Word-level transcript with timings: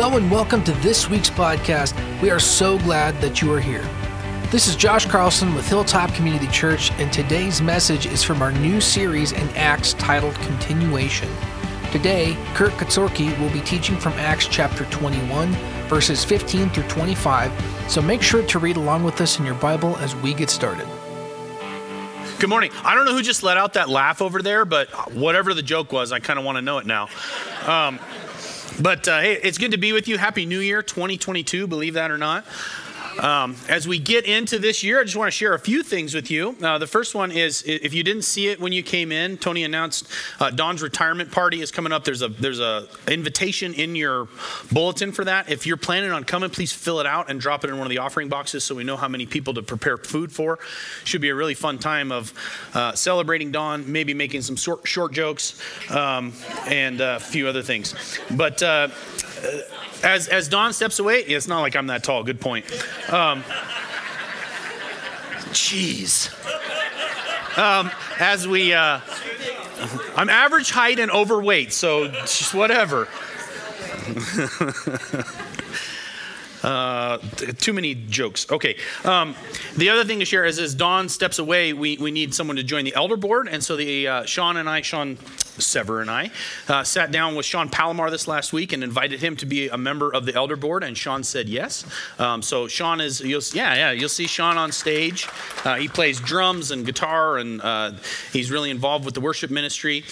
Hello 0.00 0.16
and 0.16 0.30
welcome 0.30 0.62
to 0.62 0.70
this 0.74 1.10
week's 1.10 1.28
podcast. 1.28 1.92
We 2.22 2.30
are 2.30 2.38
so 2.38 2.78
glad 2.78 3.20
that 3.20 3.42
you 3.42 3.52
are 3.52 3.58
here. 3.58 3.82
This 4.52 4.68
is 4.68 4.76
Josh 4.76 5.06
Carlson 5.06 5.52
with 5.56 5.68
Hilltop 5.68 6.14
Community 6.14 6.46
Church, 6.52 6.92
and 7.00 7.12
today's 7.12 7.60
message 7.60 8.06
is 8.06 8.22
from 8.22 8.40
our 8.40 8.52
new 8.52 8.80
series 8.80 9.32
in 9.32 9.48
Acts 9.56 9.94
titled 9.94 10.36
Continuation. 10.36 11.28
Today, 11.90 12.36
Kurt 12.54 12.70
Katzorki 12.74 13.36
will 13.40 13.50
be 13.50 13.60
teaching 13.62 13.96
from 13.96 14.12
Acts 14.12 14.46
chapter 14.46 14.84
21, 14.84 15.50
verses 15.88 16.24
15 16.24 16.70
through 16.70 16.84
25, 16.84 17.50
so 17.88 18.00
make 18.00 18.22
sure 18.22 18.46
to 18.46 18.60
read 18.60 18.76
along 18.76 19.02
with 19.02 19.20
us 19.20 19.40
in 19.40 19.44
your 19.44 19.56
Bible 19.56 19.96
as 19.96 20.14
we 20.14 20.32
get 20.32 20.48
started. 20.48 20.86
Good 22.38 22.50
morning. 22.50 22.70
I 22.84 22.94
don't 22.94 23.04
know 23.04 23.14
who 23.14 23.22
just 23.22 23.42
let 23.42 23.56
out 23.56 23.72
that 23.72 23.88
laugh 23.88 24.22
over 24.22 24.42
there, 24.42 24.64
but 24.64 24.90
whatever 25.12 25.54
the 25.54 25.62
joke 25.62 25.90
was, 25.90 26.12
I 26.12 26.20
kind 26.20 26.38
of 26.38 26.44
want 26.44 26.54
to 26.54 26.62
know 26.62 26.78
it 26.78 26.86
now. 26.86 27.08
Um, 27.66 27.98
but 28.80 29.08
uh, 29.08 29.20
hey, 29.20 29.34
it's 29.42 29.58
good 29.58 29.72
to 29.72 29.78
be 29.78 29.92
with 29.92 30.08
you. 30.08 30.18
Happy 30.18 30.46
New 30.46 30.60
Year 30.60 30.82
2022, 30.82 31.66
believe 31.66 31.94
that 31.94 32.10
or 32.10 32.18
not. 32.18 32.44
Um, 33.18 33.56
as 33.68 33.88
we 33.88 33.98
get 33.98 34.26
into 34.26 34.58
this 34.58 34.84
year, 34.84 35.00
I 35.00 35.04
just 35.04 35.16
want 35.16 35.26
to 35.26 35.36
share 35.36 35.54
a 35.54 35.58
few 35.58 35.82
things 35.82 36.14
with 36.14 36.30
you. 36.30 36.56
Uh, 36.62 36.78
the 36.78 36.86
first 36.86 37.14
one 37.14 37.32
is, 37.32 37.62
if 37.66 37.92
you 37.92 38.04
didn't 38.04 38.22
see 38.22 38.48
it 38.48 38.60
when 38.60 38.72
you 38.72 38.82
came 38.82 39.10
in, 39.10 39.36
Tony 39.38 39.64
announced 39.64 40.08
uh, 40.38 40.50
Don's 40.50 40.82
retirement 40.82 41.32
party 41.32 41.60
is 41.60 41.72
coming 41.72 41.92
up. 41.92 42.04
There's 42.04 42.22
a 42.22 42.28
there's 42.28 42.60
a 42.60 42.86
invitation 43.08 43.74
in 43.74 43.96
your 43.96 44.28
bulletin 44.70 45.10
for 45.10 45.24
that. 45.24 45.50
If 45.50 45.66
you're 45.66 45.76
planning 45.76 46.12
on 46.12 46.22
coming, 46.24 46.50
please 46.50 46.72
fill 46.72 47.00
it 47.00 47.06
out 47.06 47.28
and 47.28 47.40
drop 47.40 47.64
it 47.64 47.70
in 47.70 47.76
one 47.76 47.86
of 47.86 47.90
the 47.90 47.98
offering 47.98 48.28
boxes 48.28 48.62
so 48.62 48.74
we 48.74 48.84
know 48.84 48.96
how 48.96 49.08
many 49.08 49.26
people 49.26 49.54
to 49.54 49.62
prepare 49.62 49.96
food 49.96 50.30
for. 50.30 50.60
Should 51.04 51.20
be 51.20 51.30
a 51.30 51.34
really 51.34 51.54
fun 51.54 51.78
time 51.78 52.12
of 52.12 52.32
uh, 52.74 52.92
celebrating 52.92 53.50
Don, 53.50 53.90
maybe 53.90 54.14
making 54.14 54.42
some 54.42 54.54
short, 54.54 54.86
short 54.86 55.12
jokes, 55.12 55.60
um, 55.90 56.32
and 56.66 57.00
a 57.00 57.18
few 57.18 57.48
other 57.48 57.62
things. 57.62 57.94
But 58.30 58.62
uh, 58.62 58.88
as, 60.02 60.28
as 60.28 60.48
Don 60.48 60.72
steps 60.72 60.98
away, 60.98 61.20
it's 61.20 61.48
not 61.48 61.60
like 61.60 61.76
I'm 61.76 61.86
that 61.88 62.04
tall. 62.04 62.22
Good 62.22 62.40
point. 62.40 62.64
Um, 63.12 63.42
jeez. 65.52 66.32
Um, 67.58 67.90
as 68.18 68.46
we, 68.46 68.72
uh, 68.72 69.00
I'm 70.16 70.28
average 70.28 70.70
height 70.70 70.98
and 70.98 71.10
overweight, 71.10 71.72
so 71.72 72.08
just 72.08 72.54
whatever. 72.54 73.08
Uh, 76.68 77.16
too 77.56 77.72
many 77.72 77.94
jokes. 77.94 78.46
Okay. 78.50 78.76
Um, 79.02 79.34
the 79.78 79.88
other 79.88 80.04
thing 80.04 80.18
to 80.18 80.26
share 80.26 80.44
is 80.44 80.58
as 80.58 80.74
Don 80.74 81.08
steps 81.08 81.38
away, 81.38 81.72
we, 81.72 81.96
we 81.96 82.10
need 82.10 82.34
someone 82.34 82.56
to 82.56 82.62
join 82.62 82.84
the 82.84 82.94
elder 82.94 83.16
board. 83.16 83.48
And 83.48 83.64
so 83.64 83.74
the 83.74 84.06
uh, 84.06 84.24
Sean 84.26 84.58
and 84.58 84.68
I, 84.68 84.82
Sean 84.82 85.16
Sever 85.16 86.02
and 86.02 86.10
I, 86.10 86.30
uh, 86.68 86.84
sat 86.84 87.10
down 87.10 87.34
with 87.36 87.46
Sean 87.46 87.70
Palomar 87.70 88.10
this 88.10 88.28
last 88.28 88.52
week 88.52 88.74
and 88.74 88.84
invited 88.84 89.20
him 89.20 89.34
to 89.36 89.46
be 89.46 89.68
a 89.68 89.78
member 89.78 90.12
of 90.12 90.26
the 90.26 90.34
elder 90.34 90.56
board. 90.56 90.84
And 90.84 90.96
Sean 90.96 91.24
said 91.24 91.48
yes. 91.48 91.86
Um, 92.18 92.42
so 92.42 92.68
Sean 92.68 93.00
is, 93.00 93.22
you'll, 93.22 93.40
yeah, 93.54 93.74
yeah, 93.74 93.90
you'll 93.92 94.10
see 94.10 94.26
Sean 94.26 94.58
on 94.58 94.70
stage. 94.70 95.26
Uh, 95.64 95.76
he 95.76 95.88
plays 95.88 96.20
drums 96.20 96.70
and 96.70 96.84
guitar, 96.84 97.38
and 97.38 97.62
uh, 97.62 97.92
he's 98.30 98.50
really 98.50 98.70
involved 98.70 99.06
with 99.06 99.14
the 99.14 99.22
worship 99.22 99.50
ministry. 99.50 100.04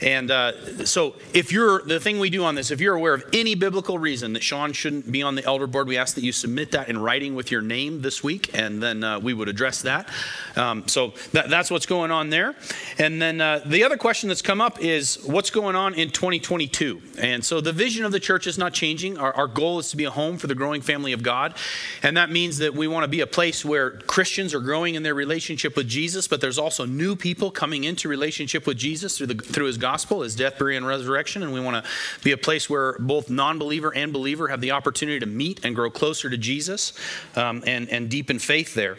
And 0.00 0.30
uh, 0.30 0.86
so 0.86 1.16
if 1.32 1.50
you're, 1.50 1.82
the 1.82 1.98
thing 1.98 2.20
we 2.20 2.30
do 2.30 2.44
on 2.44 2.54
this, 2.54 2.70
if 2.70 2.80
you're 2.80 2.94
aware 2.94 3.14
of 3.14 3.24
any 3.32 3.56
biblical 3.56 3.98
reason 3.98 4.32
that 4.34 4.44
Sean 4.44 4.72
shouldn't 4.72 5.10
be 5.10 5.24
on 5.24 5.34
the 5.34 5.44
elder 5.44 5.66
board, 5.66 5.88
we 5.88 5.98
ask 6.04 6.16
that 6.16 6.22
you 6.22 6.32
submit 6.32 6.72
that 6.72 6.90
in 6.90 6.98
writing 6.98 7.34
with 7.34 7.50
your 7.50 7.62
name 7.62 8.02
this 8.02 8.22
week, 8.22 8.50
and 8.52 8.82
then 8.82 9.02
uh, 9.02 9.18
we 9.18 9.32
would 9.32 9.48
address 9.48 9.80
that. 9.80 10.06
Um, 10.54 10.86
so 10.86 11.14
that, 11.32 11.48
that's 11.48 11.70
what's 11.70 11.86
going 11.86 12.10
on 12.10 12.28
there. 12.28 12.54
And 12.98 13.22
then 13.22 13.40
uh, 13.40 13.62
the 13.64 13.84
other 13.84 13.96
question 13.96 14.28
that's 14.28 14.42
come 14.42 14.60
up 14.60 14.82
is 14.82 15.24
what's 15.24 15.48
going 15.48 15.76
on 15.76 15.94
in 15.94 16.10
2022? 16.10 17.00
And 17.18 17.42
so 17.42 17.62
the 17.62 17.72
vision 17.72 18.04
of 18.04 18.12
the 18.12 18.20
church 18.20 18.46
is 18.46 18.58
not 18.58 18.74
changing. 18.74 19.16
Our, 19.16 19.32
our 19.32 19.46
goal 19.46 19.78
is 19.78 19.88
to 19.92 19.96
be 19.96 20.04
a 20.04 20.10
home 20.10 20.36
for 20.36 20.46
the 20.46 20.54
growing 20.54 20.82
family 20.82 21.14
of 21.14 21.22
God. 21.22 21.54
And 22.02 22.18
that 22.18 22.30
means 22.30 22.58
that 22.58 22.74
we 22.74 22.86
want 22.86 23.04
to 23.04 23.08
be 23.08 23.22
a 23.22 23.26
place 23.26 23.64
where 23.64 23.92
Christians 23.92 24.52
are 24.52 24.60
growing 24.60 24.96
in 24.96 25.02
their 25.02 25.14
relationship 25.14 25.74
with 25.74 25.88
Jesus, 25.88 26.28
but 26.28 26.42
there's 26.42 26.58
also 26.58 26.84
new 26.84 27.16
people 27.16 27.50
coming 27.50 27.84
into 27.84 28.10
relationship 28.10 28.66
with 28.66 28.76
Jesus 28.76 29.16
through, 29.16 29.28
the, 29.28 29.34
through 29.36 29.68
his 29.68 29.78
gospel, 29.78 30.20
his 30.20 30.36
death, 30.36 30.58
burial, 30.58 30.76
and 30.76 30.86
resurrection. 30.86 31.42
And 31.42 31.54
we 31.54 31.60
want 31.60 31.82
to 31.82 31.90
be 32.22 32.32
a 32.32 32.36
place 32.36 32.68
where 32.68 32.98
both 32.98 33.30
non 33.30 33.58
believer 33.58 33.94
and 33.94 34.12
believer 34.12 34.48
have 34.48 34.60
the 34.60 34.72
opportunity 34.72 35.18
to 35.18 35.26
meet 35.26 35.64
and 35.64 35.74
grow 35.74 35.83
closer 35.90 36.30
to 36.30 36.36
Jesus 36.36 36.92
um, 37.36 37.62
and, 37.66 37.88
and 37.88 38.08
deepen 38.08 38.38
faith 38.38 38.74
there. 38.74 38.96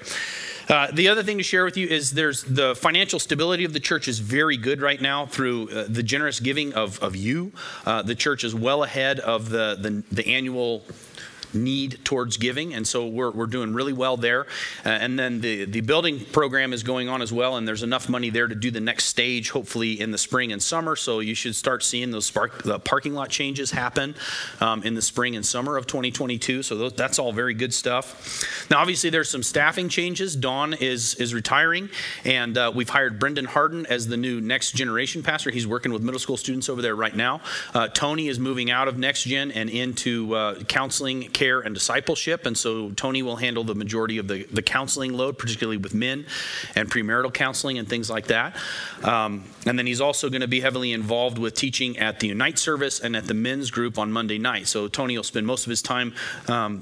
Uh, 0.67 0.87
the 0.91 1.07
other 1.07 1.21
thing 1.21 1.37
to 1.37 1.43
share 1.43 1.63
with 1.63 1.77
you 1.77 1.87
is 1.87 2.11
there's 2.11 2.43
the 2.43 2.75
financial 2.75 3.19
stability 3.19 3.65
of 3.65 3.73
the 3.73 3.79
church 3.79 4.07
is 4.07 4.19
very 4.19 4.57
good 4.57 4.81
right 4.81 4.99
now 4.99 5.25
through 5.25 5.69
uh, 5.69 5.85
the 5.87 6.01
generous 6.01 6.39
giving 6.39 6.73
of, 6.73 6.99
of 7.03 7.15
you. 7.15 7.51
Uh, 7.85 8.01
the 8.01 8.15
church 8.15 8.43
is 8.43 8.55
well 8.55 8.83
ahead 8.83 9.19
of 9.19 9.49
the, 9.49 9.77
the, 9.79 10.03
the 10.15 10.27
annual 10.27 10.83
need 11.55 11.99
towards 12.03 12.37
giving, 12.37 12.73
and 12.73 12.87
so 12.87 13.07
we're, 13.07 13.31
we're 13.31 13.45
doing 13.47 13.73
really 13.73 13.93
well 13.93 14.17
there. 14.17 14.41
Uh, 14.85 14.89
and 14.89 15.17
then 15.17 15.41
the, 15.41 15.65
the 15.65 15.81
building 15.81 16.25
program 16.25 16.73
is 16.73 16.83
going 16.83 17.09
on 17.09 17.21
as 17.21 17.31
well, 17.31 17.57
and 17.57 17.67
there's 17.67 17.83
enough 17.83 18.09
money 18.09 18.29
there 18.29 18.47
to 18.47 18.55
do 18.55 18.71
the 18.71 18.79
next 18.79 19.05
stage, 19.05 19.49
hopefully 19.51 19.99
in 19.99 20.11
the 20.11 20.17
spring 20.17 20.51
and 20.51 20.61
summer. 20.61 20.95
So 20.95 21.19
you 21.19 21.35
should 21.35 21.55
start 21.55 21.83
seeing 21.83 22.11
those 22.11 22.25
spark, 22.25 22.63
the 22.63 22.79
parking 22.79 23.13
lot 23.13 23.29
changes 23.29 23.71
happen 23.71 24.15
um, 24.61 24.83
in 24.83 24.93
the 24.95 25.01
spring 25.01 25.35
and 25.35 25.45
summer 25.45 25.77
of 25.77 25.87
2022. 25.87 26.63
So 26.63 26.75
those, 26.75 26.93
that's 26.93 27.19
all 27.19 27.31
very 27.31 27.53
good 27.53 27.73
stuff. 27.73 28.65
Now, 28.69 28.79
obviously, 28.79 29.09
there's 29.09 29.29
some 29.29 29.43
staffing 29.43 29.89
changes. 29.89 30.35
Don 30.35 30.73
is 30.73 31.15
is 31.15 31.33
retiring, 31.33 31.89
and 32.23 32.57
uh, 32.57 32.71
we've 32.73 32.89
hired 32.89 33.19
Brendan 33.19 33.45
Harden 33.45 33.85
as 33.85 34.07
the 34.07 34.17
new 34.17 34.41
next 34.41 34.71
generation 34.71 35.23
pastor. 35.23 35.51
He's 35.51 35.67
working 35.67 35.93
with 35.93 36.01
middle 36.01 36.19
school 36.19 36.37
students 36.37 36.69
over 36.69 36.81
there 36.81 36.95
right 36.95 37.15
now. 37.15 37.41
Uh, 37.73 37.87
Tony 37.87 38.27
is 38.27 38.39
moving 38.39 38.71
out 38.71 38.87
of 38.87 38.97
next 38.97 39.23
gen 39.23 39.51
and 39.51 39.69
into 39.69 40.35
uh, 40.35 40.63
counseling 40.63 41.29
care 41.29 41.44
care 41.45 41.59
and 41.59 41.73
discipleship. 41.75 42.45
And 42.45 42.57
so 42.57 42.91
Tony 42.91 43.21
will 43.21 43.35
handle 43.35 43.63
the 43.63 43.75
majority 43.75 44.17
of 44.17 44.27
the, 44.27 44.43
the 44.51 44.61
counseling 44.61 45.13
load, 45.13 45.37
particularly 45.37 45.77
with 45.77 45.93
men 45.93 46.25
and 46.75 46.89
premarital 46.89 47.33
counseling 47.33 47.77
and 47.77 47.87
things 47.87 48.09
like 48.09 48.27
that. 48.27 48.55
Um, 49.03 49.43
and 49.65 49.77
then 49.77 49.85
he's 49.87 50.01
also 50.01 50.29
going 50.29 50.41
to 50.41 50.47
be 50.47 50.61
heavily 50.61 50.91
involved 50.91 51.37
with 51.37 51.53
teaching 51.53 51.97
at 51.97 52.19
the 52.19 52.27
Unite 52.27 52.59
service 52.59 52.99
and 52.99 53.15
at 53.15 53.27
the 53.27 53.33
men's 53.33 53.71
group 53.71 53.97
on 53.97 54.11
Monday 54.11 54.37
night. 54.37 54.67
So 54.67 54.87
Tony 54.87 55.15
will 55.17 55.23
spend 55.23 55.45
most 55.45 55.65
of 55.65 55.69
his 55.69 55.81
time. 55.81 56.13
Um, 56.47 56.81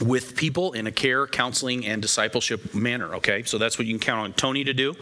with 0.00 0.36
people 0.36 0.72
in 0.72 0.86
a 0.86 0.92
care, 0.92 1.26
counseling, 1.26 1.86
and 1.86 2.02
discipleship 2.02 2.74
manner. 2.74 3.14
Okay, 3.16 3.42
so 3.44 3.58
that's 3.58 3.78
what 3.78 3.86
you 3.86 3.94
can 3.94 4.00
count 4.00 4.20
on 4.24 4.32
Tony 4.32 4.64
to 4.64 4.74
do. 4.74 4.94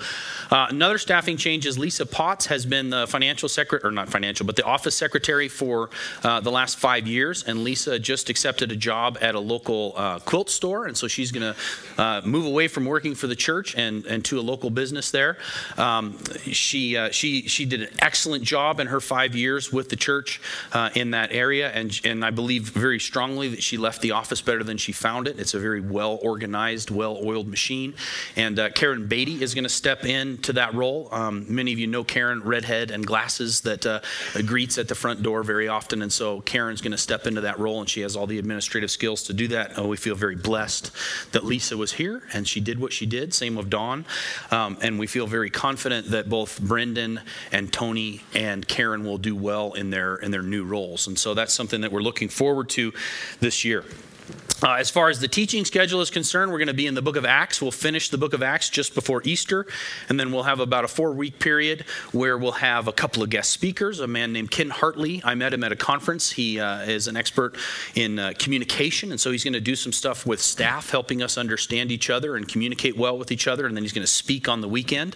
Uh, 0.50 0.66
another 0.70 0.98
staffing 0.98 1.36
change 1.36 1.66
is 1.66 1.78
Lisa 1.78 2.06
Potts 2.06 2.46
has 2.46 2.64
been 2.66 2.90
the 2.90 3.06
financial 3.06 3.48
secretary, 3.48 3.88
or 3.88 3.92
not 3.92 4.08
financial, 4.08 4.46
but 4.46 4.56
the 4.56 4.64
office 4.64 4.94
secretary 4.94 5.48
for 5.48 5.90
uh, 6.22 6.40
the 6.40 6.50
last 6.50 6.78
five 6.78 7.06
years. 7.06 7.42
And 7.44 7.64
Lisa 7.64 7.98
just 7.98 8.30
accepted 8.30 8.72
a 8.72 8.76
job 8.76 9.18
at 9.20 9.34
a 9.34 9.40
local 9.40 9.94
uh, 9.96 10.18
quilt 10.20 10.50
store, 10.50 10.86
and 10.86 10.96
so 10.96 11.08
she's 11.08 11.32
going 11.32 11.54
to 11.54 12.02
uh, 12.02 12.20
move 12.24 12.46
away 12.46 12.68
from 12.68 12.84
working 12.84 13.14
for 13.14 13.26
the 13.26 13.36
church 13.36 13.74
and, 13.76 14.06
and 14.06 14.24
to 14.26 14.38
a 14.38 14.42
local 14.42 14.70
business 14.70 15.10
there. 15.10 15.38
Um, 15.76 16.18
she 16.44 16.96
uh, 16.96 17.10
she 17.10 17.48
she 17.48 17.64
did 17.64 17.82
an 17.82 17.88
excellent 17.98 18.44
job 18.44 18.80
in 18.80 18.86
her 18.86 19.00
five 19.00 19.34
years 19.34 19.72
with 19.72 19.88
the 19.88 19.96
church 19.96 20.40
uh, 20.72 20.90
in 20.94 21.10
that 21.12 21.32
area, 21.32 21.70
and 21.70 21.98
and 22.04 22.24
I 22.24 22.30
believe 22.30 22.68
very 22.70 23.00
strongly 23.00 23.48
that 23.48 23.62
she 23.62 23.76
left 23.76 24.00
the 24.00 24.12
office 24.12 24.40
better 24.40 24.62
than 24.62 24.76
she 24.76 24.83
found 24.92 25.28
it. 25.28 25.38
It's 25.38 25.54
a 25.54 25.58
very 25.58 25.80
well 25.80 26.18
organized, 26.22 26.90
well 26.90 27.18
oiled 27.24 27.48
machine. 27.48 27.94
And 28.36 28.58
uh, 28.58 28.70
Karen 28.70 29.06
Beatty 29.06 29.42
is 29.42 29.54
going 29.54 29.64
to 29.64 29.70
step 29.70 30.04
into 30.04 30.52
that 30.54 30.74
role. 30.74 31.08
Um, 31.12 31.46
many 31.48 31.72
of 31.72 31.78
you 31.78 31.86
know 31.86 32.04
Karen, 32.04 32.42
redhead 32.42 32.90
and 32.90 33.06
glasses, 33.06 33.62
that 33.62 33.86
uh, 33.86 34.00
greets 34.46 34.78
at 34.78 34.88
the 34.88 34.94
front 34.94 35.22
door 35.22 35.42
very 35.42 35.68
often. 35.68 36.02
And 36.02 36.12
so 36.12 36.40
Karen's 36.40 36.80
going 36.80 36.92
to 36.92 36.98
step 36.98 37.26
into 37.26 37.42
that 37.42 37.58
role, 37.58 37.80
and 37.80 37.88
she 37.88 38.00
has 38.02 38.16
all 38.16 38.26
the 38.26 38.38
administrative 38.38 38.90
skills 38.90 39.22
to 39.24 39.32
do 39.32 39.48
that. 39.48 39.78
We 39.84 39.96
feel 39.96 40.14
very 40.14 40.36
blessed 40.36 40.90
that 41.32 41.44
Lisa 41.44 41.76
was 41.76 41.92
here 41.92 42.22
and 42.32 42.46
she 42.46 42.60
did 42.60 42.78
what 42.78 42.92
she 42.92 43.06
did. 43.06 43.34
Same 43.34 43.54
with 43.54 43.70
Don. 43.70 44.04
Um, 44.50 44.78
and 44.82 44.98
we 44.98 45.06
feel 45.06 45.26
very 45.26 45.50
confident 45.50 46.10
that 46.10 46.28
both 46.28 46.60
Brendan 46.60 47.20
and 47.52 47.72
Tony 47.72 48.22
and 48.34 48.66
Karen 48.66 49.04
will 49.04 49.18
do 49.18 49.36
well 49.36 49.72
in 49.74 49.90
their 49.90 50.16
in 50.16 50.30
their 50.30 50.42
new 50.42 50.64
roles. 50.64 51.06
And 51.06 51.18
so 51.18 51.34
that's 51.34 51.52
something 51.52 51.80
that 51.82 51.92
we're 51.92 52.02
looking 52.02 52.28
forward 52.28 52.68
to 52.70 52.92
this 53.40 53.64
year. 53.64 53.84
Uh, 54.64 54.76
as 54.76 54.88
far 54.88 55.10
as 55.10 55.20
the 55.20 55.28
teaching 55.28 55.62
schedule 55.62 56.00
is 56.00 56.08
concerned, 56.08 56.50
we're 56.50 56.58
going 56.58 56.68
to 56.68 56.72
be 56.72 56.86
in 56.86 56.94
the 56.94 57.02
book 57.02 57.16
of 57.16 57.26
Acts. 57.26 57.60
We'll 57.60 57.70
finish 57.70 58.08
the 58.08 58.16
book 58.16 58.32
of 58.32 58.42
Acts 58.42 58.70
just 58.70 58.94
before 58.94 59.20
Easter, 59.24 59.66
and 60.08 60.18
then 60.18 60.32
we'll 60.32 60.44
have 60.44 60.58
about 60.58 60.84
a 60.84 60.88
four 60.88 61.12
week 61.12 61.38
period 61.38 61.84
where 62.12 62.38
we'll 62.38 62.52
have 62.52 62.88
a 62.88 62.92
couple 62.92 63.22
of 63.22 63.28
guest 63.28 63.50
speakers. 63.50 64.00
A 64.00 64.06
man 64.06 64.32
named 64.32 64.50
Ken 64.50 64.70
Hartley, 64.70 65.20
I 65.22 65.34
met 65.34 65.52
him 65.52 65.64
at 65.64 65.72
a 65.72 65.76
conference. 65.76 66.30
He 66.30 66.60
uh, 66.60 66.80
is 66.80 67.08
an 67.08 67.16
expert 67.16 67.56
in 67.94 68.18
uh, 68.18 68.32
communication, 68.38 69.10
and 69.10 69.20
so 69.20 69.30
he's 69.30 69.44
going 69.44 69.52
to 69.52 69.60
do 69.60 69.76
some 69.76 69.92
stuff 69.92 70.24
with 70.24 70.40
staff, 70.40 70.88
helping 70.88 71.20
us 71.22 71.36
understand 71.36 71.92
each 71.92 72.08
other 72.08 72.34
and 72.34 72.48
communicate 72.48 72.96
well 72.96 73.18
with 73.18 73.30
each 73.30 73.46
other, 73.46 73.66
and 73.66 73.76
then 73.76 73.84
he's 73.84 73.92
going 73.92 74.06
to 74.06 74.12
speak 74.12 74.48
on 74.48 74.62
the 74.62 74.68
weekend 74.68 75.14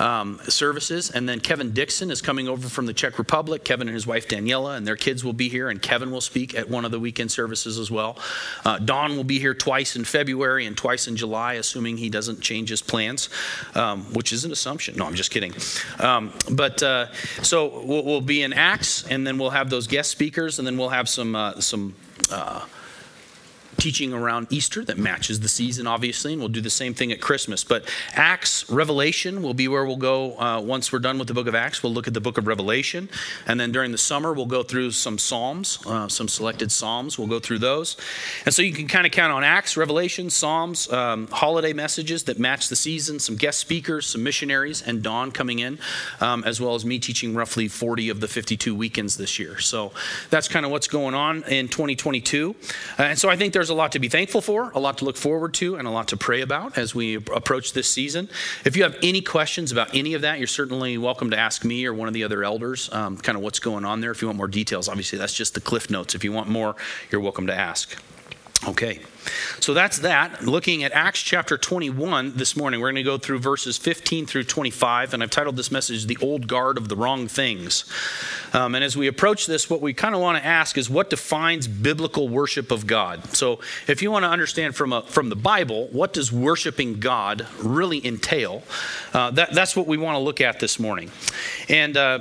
um, 0.00 0.40
services. 0.48 1.10
And 1.10 1.28
then 1.28 1.40
Kevin 1.40 1.72
Dixon 1.72 2.10
is 2.10 2.22
coming 2.22 2.48
over 2.48 2.70
from 2.70 2.86
the 2.86 2.94
Czech 2.94 3.18
Republic. 3.18 3.64
Kevin 3.64 3.88
and 3.88 3.94
his 3.94 4.06
wife 4.06 4.28
Daniela 4.28 4.78
and 4.78 4.86
their 4.86 4.96
kids 4.96 5.22
will 5.22 5.34
be 5.34 5.50
here, 5.50 5.68
and 5.68 5.82
Kevin 5.82 6.10
will 6.10 6.22
speak 6.22 6.54
at 6.54 6.70
one 6.70 6.86
of 6.86 6.90
the 6.90 7.00
weekend 7.00 7.30
services 7.30 7.78
as 7.78 7.90
well. 7.90 8.16
Uh, 8.64 8.78
Don 8.78 9.16
will 9.16 9.24
be 9.24 9.38
here 9.38 9.54
twice 9.54 9.96
in 9.96 10.04
February 10.04 10.66
and 10.66 10.76
twice 10.76 11.08
in 11.08 11.16
July, 11.16 11.54
assuming 11.54 11.96
he 11.96 12.08
doesn't 12.08 12.40
change 12.40 12.68
his 12.68 12.82
plans, 12.82 13.28
um, 13.74 14.04
which 14.12 14.32
is 14.32 14.44
an 14.44 14.52
assumption. 14.52 14.96
No, 14.96 15.06
I'm 15.06 15.14
just 15.14 15.30
kidding. 15.30 15.54
Um, 15.98 16.32
but 16.50 16.82
uh, 16.82 17.12
so 17.42 17.82
we'll, 17.84 18.04
we'll, 18.04 18.20
be 18.20 18.42
in 18.42 18.52
Acts, 18.52 19.06
and 19.06 19.26
then 19.26 19.38
we'll 19.38 19.50
have 19.50 19.70
those 19.70 19.86
guest 19.86 20.10
speakers, 20.10 20.58
and 20.58 20.66
then 20.66 20.76
we'll 20.76 20.88
have 20.90 21.08
some 21.08 21.34
uh, 21.34 21.60
some 21.60 21.94
uh, 22.30 22.66
teaching 23.78 24.12
around 24.12 24.48
Easter 24.50 24.84
that 24.84 24.98
matches 24.98 25.40
the 25.40 25.48
season, 25.48 25.86
obviously, 25.86 26.32
and 26.32 26.42
we'll 26.42 26.48
do 26.48 26.60
the 26.60 26.68
same 26.68 26.94
thing 26.94 27.12
at 27.12 27.20
Christmas. 27.20 27.64
But 27.64 27.88
Acts, 28.12 28.68
Revelation 28.68 29.40
will 29.40 29.54
be 29.54 29.68
where 29.68 29.84
we'll 29.86 29.96
go 29.96 30.38
uh, 30.38 30.60
once 30.60 30.92
we're 30.92 30.98
done 30.98 31.18
with 31.18 31.28
the 31.28 31.34
book 31.34 31.46
of 31.46 31.54
Acts. 31.54 31.82
We'll 31.82 31.92
look 31.92 32.08
at 32.08 32.14
the 32.14 32.20
book 32.20 32.38
of 32.38 32.46
Revelation. 32.46 33.08
And 33.46 33.58
then 33.58 33.72
during 33.72 33.92
the 33.92 33.98
summer, 33.98 34.32
we'll 34.32 34.46
go 34.46 34.62
through 34.62 34.90
some 34.90 35.16
Psalms, 35.16 35.78
uh, 35.86 36.08
some 36.08 36.28
selected 36.28 36.72
Psalms. 36.72 37.18
We'll 37.18 37.28
go 37.28 37.38
through 37.38 37.60
those. 37.60 37.96
And 38.44 38.54
so 38.54 38.62
you 38.62 38.72
can 38.72 38.88
kind 38.88 39.06
of 39.06 39.12
count 39.12 39.32
on 39.32 39.44
Acts, 39.44 39.76
Revelation, 39.76 40.28
Psalms, 40.28 40.92
um, 40.92 41.28
holiday 41.28 41.72
messages 41.72 42.24
that 42.24 42.38
match 42.38 42.68
the 42.68 42.76
season, 42.76 43.20
some 43.20 43.36
guest 43.36 43.60
speakers, 43.60 44.06
some 44.06 44.22
missionaries, 44.24 44.82
and 44.82 45.02
Don 45.02 45.30
coming 45.30 45.60
in, 45.60 45.78
um, 46.20 46.42
as 46.44 46.60
well 46.60 46.74
as 46.74 46.84
me 46.84 46.98
teaching 46.98 47.34
roughly 47.34 47.68
40 47.68 48.08
of 48.08 48.20
the 48.20 48.28
52 48.28 48.74
weekends 48.74 49.16
this 49.16 49.38
year. 49.38 49.58
So 49.58 49.92
that's 50.30 50.48
kind 50.48 50.66
of 50.66 50.72
what's 50.72 50.88
going 50.88 51.14
on 51.14 51.44
in 51.44 51.68
2022. 51.68 52.56
Uh, 52.98 53.02
and 53.02 53.18
so 53.18 53.28
I 53.28 53.36
think 53.36 53.52
there's 53.52 53.67
there's 53.68 53.76
a 53.76 53.78
lot 53.78 53.92
to 53.92 53.98
be 53.98 54.08
thankful 54.08 54.40
for, 54.40 54.70
a 54.70 54.78
lot 54.78 54.96
to 54.96 55.04
look 55.04 55.18
forward 55.18 55.52
to, 55.52 55.76
and 55.76 55.86
a 55.86 55.90
lot 55.90 56.08
to 56.08 56.16
pray 56.16 56.40
about 56.40 56.78
as 56.78 56.94
we 56.94 57.16
approach 57.16 57.74
this 57.74 57.86
season. 57.86 58.26
If 58.64 58.78
you 58.78 58.82
have 58.82 58.96
any 59.02 59.20
questions 59.20 59.72
about 59.72 59.94
any 59.94 60.14
of 60.14 60.22
that, 60.22 60.38
you're 60.38 60.46
certainly 60.46 60.96
welcome 60.96 61.28
to 61.32 61.38
ask 61.38 61.66
me 61.66 61.84
or 61.84 61.92
one 61.92 62.08
of 62.08 62.14
the 62.14 62.24
other 62.24 62.42
elders 62.42 62.90
um, 62.94 63.18
kind 63.18 63.36
of 63.36 63.44
what's 63.44 63.58
going 63.58 63.84
on 63.84 64.00
there. 64.00 64.10
If 64.10 64.22
you 64.22 64.28
want 64.28 64.38
more 64.38 64.48
details, 64.48 64.88
obviously 64.88 65.18
that's 65.18 65.34
just 65.34 65.52
the 65.52 65.60
cliff 65.60 65.90
notes. 65.90 66.14
If 66.14 66.24
you 66.24 66.32
want 66.32 66.48
more, 66.48 66.76
you're 67.10 67.20
welcome 67.20 67.46
to 67.48 67.54
ask. 67.54 67.94
Okay. 68.66 69.00
So 69.60 69.74
that's 69.74 69.98
that. 69.98 70.44
Looking 70.44 70.84
at 70.84 70.92
Acts 70.92 71.20
chapter 71.20 71.58
21 71.58 72.36
this 72.36 72.56
morning, 72.56 72.80
we're 72.80 72.86
going 72.86 72.96
to 72.96 73.02
go 73.02 73.18
through 73.18 73.40
verses 73.40 73.76
15 73.76 74.26
through 74.26 74.44
25, 74.44 75.12
and 75.12 75.22
I've 75.22 75.30
titled 75.30 75.56
this 75.56 75.70
message, 75.70 76.06
The 76.06 76.16
Old 76.22 76.46
Guard 76.46 76.78
of 76.78 76.88
the 76.88 76.96
Wrong 76.96 77.26
Things. 77.28 77.84
Um, 78.52 78.74
and 78.74 78.84
as 78.84 78.96
we 78.96 79.08
approach 79.08 79.46
this, 79.46 79.68
what 79.68 79.80
we 79.80 79.92
kind 79.92 80.14
of 80.14 80.20
want 80.20 80.38
to 80.38 80.46
ask 80.46 80.78
is 80.78 80.88
what 80.88 81.10
defines 81.10 81.66
biblical 81.66 82.28
worship 82.28 82.70
of 82.70 82.86
God? 82.86 83.34
So 83.34 83.60
if 83.88 84.00
you 84.00 84.10
want 84.10 84.24
to 84.24 84.28
understand 84.28 84.76
from, 84.76 84.92
a, 84.92 85.02
from 85.02 85.28
the 85.28 85.36
Bible, 85.36 85.88
what 85.88 86.12
does 86.12 86.32
worshiping 86.32 87.00
God 87.00 87.46
really 87.58 88.06
entail? 88.06 88.62
Uh, 89.12 89.32
that, 89.32 89.52
that's 89.52 89.74
what 89.74 89.86
we 89.86 89.98
want 89.98 90.14
to 90.14 90.20
look 90.20 90.40
at 90.40 90.60
this 90.60 90.78
morning. 90.78 91.10
And 91.68 91.96
uh, 91.96 92.20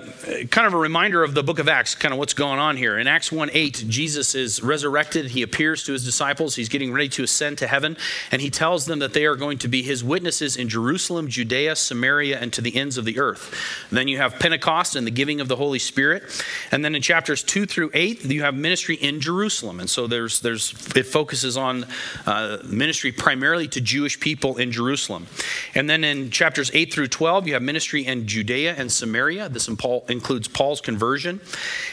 kind 0.50 0.68
of 0.68 0.74
a 0.74 0.78
reminder 0.78 1.24
of 1.24 1.34
the 1.34 1.44
book 1.44 1.60
of 1.60 1.70
Acts, 1.70 1.94
kind 1.96 2.14
of 2.14 2.18
what's 2.18 2.34
going 2.34 2.60
on 2.60 2.78
here. 2.78 2.98
In 2.98 3.08
Acts 3.08 3.32
1 3.32 3.52
8, 3.54 3.86
Jesus 3.88 4.34
is 4.34 4.62
resurrected. 4.64 5.28
He 5.28 5.44
appears 5.44 5.84
to 5.84 5.94
his 5.94 6.04
disciples. 6.04 6.56
He's 6.56 6.70
getting 6.70 6.92
ready 6.92 7.10
to 7.10 7.27
ascend 7.28 7.58
to 7.58 7.68
heaven, 7.68 7.98
and 8.32 8.42
he 8.42 8.50
tells 8.50 8.86
them 8.86 9.00
that 9.00 9.14
they 9.14 9.26
are 9.26 9.36
going 9.36 9.58
to 9.60 9.68
be 9.68 9.84
his 9.84 10.04
witnesses 10.04 10.56
in 10.56 10.70
Jerusalem, 10.70 11.28
Judea, 11.28 11.76
Samaria, 11.76 12.40
and 12.40 12.54
to 12.54 12.62
the 12.62 12.76
ends 12.76 12.98
of 12.98 13.06
the 13.06 13.20
earth. 13.20 13.54
then 13.92 14.08
you 14.08 14.18
have 14.18 14.40
Pentecost 14.40 14.96
and 14.96 15.06
the 15.06 15.12
giving 15.12 15.42
of 15.42 15.48
the 15.48 15.58
Holy 15.58 15.80
Spirit. 15.80 16.24
And 16.72 16.84
then 16.84 16.96
in 16.96 17.02
chapters 17.02 17.44
2 17.44 17.66
through 17.66 17.92
8, 17.94 18.26
you 18.26 18.44
have 18.44 18.56
ministry 18.56 18.96
in 18.96 19.20
Jerusalem. 19.20 19.80
And 19.80 19.90
so 19.90 20.08
there's, 20.08 20.40
there's, 20.40 20.72
it 20.96 21.06
focuses 21.06 21.58
on 21.58 21.86
uh, 22.26 22.60
ministry 22.64 23.12
primarily 23.12 23.68
to 23.70 23.82
Jewish 23.82 24.20
people 24.20 24.58
in 24.58 24.72
Jerusalem. 24.72 25.28
And 25.76 25.90
then 25.90 26.04
in 26.04 26.32
chapters 26.32 26.72
8 26.74 26.94
through 26.94 27.08
12, 27.08 27.48
you 27.48 27.54
have 27.54 27.62
ministry 27.62 28.06
in 28.06 28.28
Judea 28.28 28.76
and 28.78 28.92
Samaria. 28.92 29.50
This 29.50 29.68
includes 29.68 30.48
Paul's 30.48 30.82
conversion. 30.82 31.42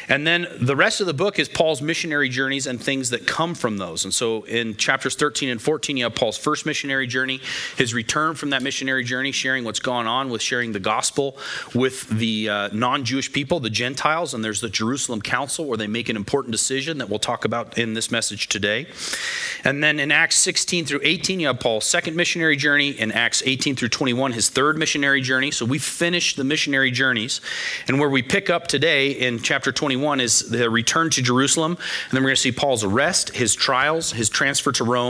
And 0.08 0.26
then 0.26 0.46
the 0.60 0.76
rest 0.76 1.00
of 1.00 1.06
the 1.06 1.14
book 1.14 1.38
is 1.38 1.48
Paul's 1.48 1.82
missionary 1.82 2.28
journeys 2.28 2.66
and 2.66 2.80
things 2.80 3.10
that 3.10 3.26
come 3.26 3.54
from 3.54 3.78
those. 3.78 4.04
And 4.04 4.14
so 4.14 4.44
in 4.44 4.76
chapters 4.76 5.16
13 5.24 5.48
and 5.48 5.62
14, 5.62 5.96
you 5.96 6.04
have 6.04 6.14
Paul's 6.14 6.36
first 6.36 6.66
missionary 6.66 7.06
journey, 7.06 7.40
his 7.78 7.94
return 7.94 8.34
from 8.34 8.50
that 8.50 8.62
missionary 8.62 9.02
journey, 9.02 9.32
sharing 9.32 9.64
what's 9.64 9.80
gone 9.80 10.06
on 10.06 10.28
with 10.28 10.42
sharing 10.42 10.72
the 10.72 10.78
gospel 10.78 11.38
with 11.74 12.06
the 12.10 12.50
uh, 12.50 12.68
non 12.74 13.06
Jewish 13.06 13.32
people, 13.32 13.58
the 13.58 13.70
Gentiles. 13.70 14.34
And 14.34 14.44
there's 14.44 14.60
the 14.60 14.68
Jerusalem 14.68 15.22
Council 15.22 15.64
where 15.64 15.78
they 15.78 15.86
make 15.86 16.10
an 16.10 16.16
important 16.16 16.52
decision 16.52 16.98
that 16.98 17.08
we'll 17.08 17.18
talk 17.18 17.46
about 17.46 17.78
in 17.78 17.94
this 17.94 18.10
message 18.10 18.50
today. 18.50 18.86
And 19.64 19.82
then 19.82 19.98
in 19.98 20.12
Acts 20.12 20.36
16 20.36 20.84
through 20.84 21.00
18, 21.02 21.40
you 21.40 21.46
have 21.46 21.58
Paul's 21.58 21.86
second 21.86 22.16
missionary 22.16 22.56
journey. 22.56 22.90
In 22.90 23.10
Acts 23.10 23.42
18 23.46 23.76
through 23.76 23.88
21, 23.88 24.32
his 24.32 24.50
third 24.50 24.76
missionary 24.76 25.22
journey. 25.22 25.50
So 25.50 25.64
we 25.64 25.78
finished 25.78 26.36
the 26.36 26.44
missionary 26.44 26.90
journeys. 26.90 27.40
And 27.88 27.98
where 27.98 28.10
we 28.10 28.20
pick 28.20 28.50
up 28.50 28.66
today 28.66 29.12
in 29.12 29.38
chapter 29.38 29.72
21 29.72 30.20
is 30.20 30.50
the 30.50 30.68
return 30.68 31.08
to 31.08 31.22
Jerusalem. 31.22 31.78
And 31.78 32.12
then 32.12 32.22
we're 32.22 32.28
going 32.28 32.36
to 32.36 32.42
see 32.42 32.52
Paul's 32.52 32.84
arrest, 32.84 33.34
his 33.34 33.54
trials, 33.54 34.12
his 34.12 34.28
transfer 34.28 34.70
to 34.72 34.84
Rome. 34.84 35.03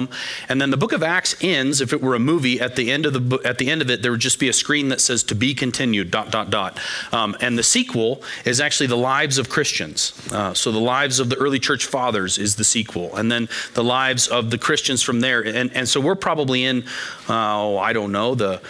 And 0.48 0.60
then 0.60 0.70
the 0.70 0.76
book 0.76 0.92
of 0.92 1.02
Acts 1.02 1.34
ends, 1.40 1.80
if 1.80 1.92
it 1.92 2.00
were 2.00 2.14
a 2.14 2.18
movie, 2.18 2.60
at 2.60 2.76
the 2.76 2.90
end 2.90 3.06
of, 3.06 3.12
the, 3.12 3.40
at 3.44 3.58
the 3.58 3.70
end 3.70 3.82
of 3.82 3.90
it, 3.90 4.02
there 4.02 4.10
would 4.10 4.20
just 4.20 4.38
be 4.38 4.48
a 4.48 4.52
screen 4.52 4.88
that 4.88 5.00
says 5.00 5.22
to 5.24 5.34
be 5.34 5.54
continued, 5.54 6.10
dot, 6.10 6.30
dot, 6.30 6.50
dot. 6.50 6.80
Um, 7.12 7.36
and 7.40 7.58
the 7.58 7.62
sequel 7.62 8.22
is 8.44 8.60
actually 8.60 8.88
the 8.88 8.96
lives 8.96 9.38
of 9.38 9.48
Christians. 9.48 10.12
Uh, 10.32 10.54
so 10.54 10.72
the 10.72 10.80
lives 10.80 11.20
of 11.20 11.28
the 11.28 11.36
early 11.36 11.58
church 11.58 11.86
fathers 11.86 12.38
is 12.38 12.56
the 12.56 12.64
sequel. 12.64 13.14
And 13.16 13.30
then 13.30 13.48
the 13.74 13.84
lives 13.84 14.28
of 14.28 14.50
the 14.50 14.58
Christians 14.58 15.02
from 15.02 15.20
there. 15.20 15.40
And, 15.40 15.72
and 15.74 15.88
so 15.88 16.00
we're 16.00 16.14
probably 16.14 16.64
in, 16.64 16.84
uh, 17.28 17.76
I 17.78 17.92
don't 17.92 18.12
know, 18.12 18.34
the 18.34 18.60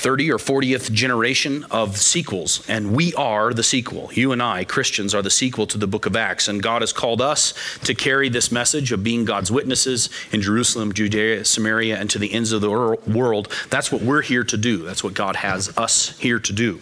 30 0.00 0.32
or 0.32 0.38
40th 0.38 0.90
generation 0.92 1.66
of 1.70 1.98
sequels, 1.98 2.66
and 2.66 2.96
we 2.96 3.12
are 3.14 3.52
the 3.52 3.62
sequel. 3.62 4.08
You 4.14 4.32
and 4.32 4.42
I, 4.42 4.64
Christians, 4.64 5.14
are 5.14 5.20
the 5.20 5.28
sequel 5.28 5.66
to 5.66 5.76
the 5.76 5.86
book 5.86 6.06
of 6.06 6.16
Acts, 6.16 6.48
and 6.48 6.62
God 6.62 6.80
has 6.80 6.90
called 6.90 7.20
us 7.20 7.52
to 7.84 7.94
carry 7.94 8.30
this 8.30 8.50
message 8.50 8.92
of 8.92 9.04
being 9.04 9.26
God's 9.26 9.52
witnesses 9.52 10.08
in 10.32 10.40
Jerusalem, 10.40 10.94
Judea, 10.94 11.44
Samaria, 11.44 11.98
and 11.98 12.08
to 12.08 12.18
the 12.18 12.32
ends 12.32 12.52
of 12.52 12.62
the 12.62 12.70
world. 12.70 13.52
That's 13.68 13.92
what 13.92 14.00
we're 14.00 14.22
here 14.22 14.42
to 14.44 14.56
do. 14.56 14.78
That's 14.78 15.04
what 15.04 15.12
God 15.12 15.36
has 15.36 15.76
us 15.76 16.18
here 16.18 16.38
to 16.38 16.52
do. 16.54 16.80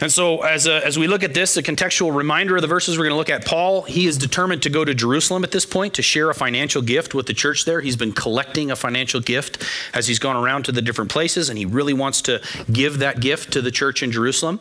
And 0.00 0.12
so, 0.12 0.42
as, 0.42 0.66
a, 0.66 0.84
as 0.86 0.98
we 0.98 1.06
look 1.06 1.22
at 1.22 1.34
this, 1.34 1.56
a 1.56 1.62
contextual 1.62 2.14
reminder 2.14 2.56
of 2.56 2.62
the 2.62 2.68
verses 2.68 2.96
we're 2.96 3.04
going 3.04 3.12
to 3.12 3.18
look 3.18 3.30
at, 3.30 3.44
Paul, 3.44 3.82
he 3.82 4.06
is 4.06 4.16
determined 4.16 4.62
to 4.62 4.70
go 4.70 4.84
to 4.84 4.94
Jerusalem 4.94 5.44
at 5.44 5.50
this 5.50 5.66
point 5.66 5.94
to 5.94 6.02
share 6.02 6.30
a 6.30 6.34
financial 6.34 6.82
gift 6.82 7.14
with 7.14 7.26
the 7.26 7.34
church 7.34 7.64
there. 7.64 7.80
He's 7.80 7.96
been 7.96 8.12
collecting 8.12 8.70
a 8.70 8.76
financial 8.76 9.20
gift 9.20 9.64
as 9.94 10.06
he's 10.06 10.18
gone 10.18 10.36
around 10.36 10.64
to 10.66 10.72
the 10.72 10.82
different 10.82 11.10
places, 11.10 11.48
and 11.48 11.58
he 11.58 11.64
really 11.64 11.94
wants 11.94 12.22
to 12.22 12.40
give 12.72 12.98
that 12.98 13.20
gift 13.20 13.52
to 13.54 13.62
the 13.62 13.70
church 13.70 14.02
in 14.02 14.12
Jerusalem. 14.12 14.60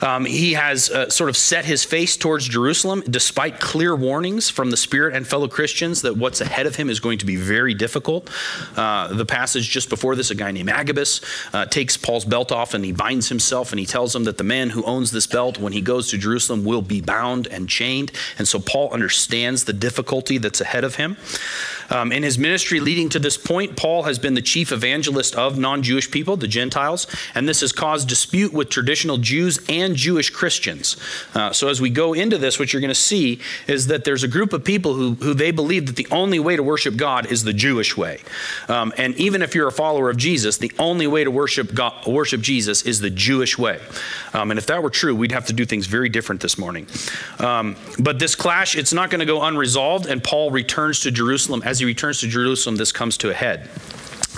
Um, 0.00 0.24
he 0.24 0.54
has 0.54 0.90
uh, 0.90 1.10
sort 1.10 1.30
of 1.30 1.36
set 1.36 1.64
his 1.64 1.84
face 1.84 2.16
towards 2.16 2.48
Jerusalem, 2.48 3.02
despite 3.08 3.60
clear 3.60 3.94
warnings 3.94 4.48
from 4.48 4.70
the 4.70 4.76
Spirit 4.76 5.14
and 5.14 5.26
fellow 5.26 5.48
Christians 5.48 6.02
that 6.02 6.16
what's 6.16 6.40
ahead 6.40 6.66
of 6.66 6.76
him 6.76 6.88
is 6.88 7.00
going 7.00 7.18
to 7.18 7.26
be 7.26 7.36
very 7.36 7.74
difficult. 7.74 8.30
Uh, 8.76 9.08
the 9.08 9.26
passage 9.26 9.68
just 9.68 9.88
before 9.88 10.16
this, 10.16 10.30
a 10.30 10.34
guy 10.34 10.50
named 10.50 10.70
Agabus 10.70 11.20
uh, 11.52 11.66
takes 11.66 11.96
Paul's 11.96 12.24
belt 12.24 12.52
off 12.52 12.74
and 12.74 12.84
he 12.84 12.92
binds 12.92 13.28
himself 13.28 13.72
and 13.72 13.78
he 13.78 13.86
tells 13.86 14.14
him 14.14 14.24
that 14.24 14.38
the 14.38 14.44
man 14.44 14.70
who 14.70 14.77
who 14.78 14.84
owns 14.84 15.10
this 15.10 15.26
belt, 15.26 15.58
when 15.58 15.72
he 15.72 15.80
goes 15.80 16.08
to 16.10 16.18
Jerusalem, 16.18 16.64
will 16.64 16.82
be 16.82 17.00
bound 17.00 17.48
and 17.48 17.68
chained. 17.68 18.12
And 18.38 18.46
so 18.46 18.60
Paul 18.60 18.90
understands 18.92 19.64
the 19.64 19.72
difficulty 19.72 20.38
that's 20.38 20.60
ahead 20.60 20.84
of 20.84 20.94
him. 20.94 21.16
Um, 21.90 22.12
in 22.12 22.22
his 22.22 22.38
ministry 22.38 22.80
leading 22.80 23.08
to 23.10 23.18
this 23.18 23.36
point, 23.36 23.76
Paul 23.76 24.04
has 24.04 24.18
been 24.18 24.34
the 24.34 24.42
chief 24.42 24.72
evangelist 24.72 25.34
of 25.34 25.58
non 25.58 25.82
Jewish 25.82 26.10
people, 26.10 26.36
the 26.36 26.48
Gentiles, 26.48 27.06
and 27.34 27.48
this 27.48 27.60
has 27.60 27.72
caused 27.72 28.08
dispute 28.08 28.52
with 28.52 28.68
traditional 28.68 29.18
Jews 29.18 29.58
and 29.68 29.96
Jewish 29.96 30.30
Christians. 30.30 30.96
Uh, 31.34 31.52
so, 31.52 31.68
as 31.68 31.80
we 31.80 31.90
go 31.90 32.12
into 32.12 32.38
this, 32.38 32.58
what 32.58 32.72
you're 32.72 32.80
going 32.80 32.88
to 32.88 32.94
see 32.94 33.40
is 33.66 33.86
that 33.88 34.04
there's 34.04 34.22
a 34.22 34.28
group 34.28 34.52
of 34.52 34.64
people 34.64 34.94
who, 34.94 35.14
who 35.14 35.34
they 35.34 35.50
believe 35.50 35.86
that 35.86 35.96
the 35.96 36.06
only 36.10 36.38
way 36.38 36.56
to 36.56 36.62
worship 36.62 36.96
God 36.96 37.26
is 37.30 37.44
the 37.44 37.52
Jewish 37.52 37.96
way. 37.96 38.20
Um, 38.68 38.92
and 38.96 39.14
even 39.16 39.42
if 39.42 39.54
you're 39.54 39.68
a 39.68 39.72
follower 39.72 40.10
of 40.10 40.16
Jesus, 40.16 40.58
the 40.58 40.72
only 40.78 41.06
way 41.06 41.24
to 41.24 41.30
worship, 41.30 41.74
God, 41.74 42.06
worship 42.06 42.40
Jesus 42.40 42.82
is 42.82 43.00
the 43.00 43.10
Jewish 43.10 43.58
way. 43.58 43.80
Um, 44.32 44.50
and 44.50 44.58
if 44.58 44.66
that 44.66 44.82
were 44.82 44.90
true, 44.90 45.14
we'd 45.14 45.32
have 45.32 45.46
to 45.46 45.52
do 45.52 45.64
things 45.64 45.86
very 45.86 46.08
different 46.08 46.40
this 46.40 46.58
morning. 46.58 46.86
Um, 47.38 47.76
but 47.98 48.18
this 48.18 48.34
clash, 48.34 48.76
it's 48.76 48.92
not 48.92 49.10
going 49.10 49.20
to 49.20 49.26
go 49.26 49.42
unresolved, 49.42 50.06
and 50.06 50.22
Paul 50.22 50.50
returns 50.50 51.00
to 51.00 51.10
Jerusalem 51.10 51.62
as 51.64 51.77
as 51.78 51.80
he 51.80 51.86
returns 51.86 52.18
to 52.18 52.26
Jerusalem, 52.26 52.74
this 52.74 52.90
comes 52.90 53.16
to 53.18 53.30
a 53.30 53.34
head. 53.34 53.68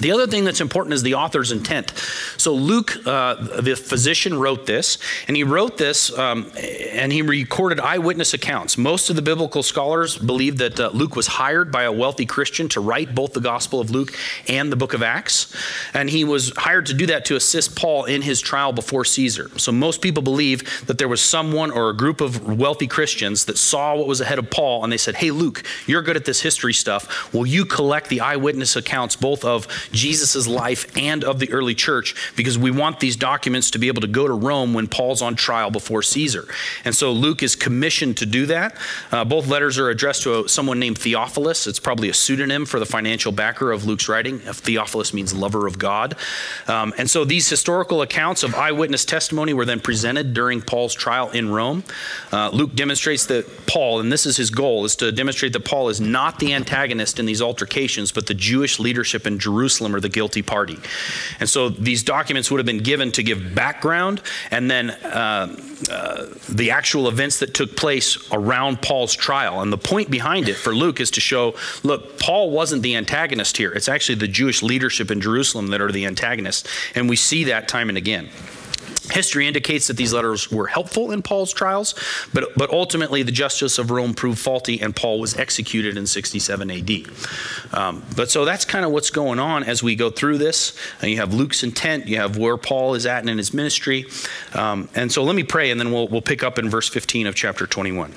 The 0.01 0.13
other 0.13 0.27
thing 0.27 0.45
that's 0.45 0.63
important 0.63 0.95
is 0.95 1.03
the 1.03 1.15
author's 1.15 1.53
intent. 1.53 1.91
So, 2.39 2.55
Luke, 2.55 2.97
uh, 3.07 3.61
the 3.61 3.77
physician, 3.77 4.39
wrote 4.39 4.65
this, 4.65 4.99
and 5.29 5.37
he 5.37 5.45
wrote 5.45 5.77
this 5.77 6.17
um, 6.19 6.51
and 6.57 7.13
he 7.13 7.21
recorded 7.21 7.81
eyewitness 7.81 8.33
accounts. 8.33 8.79
Most 8.79 9.11
of 9.11 9.17
the 9.17 9.23
biblical 9.23 9.63
scholars 9.63 10.17
believe 10.17 10.59
that 10.59 10.81
uh, 10.81 10.91
Luke 10.95 11.17
was 11.17 11.27
hired 11.27 11.71
by 11.71 11.83
a 11.83 11.93
wealthy 11.93 12.25
Christian 12.25 12.69
to 12.71 12.81
write 12.81 13.15
both 13.15 13.35
the 13.35 13.41
Gospel 13.41 13.81
of 13.81 13.91
Luke 13.91 14.13
and 14.49 14.73
the 14.73 14.77
book 14.77 14.95
of 14.95 15.03
Acts. 15.03 15.55
And 15.93 16.09
he 16.09 16.25
was 16.25 16.53
hired 16.57 16.87
to 16.87 16.95
do 16.95 17.07
that 17.07 17.27
to 17.27 17.37
assist 17.37 17.77
Paul 17.77 18.07
in 18.07 18.23
his 18.23 18.41
trial 18.41 18.73
before 18.73 19.05
Caesar. 19.05 19.51
So, 19.59 19.71
most 19.71 20.01
people 20.01 20.23
believe 20.23 20.87
that 20.87 20.97
there 20.97 21.09
was 21.09 21.21
someone 21.21 21.71
or 21.71 21.91
a 21.91 21.97
group 21.97 22.23
of 22.23 22.59
wealthy 22.59 22.87
Christians 22.87 23.45
that 23.45 23.59
saw 23.59 23.97
what 23.97 24.07
was 24.07 24.23
ahead 24.23 24.39
of 24.39 24.51
Paul 24.51 24.83
and 24.83 24.91
they 24.91 24.97
said, 24.97 25.17
Hey, 25.17 25.31
Luke, 25.31 25.63
you're 25.87 26.03
good 26.03 26.17
at 26.17 26.25
this 26.25 26.41
history 26.41 26.73
stuff. 26.73 27.33
Will 27.35 27.47
you 27.47 27.67
collect 27.67 28.09
the 28.09 28.21
eyewitness 28.21 28.77
accounts 28.77 29.15
both 29.15 29.45
of 29.45 29.67
Jesus' 29.93 30.47
life 30.47 30.97
and 30.97 31.25
of 31.25 31.39
the 31.39 31.51
early 31.53 31.75
church 31.75 32.15
because 32.37 32.59
we 32.59 32.71
want 32.71 33.01
these 33.01 33.17
documents 33.17 33.71
to 33.73 33.79
be 33.79 33.89
able 33.89 34.01
to 34.01 34.07
go 34.07 34.27
to 34.27 34.33
Rome 34.33 34.75
when 34.75 34.87
Paul's 34.87 35.23
on 35.23 35.35
trial 35.35 35.71
before 35.71 36.03
Caesar. 36.03 36.47
And 36.85 36.95
so 36.95 37.13
Luke 37.13 37.43
is 37.43 37.57
commissioned 37.57 38.17
to 38.19 38.27
do 38.27 38.47
that. 38.47 38.77
Uh, 39.11 39.25
both 39.25 39.47
letters 39.47 39.79
are 39.79 39.91
addressed 39.91 40.23
to 40.23 40.45
a, 40.45 40.49
someone 40.49 40.79
named 40.79 40.99
Theophilus. 40.99 41.67
It's 41.67 41.81
probably 41.81 42.09
a 42.09 42.15
pseudonym 42.15 42.67
for 42.67 42.79
the 42.79 42.87
financial 42.87 43.33
backer 43.33 43.73
of 43.73 43.85
Luke's 43.85 44.09
writing. 44.09 44.39
Theophilus 44.39 45.13
means 45.13 45.35
lover 45.35 45.67
of 45.67 45.79
God. 45.79 46.17
Um, 46.69 46.93
and 46.99 47.09
so 47.09 47.25
these 47.25 47.49
historical 47.49 48.03
accounts 48.03 48.43
of 48.43 48.55
eyewitness 48.55 49.05
testimony 49.05 49.55
were 49.55 49.65
then 49.65 49.81
presented 49.81 50.35
during 50.35 50.61
Paul's 50.61 50.95
trial 50.95 51.31
in 51.31 51.51
Rome. 51.51 51.85
Uh, 52.33 52.51
Luke 52.51 52.75
demonstrates 52.75 53.27
that 53.27 53.67
Paul, 53.67 54.01
and 54.01 54.13
this 54.13 54.27
is 54.27 54.37
his 54.37 54.51
goal, 54.51 54.85
is 54.85 54.97
to 54.97 55.11
demonstrate 55.13 55.53
that 55.55 55.65
Paul 55.65 55.89
is 55.89 56.01
not 56.01 56.39
the 56.39 56.53
antagonist 56.55 57.19
in 57.19 57.27
these 57.27 57.43
altercations, 57.43 58.13
but 58.13 58.27
the 58.27 58.35
Jewish 58.35 58.79
leadership 58.79 59.27
in 59.27 59.39
Jerusalem 59.39 59.80
are 59.95 60.01
the 60.01 60.09
guilty 60.09 60.43
party. 60.43 60.79
And 61.41 61.49
so 61.49 61.69
these 61.69 62.03
documents 62.03 62.51
would 62.51 62.59
have 62.59 62.67
been 62.67 62.83
given 62.83 63.13
to 63.13 63.23
give 63.23 63.55
background 63.55 64.23
and 64.51 64.71
then 64.71 64.91
uh, 64.91 65.57
uh, 65.91 66.27
the 66.49 66.71
actual 66.71 67.09
events 67.09 67.39
that 67.39 67.55
took 67.55 67.77
place 67.77 68.31
around 68.33 68.83
Paul's 68.83 69.15
trial. 69.15 69.61
And 69.61 69.73
the 69.73 69.79
point 69.79 70.11
behind 70.11 70.49
it 70.49 70.57
for 70.57 70.75
Luke 70.75 71.01
is 71.01 71.11
to 71.13 71.21
show 71.21 71.55
look, 71.83 72.19
Paul 72.19 72.51
wasn't 72.51 72.83
the 72.83 72.97
antagonist 72.97 73.57
here. 73.57 73.73
It's 73.73 73.89
actually 73.89 74.17
the 74.17 74.29
Jewish 74.29 74.63
leadership 74.63 75.11
in 75.11 75.21
Jerusalem 75.21 75.69
that 75.69 75.81
are 75.81 75.93
the 75.93 76.07
antagonists. 76.07 76.69
And 76.95 77.09
we 77.09 77.17
see 77.17 77.45
that 77.45 77.69
time 77.69 77.89
and 77.89 77.99
again. 77.99 78.29
History 79.11 79.47
indicates 79.47 79.87
that 79.89 79.97
these 79.97 80.13
letters 80.13 80.51
were 80.51 80.67
helpful 80.67 81.11
in 81.11 81.23
Paul's 81.23 81.53
trials, 81.53 81.95
but, 82.33 82.55
but 82.57 82.71
ultimately 82.71 83.23
the 83.23 83.33
justice 83.33 83.79
of 83.79 83.91
Rome 83.91 84.15
proved 84.15 84.39
faulty 84.39 84.81
and 84.81 84.95
Paul 84.95 85.21
was 85.21 85.37
executed 85.37 85.97
in 85.97 86.07
67 86.07 86.71
AD. 86.71 86.91
Um, 87.73 88.03
but 88.17 88.31
so 88.31 88.45
that's 88.45 88.65
kind 88.65 88.85
of 88.85 88.93
what's 88.93 89.11
going 89.11 89.39
on 89.39 89.65
as 89.65 89.83
we 89.83 89.95
go 89.95 90.11
through 90.11 90.39
this. 90.39 90.77
And 91.01 91.11
you 91.11 91.19
have 91.19 91.35
Luke's 91.35 91.63
intent, 91.63 92.07
you 92.07 92.17
have 92.17 92.37
where 92.37 92.57
Paul 92.57 92.95
is 92.95 93.07
at 93.07 93.29
in 93.29 93.39
his 93.39 93.53
ministry. 93.53 94.07
Um, 94.55 94.89
and 94.95 95.11
so 95.11 95.23
let 95.25 95.37
me 95.37 95.43
pray 95.43 95.71
and 95.71 95.81
then 95.81 95.93
we'll, 95.93 96.09
we'll 96.09 96.23
pick 96.23 96.43
up 96.43 96.59
in 96.59 96.69
verse 96.71 96.89
15 96.89 97.27
of 97.27 97.35
chapter 97.35 97.67
21. 97.67 98.15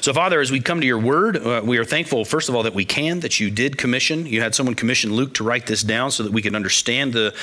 So, 0.00 0.12
Father, 0.14 0.40
as 0.40 0.50
we 0.50 0.60
come 0.60 0.80
to 0.80 0.86
your 0.86 0.98
word, 0.98 1.36
uh, 1.36 1.60
we 1.64 1.78
are 1.78 1.84
thankful, 1.84 2.24
first 2.24 2.48
of 2.48 2.54
all, 2.54 2.62
that 2.62 2.74
we 2.74 2.84
can, 2.84 3.20
that 3.20 3.38
you 3.38 3.50
did 3.50 3.76
commission. 3.76 4.26
You 4.26 4.40
had 4.40 4.54
someone 4.54 4.74
commission 4.74 5.12
Luke 5.12 5.34
to 5.34 5.44
write 5.44 5.66
this 5.66 5.82
down 5.82 6.10
so 6.10 6.22
that 6.22 6.32
we 6.32 6.42
could 6.42 6.54
understand 6.54 7.12
the 7.12 7.34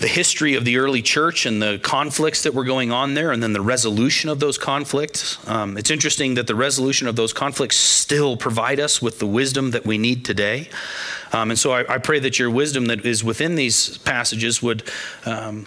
the 0.00 0.08
history 0.08 0.54
of 0.54 0.64
the 0.64 0.78
early 0.78 1.02
church 1.02 1.44
and 1.44 1.60
the 1.60 1.78
conflicts 1.82 2.42
that 2.42 2.54
were 2.54 2.64
going 2.64 2.90
on 2.90 3.12
there, 3.12 3.32
and 3.32 3.42
then 3.42 3.52
the 3.52 3.60
resolution 3.60 4.30
of 4.30 4.40
those 4.40 4.56
conflicts. 4.56 5.46
Um, 5.46 5.76
it's 5.76 5.90
interesting 5.90 6.34
that 6.34 6.46
the 6.46 6.54
resolution 6.54 7.06
of 7.06 7.16
those 7.16 7.34
conflicts 7.34 7.76
still 7.76 8.36
provide 8.36 8.80
us 8.80 9.02
with 9.02 9.18
the 9.18 9.26
wisdom 9.26 9.72
that 9.72 9.84
we 9.84 9.98
need 9.98 10.24
today. 10.24 10.70
Um, 11.32 11.50
and 11.50 11.58
so 11.58 11.72
I, 11.72 11.94
I, 11.94 11.98
pray 11.98 12.18
that 12.20 12.38
your 12.38 12.50
wisdom 12.50 12.86
that 12.86 13.04
is 13.04 13.22
within 13.22 13.54
these 13.54 13.98
passages 13.98 14.62
would. 14.62 14.82
Um, 15.26 15.66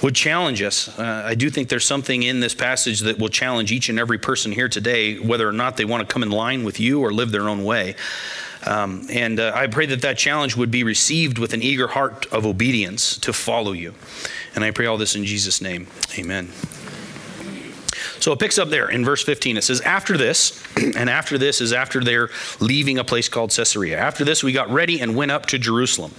would 0.00 0.14
challenge 0.14 0.62
us. 0.62 0.96
Uh, 0.96 1.24
I 1.26 1.34
do 1.34 1.50
think 1.50 1.68
there's 1.68 1.84
something 1.84 2.22
in 2.22 2.38
this 2.38 2.54
passage 2.54 3.00
that 3.00 3.18
will 3.18 3.28
challenge 3.28 3.72
each 3.72 3.88
and 3.88 3.98
every 3.98 4.16
person 4.16 4.52
here 4.52 4.68
today, 4.68 5.18
whether 5.18 5.48
or 5.48 5.52
not 5.52 5.76
they 5.76 5.84
want 5.84 6.06
to 6.08 6.12
come 6.12 6.22
in 6.22 6.30
line 6.30 6.62
with 6.62 6.78
you 6.78 7.00
or 7.00 7.12
live 7.12 7.32
their 7.32 7.48
own 7.48 7.64
way. 7.64 7.96
Um, 8.66 9.06
and 9.10 9.40
uh, 9.40 9.52
I 9.54 9.66
pray 9.66 9.86
that 9.86 10.02
that 10.02 10.18
challenge 10.18 10.56
would 10.56 10.70
be 10.70 10.82
received 10.82 11.38
with 11.38 11.52
an 11.52 11.62
eager 11.62 11.88
heart 11.88 12.26
of 12.32 12.44
obedience 12.44 13.16
to 13.18 13.32
follow 13.32 13.72
you. 13.72 13.94
And 14.54 14.64
I 14.64 14.70
pray 14.70 14.86
all 14.86 14.98
this 14.98 15.14
in 15.14 15.24
Jesus' 15.24 15.60
name. 15.60 15.86
Amen. 16.18 16.50
So 18.20 18.32
it 18.32 18.38
picks 18.38 18.58
up 18.58 18.68
there 18.68 18.88
in 18.88 19.04
verse 19.04 19.22
15. 19.22 19.56
It 19.56 19.64
says, 19.64 19.80
After 19.80 20.16
this, 20.16 20.62
and 20.76 21.08
after 21.08 21.38
this 21.38 21.60
is 21.60 21.72
after 21.72 22.02
they're 22.02 22.30
leaving 22.60 22.98
a 22.98 23.04
place 23.04 23.28
called 23.28 23.50
Caesarea. 23.50 23.98
After 23.98 24.24
this, 24.24 24.42
we 24.42 24.52
got 24.52 24.68
ready 24.70 25.00
and 25.00 25.14
went 25.14 25.30
up 25.30 25.46
to 25.46 25.58
Jerusalem. 25.58 26.12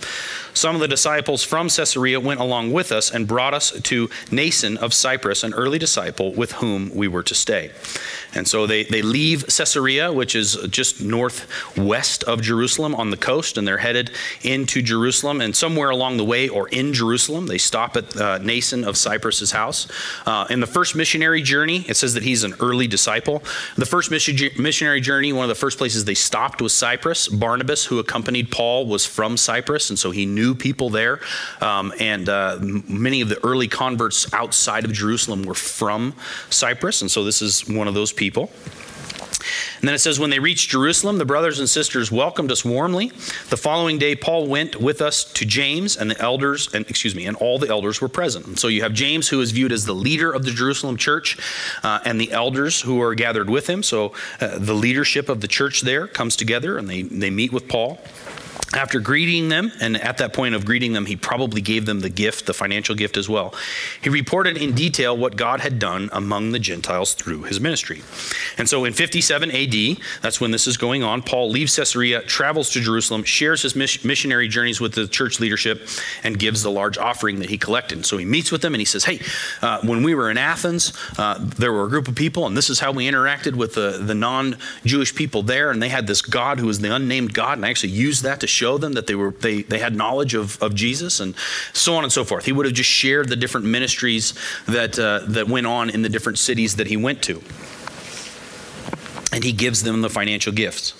Some 0.53 0.75
of 0.75 0.81
the 0.81 0.87
disciples 0.87 1.43
from 1.43 1.69
Caesarea 1.69 2.19
went 2.19 2.39
along 2.39 2.71
with 2.71 2.91
us 2.91 3.11
and 3.11 3.27
brought 3.27 3.53
us 3.53 3.71
to 3.71 4.07
Mnason 4.07 4.77
of 4.77 4.93
Cyprus, 4.93 5.43
an 5.43 5.53
early 5.53 5.79
disciple 5.79 6.33
with 6.33 6.53
whom 6.53 6.93
we 6.95 7.07
were 7.07 7.23
to 7.23 7.35
stay. 7.35 7.71
And 8.35 8.47
so 8.47 8.67
they, 8.67 8.83
they 8.83 9.01
leave 9.01 9.45
Caesarea, 9.47 10.13
which 10.13 10.35
is 10.35 10.57
just 10.69 11.01
northwest 11.01 12.23
of 12.23 12.41
Jerusalem 12.41 12.93
on 12.95 13.09
the 13.09 13.17
coast, 13.17 13.57
and 13.57 13.67
they're 13.67 13.77
headed 13.77 14.11
into 14.43 14.81
Jerusalem. 14.81 15.41
And 15.41 15.55
somewhere 15.55 15.89
along 15.89 16.17
the 16.17 16.25
way, 16.25 16.47
or 16.47 16.67
in 16.69 16.93
Jerusalem, 16.93 17.47
they 17.47 17.57
stop 17.57 17.97
at 17.97 18.15
uh, 18.15 18.39
Mnason 18.39 18.87
of 18.87 18.97
Cyprus's 18.97 19.51
house. 19.51 19.87
Uh, 20.25 20.45
in 20.49 20.59
the 20.59 20.67
first 20.67 20.95
missionary 20.95 21.41
journey, 21.41 21.85
it 21.87 21.97
says 21.97 22.13
that 22.13 22.23
he's 22.23 22.43
an 22.43 22.53
early 22.59 22.87
disciple. 22.87 23.43
The 23.75 23.85
first 23.85 24.11
missionary 24.11 25.01
journey, 25.01 25.33
one 25.33 25.43
of 25.43 25.49
the 25.49 25.55
first 25.55 25.77
places 25.77 26.05
they 26.05 26.13
stopped 26.13 26.61
was 26.61 26.73
Cyprus. 26.73 27.27
Barnabas, 27.27 27.85
who 27.85 27.99
accompanied 27.99 28.51
Paul, 28.51 28.85
was 28.85 29.05
from 29.05 29.37
Cyprus, 29.37 29.89
and 29.89 29.97
so 29.97 30.11
he 30.11 30.25
knew 30.25 30.53
people 30.53 30.89
there. 30.89 31.19
Um, 31.61 31.93
and 31.99 32.29
uh, 32.29 32.57
many 32.61 33.21
of 33.21 33.29
the 33.29 33.43
early 33.43 33.67
converts 33.67 34.31
outside 34.33 34.85
of 34.85 34.93
Jerusalem 34.93 35.43
were 35.43 35.53
from 35.53 36.13
Cyprus, 36.49 37.01
and 37.01 37.09
so 37.09 37.23
this 37.23 37.41
is 37.41 37.67
one 37.67 37.87
of 37.87 37.93
those 37.93 38.11
people. 38.19 38.51
And 39.79 39.87
then 39.87 39.95
it 39.95 39.99
says, 39.99 40.19
when 40.19 40.29
they 40.29 40.39
reached 40.39 40.69
Jerusalem, 40.69 41.19
the 41.19 41.25
brothers 41.25 41.59
and 41.59 41.69
sisters 41.69 42.11
welcomed 42.11 42.51
us 42.51 42.65
warmly. 42.65 43.13
The 43.49 43.55
following 43.55 43.97
day, 43.97 44.13
Paul 44.13 44.45
went 44.47 44.75
with 44.75 45.01
us 45.01 45.23
to 45.33 45.45
James, 45.45 45.95
and 45.95 46.11
the 46.11 46.19
elders, 46.19 46.69
and 46.73 46.85
excuse 46.89 47.15
me, 47.15 47.25
and 47.25 47.37
all 47.37 47.57
the 47.57 47.69
elders 47.69 48.01
were 48.01 48.09
present. 48.09 48.45
And 48.45 48.59
so 48.59 48.67
you 48.67 48.81
have 48.81 48.93
James, 48.93 49.29
who 49.29 49.39
is 49.39 49.51
viewed 49.51 49.71
as 49.71 49.85
the 49.85 49.93
leader 49.93 50.33
of 50.33 50.43
the 50.43 50.51
Jerusalem 50.51 50.97
church, 50.97 51.37
uh, 51.81 51.99
and 52.03 52.19
the 52.19 52.33
elders 52.33 52.81
who 52.81 53.01
are 53.01 53.15
gathered 53.15 53.49
with 53.49 53.69
him. 53.69 53.81
So 53.81 54.13
uh, 54.41 54.59
the 54.59 54.73
leadership 54.73 55.29
of 55.29 55.39
the 55.39 55.47
church 55.47 55.81
there 55.81 56.07
comes 56.07 56.35
together, 56.35 56.77
and 56.77 56.89
they, 56.89 57.03
they 57.03 57.29
meet 57.29 57.53
with 57.53 57.69
Paul. 57.69 58.01
After 58.73 58.99
greeting 58.99 59.49
them, 59.49 59.71
and 59.81 59.97
at 59.97 60.19
that 60.19 60.31
point 60.31 60.53
of 60.53 60.63
greeting 60.63 60.93
them, 60.93 61.07
he 61.07 61.15
probably 61.15 61.59
gave 61.59 61.87
them 61.87 62.01
the 62.01 62.09
gift, 62.09 62.45
the 62.45 62.53
financial 62.53 62.93
gift 62.93 63.17
as 63.17 63.27
well. 63.27 63.55
He 64.01 64.09
reported 64.09 64.57
in 64.57 64.73
detail 64.73 65.17
what 65.17 65.35
God 65.35 65.59
had 65.59 65.79
done 65.79 66.09
among 66.13 66.51
the 66.51 66.59
Gentiles 66.59 67.15
through 67.15 67.43
his 67.43 67.59
ministry. 67.59 68.03
And 68.59 68.69
so 68.69 68.85
in 68.85 68.93
57 68.93 69.49
AD, 69.49 69.97
that's 70.21 70.39
when 70.39 70.51
this 70.51 70.67
is 70.67 70.77
going 70.77 71.01
on, 71.01 71.23
Paul 71.23 71.49
leaves 71.49 71.75
Caesarea, 71.75 72.21
travels 72.21 72.69
to 72.71 72.79
Jerusalem, 72.79 73.23
shares 73.23 73.63
his 73.63 73.75
missionary 73.75 74.47
journeys 74.47 74.79
with 74.79 74.93
the 74.93 75.07
church 75.07 75.39
leadership, 75.39 75.87
and 76.23 76.37
gives 76.37 76.61
the 76.61 76.71
large 76.71 76.97
offering 76.99 77.39
that 77.39 77.49
he 77.49 77.57
collected. 77.57 78.05
So 78.05 78.17
he 78.17 78.25
meets 78.25 78.51
with 78.51 78.61
them 78.61 78.75
and 78.75 78.81
he 78.81 78.85
says, 78.85 79.03
Hey, 79.03 79.19
uh, 79.63 79.81
when 79.81 80.03
we 80.03 80.13
were 80.13 80.29
in 80.29 80.37
Athens, 80.37 80.93
uh, 81.17 81.39
there 81.39 81.73
were 81.73 81.85
a 81.85 81.89
group 81.89 82.07
of 82.07 82.15
people, 82.15 82.45
and 82.45 82.55
this 82.55 82.69
is 82.69 82.79
how 82.79 82.91
we 82.91 83.09
interacted 83.09 83.55
with 83.55 83.73
the, 83.73 83.99
the 83.99 84.15
non 84.15 84.57
Jewish 84.85 85.15
people 85.15 85.41
there. 85.41 85.71
And 85.71 85.81
they 85.81 85.89
had 85.89 86.05
this 86.05 86.21
God 86.21 86.59
who 86.59 86.67
was 86.67 86.79
the 86.79 86.93
unnamed 86.93 87.33
God, 87.33 87.57
and 87.57 87.65
I 87.65 87.69
actually 87.69 87.93
used 87.93 88.23
that 88.23 88.39
to 88.41 88.47
show 88.49 88.77
them 88.77 88.93
that 88.93 89.07
they 89.07 89.15
were 89.15 89.31
they, 89.31 89.61
they 89.61 89.79
had 89.79 89.95
knowledge 89.95 90.33
of, 90.33 90.61
of 90.61 90.75
Jesus 90.75 91.19
and 91.19 91.35
so 91.73 91.95
on 91.95 92.03
and 92.03 92.11
so 92.11 92.23
forth. 92.23 92.45
He 92.45 92.51
would 92.51 92.65
have 92.65 92.75
just 92.75 92.89
shared 92.89 93.29
the 93.29 93.35
different 93.35 93.65
ministries 93.65 94.33
that 94.67 94.97
uh, 94.99 95.21
that 95.27 95.47
went 95.47 95.67
on 95.67 95.89
in 95.89 96.01
the 96.01 96.09
different 96.09 96.37
cities 96.37 96.75
that 96.77 96.87
he 96.87 96.97
went 96.97 97.21
to. 97.23 97.41
And 99.31 99.43
he 99.43 99.51
gives 99.51 99.83
them 99.83 100.01
the 100.01 100.09
financial 100.09 100.51
gifts. 100.51 100.93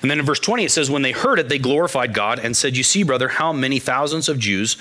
And 0.00 0.10
then 0.10 0.20
in 0.20 0.24
verse 0.24 0.38
20 0.38 0.64
it 0.64 0.70
says, 0.70 0.88
When 0.88 1.02
they 1.02 1.12
heard 1.12 1.38
it, 1.38 1.48
they 1.48 1.58
glorified 1.58 2.14
God 2.14 2.38
and 2.38 2.56
said, 2.56 2.76
You 2.76 2.84
see, 2.84 3.02
brother, 3.02 3.28
how 3.28 3.52
many 3.52 3.80
thousands 3.80 4.28
of 4.28 4.38
Jews 4.38 4.76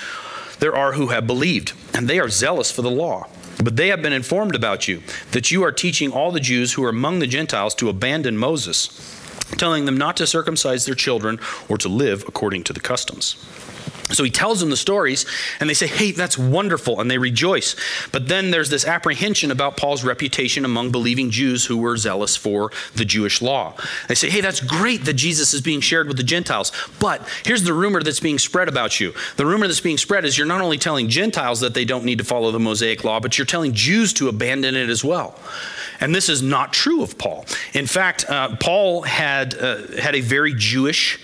there 0.60 0.76
are 0.76 0.94
who 0.94 1.08
have 1.08 1.28
believed, 1.28 1.74
and 1.94 2.08
they 2.08 2.20
are 2.20 2.30
zealous 2.30 2.72
for 2.72 2.82
the 2.82 2.92
law. 2.92 3.28
But 3.64 3.76
they 3.76 3.88
have 3.88 4.02
been 4.02 4.14
informed 4.14 4.56
about 4.56 4.88
you, 4.88 5.02
that 5.32 5.52
you 5.52 5.64
are 5.64 5.72
teaching 5.72 6.12
all 6.12 6.32
the 6.32 6.40
Jews 6.40 6.74
who 6.74 6.84
are 6.84 6.90
among 6.90 7.20
the 7.20 7.28
Gentiles 7.28 7.74
to 7.76 7.90
abandon 7.90 8.38
Moses 8.38 9.15
telling 9.58 9.86
them 9.86 9.98
not 9.98 10.18
to 10.18 10.28
circumcise 10.28 10.86
their 10.86 10.96
children 10.96 11.40
or 11.70 11.78
to 11.78 11.90
live 11.90 12.24
according 12.28 12.64
to 12.64 12.74
the 12.74 12.80
customs. 12.80 13.36
So 14.12 14.24
he 14.24 14.30
tells 14.30 14.60
them 14.60 14.70
the 14.70 14.78
stories, 14.78 15.26
and 15.60 15.68
they 15.68 15.74
say, 15.74 15.88
Hey, 15.88 16.12
that's 16.12 16.38
wonderful, 16.38 17.02
and 17.02 17.10
they 17.10 17.18
rejoice. 17.18 17.76
But 18.12 18.28
then 18.28 18.52
there's 18.52 18.70
this 18.70 18.86
apprehension 18.86 19.50
about 19.50 19.78
Paul's 19.78 20.04
reputation 20.04 20.64
among 20.64 20.92
believing 20.92 21.32
Jews 21.32 21.66
who 21.66 21.78
were 21.78 21.98
zealous 21.98 22.36
for 22.36 22.72
the 22.94 23.04
Jewish 23.04 23.42
law. 23.42 23.74
They 24.08 24.14
say, 24.14 24.30
Hey, 24.30 24.42
that's 24.42 24.60
great 24.60 25.06
that 25.06 25.14
Jesus 25.14 25.56
is 25.56 25.62
being 25.62 25.82
shared 25.82 26.08
with 26.08 26.18
the 26.18 26.24
Gentiles, 26.24 26.72
but 27.00 27.28
here's 27.44 27.64
the 27.64 27.74
rumor 27.74 28.04
that's 28.04 28.20
being 28.20 28.38
spread 28.38 28.68
about 28.68 29.00
you. 29.00 29.12
The 29.38 29.46
rumor 29.46 29.66
that's 29.66 29.82
being 29.82 29.98
spread 29.98 30.24
is 30.24 30.38
you're 30.38 30.46
not 30.46 30.62
only 30.62 30.78
telling 30.78 31.10
Gentiles 31.10 31.62
that 31.62 31.74
they 31.74 31.86
don't 31.86 32.06
need 32.06 32.20
to 32.20 32.24
follow 32.24 32.52
the 32.52 32.60
Mosaic 32.60 33.04
law, 33.04 33.20
but 33.20 33.40
you're 33.40 33.46
telling 33.46 33.74
Jews 33.74 34.14
to 34.14 34.30
abandon 34.30 34.76
it 34.76 34.90
as 34.90 35.04
well. 35.04 35.40
And 36.00 36.14
this 36.14 36.30
is 36.30 36.44
not 36.44 36.74
true 36.74 37.02
of 37.02 37.18
Paul. 37.18 37.46
In 37.74 37.88
fact, 37.88 38.30
uh, 38.30 38.56
Paul 38.58 39.02
had, 39.02 39.58
uh, 39.58 40.00
had 40.00 40.14
a 40.14 40.22
very 40.22 40.54
Jewish 40.54 41.20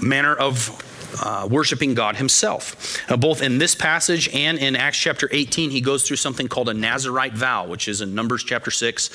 manner 0.00 0.34
of 0.34 0.88
uh, 1.20 1.48
worshiping 1.50 1.94
God 1.94 2.16
himself. 2.16 2.98
Uh, 3.10 3.16
both 3.16 3.42
in 3.42 3.58
this 3.58 3.74
passage 3.74 4.28
and 4.34 4.58
in 4.58 4.76
Acts 4.76 4.98
chapter 4.98 5.28
18, 5.30 5.70
he 5.70 5.80
goes 5.80 6.06
through 6.06 6.16
something 6.16 6.48
called 6.48 6.68
a 6.68 6.74
Nazarite 6.74 7.34
vow, 7.34 7.66
which 7.66 7.88
is 7.88 8.00
in 8.00 8.14
Numbers 8.14 8.44
chapter 8.44 8.70
6. 8.70 9.10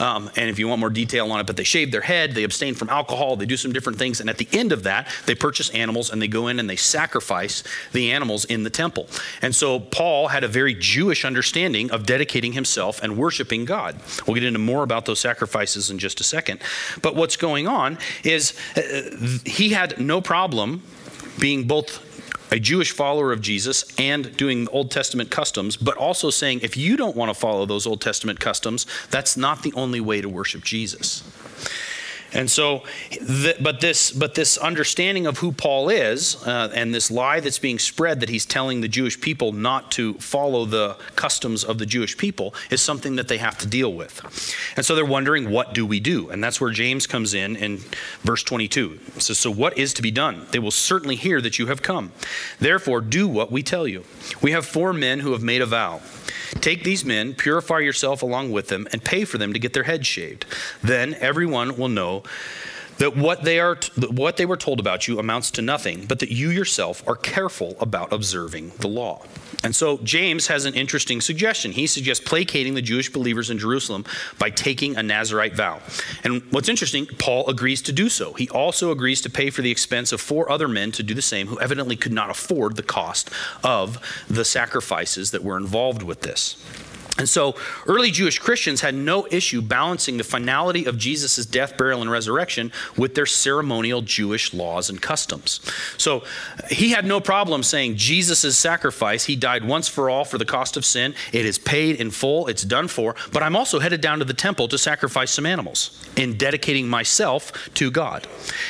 Um, 0.00 0.30
and 0.36 0.48
if 0.48 0.58
you 0.58 0.68
want 0.68 0.80
more 0.80 0.90
detail 0.90 1.30
on 1.30 1.40
it, 1.40 1.46
but 1.46 1.56
they 1.56 1.64
shave 1.64 1.92
their 1.92 2.00
head, 2.00 2.34
they 2.34 2.44
abstain 2.44 2.74
from 2.74 2.88
alcohol, 2.88 3.36
they 3.36 3.46
do 3.46 3.56
some 3.56 3.72
different 3.72 3.98
things. 3.98 4.20
And 4.20 4.30
at 4.30 4.38
the 4.38 4.48
end 4.52 4.72
of 4.72 4.84
that, 4.84 5.08
they 5.26 5.34
purchase 5.34 5.70
animals 5.70 6.10
and 6.10 6.20
they 6.20 6.28
go 6.28 6.48
in 6.48 6.58
and 6.58 6.68
they 6.68 6.76
sacrifice 6.76 7.62
the 7.92 8.12
animals 8.12 8.44
in 8.44 8.62
the 8.62 8.70
temple. 8.70 9.08
And 9.40 9.54
so 9.54 9.80
Paul 9.80 10.28
had 10.28 10.44
a 10.44 10.48
very 10.48 10.74
Jewish 10.74 11.24
understanding 11.24 11.90
of 11.90 12.06
dedicating 12.06 12.52
himself 12.52 13.02
and 13.02 13.16
worshiping 13.16 13.64
God. 13.64 14.00
We'll 14.26 14.34
get 14.34 14.44
into 14.44 14.58
more 14.58 14.82
about 14.82 15.06
those 15.06 15.20
sacrifices 15.20 15.90
in 15.90 15.98
just 15.98 16.20
a 16.20 16.24
second. 16.24 16.60
But 17.02 17.14
what's 17.16 17.36
going 17.36 17.66
on 17.66 17.98
is 18.24 18.54
uh, 18.76 19.40
he 19.44 19.70
had 19.70 19.98
no 19.98 20.20
problem 20.20 20.82
being 21.42 21.64
both 21.64 22.52
a 22.52 22.60
Jewish 22.60 22.92
follower 22.92 23.32
of 23.32 23.40
Jesus 23.40 23.84
and 23.98 24.36
doing 24.36 24.68
Old 24.68 24.92
Testament 24.92 25.28
customs, 25.28 25.76
but 25.76 25.96
also 25.96 26.30
saying 26.30 26.60
if 26.62 26.76
you 26.76 26.96
don't 26.96 27.16
want 27.16 27.30
to 27.30 27.34
follow 27.34 27.66
those 27.66 27.84
Old 27.84 28.00
Testament 28.00 28.38
customs, 28.38 28.86
that's 29.10 29.36
not 29.36 29.64
the 29.64 29.72
only 29.74 30.00
way 30.00 30.20
to 30.20 30.28
worship 30.28 30.62
Jesus. 30.62 31.24
And 32.34 32.50
so, 32.50 32.84
but 33.60 33.80
this, 33.80 34.10
but 34.10 34.34
this 34.34 34.56
understanding 34.56 35.26
of 35.26 35.38
who 35.38 35.52
Paul 35.52 35.88
is, 35.88 36.42
uh, 36.46 36.70
and 36.74 36.94
this 36.94 37.10
lie 37.10 37.40
that's 37.40 37.58
being 37.58 37.78
spread 37.78 38.20
that 38.20 38.28
he's 38.28 38.46
telling 38.46 38.80
the 38.80 38.88
Jewish 38.88 39.20
people 39.20 39.52
not 39.52 39.90
to 39.92 40.14
follow 40.14 40.64
the 40.64 40.96
customs 41.14 41.64
of 41.64 41.78
the 41.78 41.86
Jewish 41.86 42.16
people, 42.16 42.54
is 42.70 42.80
something 42.80 43.16
that 43.16 43.28
they 43.28 43.38
have 43.38 43.58
to 43.58 43.66
deal 43.66 43.92
with. 43.92 44.20
And 44.76 44.84
so 44.84 44.94
they're 44.94 45.04
wondering, 45.04 45.50
what 45.50 45.74
do 45.74 45.84
we 45.84 46.00
do? 46.00 46.30
And 46.30 46.42
that's 46.42 46.60
where 46.60 46.70
James 46.70 47.06
comes 47.06 47.34
in 47.34 47.56
in 47.56 47.78
verse 48.22 48.42
22. 48.42 48.98
It 49.16 49.22
says, 49.22 49.38
"So 49.38 49.50
what 49.50 49.76
is 49.76 49.92
to 49.94 50.02
be 50.02 50.10
done? 50.10 50.46
They 50.50 50.58
will 50.58 50.70
certainly 50.70 51.16
hear 51.16 51.40
that 51.40 51.58
you 51.58 51.66
have 51.66 51.82
come. 51.82 52.12
Therefore, 52.58 53.00
do 53.00 53.28
what 53.28 53.52
we 53.52 53.62
tell 53.62 53.86
you. 53.86 54.04
We 54.40 54.52
have 54.52 54.66
four 54.66 54.92
men 54.92 55.20
who 55.20 55.32
have 55.32 55.42
made 55.42 55.60
a 55.60 55.66
vow." 55.66 56.00
Take 56.60 56.84
these 56.84 57.04
men, 57.04 57.34
purify 57.34 57.80
yourself 57.80 58.22
along 58.22 58.52
with 58.52 58.68
them, 58.68 58.86
and 58.92 59.02
pay 59.02 59.24
for 59.24 59.38
them 59.38 59.52
to 59.52 59.58
get 59.58 59.72
their 59.72 59.82
heads 59.84 60.06
shaved. 60.06 60.44
Then 60.82 61.14
everyone 61.14 61.76
will 61.76 61.88
know 61.88 62.21
that 62.98 63.16
what 63.16 63.42
they 63.42 63.58
are 63.58 63.76
what 64.10 64.36
they 64.36 64.46
were 64.46 64.56
told 64.56 64.78
about 64.78 65.08
you 65.08 65.18
amounts 65.18 65.50
to 65.52 65.62
nothing, 65.62 66.06
but 66.06 66.20
that 66.20 66.30
you 66.30 66.50
yourself 66.50 67.02
are 67.08 67.16
careful 67.16 67.74
about 67.80 68.12
observing 68.12 68.70
the 68.78 68.88
law. 68.88 69.24
And 69.64 69.74
so 69.74 69.98
James 69.98 70.48
has 70.48 70.64
an 70.64 70.74
interesting 70.74 71.20
suggestion. 71.20 71.72
He 71.72 71.86
suggests 71.86 72.24
placating 72.24 72.74
the 72.74 72.82
Jewish 72.82 73.12
believers 73.12 73.50
in 73.50 73.58
Jerusalem 73.58 74.04
by 74.38 74.50
taking 74.50 74.96
a 74.96 75.02
Nazarite 75.02 75.54
vow. 75.54 75.80
And 76.24 76.42
what's 76.50 76.68
interesting, 76.68 77.06
Paul 77.06 77.48
agrees 77.48 77.82
to 77.82 77.92
do 77.92 78.08
so. 78.08 78.32
He 78.34 78.48
also 78.50 78.90
agrees 78.90 79.20
to 79.22 79.30
pay 79.30 79.50
for 79.50 79.62
the 79.62 79.70
expense 79.70 80.12
of 80.12 80.20
four 80.20 80.50
other 80.50 80.68
men 80.68 80.92
to 80.92 81.02
do 81.02 81.14
the 81.14 81.22
same 81.22 81.46
who 81.46 81.60
evidently 81.60 81.96
could 81.96 82.12
not 82.12 82.30
afford 82.30 82.76
the 82.76 82.82
cost 82.82 83.30
of 83.62 83.98
the 84.28 84.44
sacrifices 84.44 85.30
that 85.30 85.44
were 85.44 85.56
involved 85.56 86.02
with 86.02 86.22
this. 86.22 86.56
And 87.18 87.28
so 87.28 87.54
early 87.86 88.10
Jewish 88.10 88.38
Christians 88.38 88.80
had 88.80 88.94
no 88.94 89.26
issue 89.30 89.60
balancing 89.60 90.16
the 90.16 90.24
finality 90.24 90.86
of 90.86 90.96
Jesus' 90.96 91.44
death, 91.44 91.76
burial, 91.76 92.00
and 92.00 92.10
resurrection 92.10 92.72
with 92.96 93.14
their 93.14 93.26
ceremonial 93.26 94.00
Jewish 94.00 94.54
laws 94.54 94.88
and 94.88 95.00
customs. 95.00 95.60
So 95.98 96.24
he 96.70 96.90
had 96.90 97.04
no 97.04 97.20
problem 97.20 97.62
saying 97.62 97.96
Jesus' 97.96 98.56
sacrifice, 98.56 99.24
he 99.26 99.36
died 99.36 99.64
once 99.64 99.88
for 99.88 100.08
all 100.08 100.24
for 100.24 100.38
the 100.38 100.46
cost 100.46 100.76
of 100.76 100.86
sin. 100.86 101.14
It 101.32 101.44
is 101.44 101.58
paid 101.58 101.96
in 101.96 102.10
full, 102.10 102.46
it's 102.46 102.62
done 102.62 102.88
for, 102.88 103.14
but 103.30 103.42
I'm 103.42 103.56
also 103.56 103.78
headed 103.78 104.00
down 104.00 104.18
to 104.20 104.24
the 104.24 104.32
temple 104.32 104.68
to 104.68 104.78
sacrifice 104.78 105.30
some 105.30 105.44
animals 105.44 106.02
in 106.16 106.38
dedicating 106.38 106.88
myself 106.88 107.52
to 107.74 107.90
God. 107.90 108.26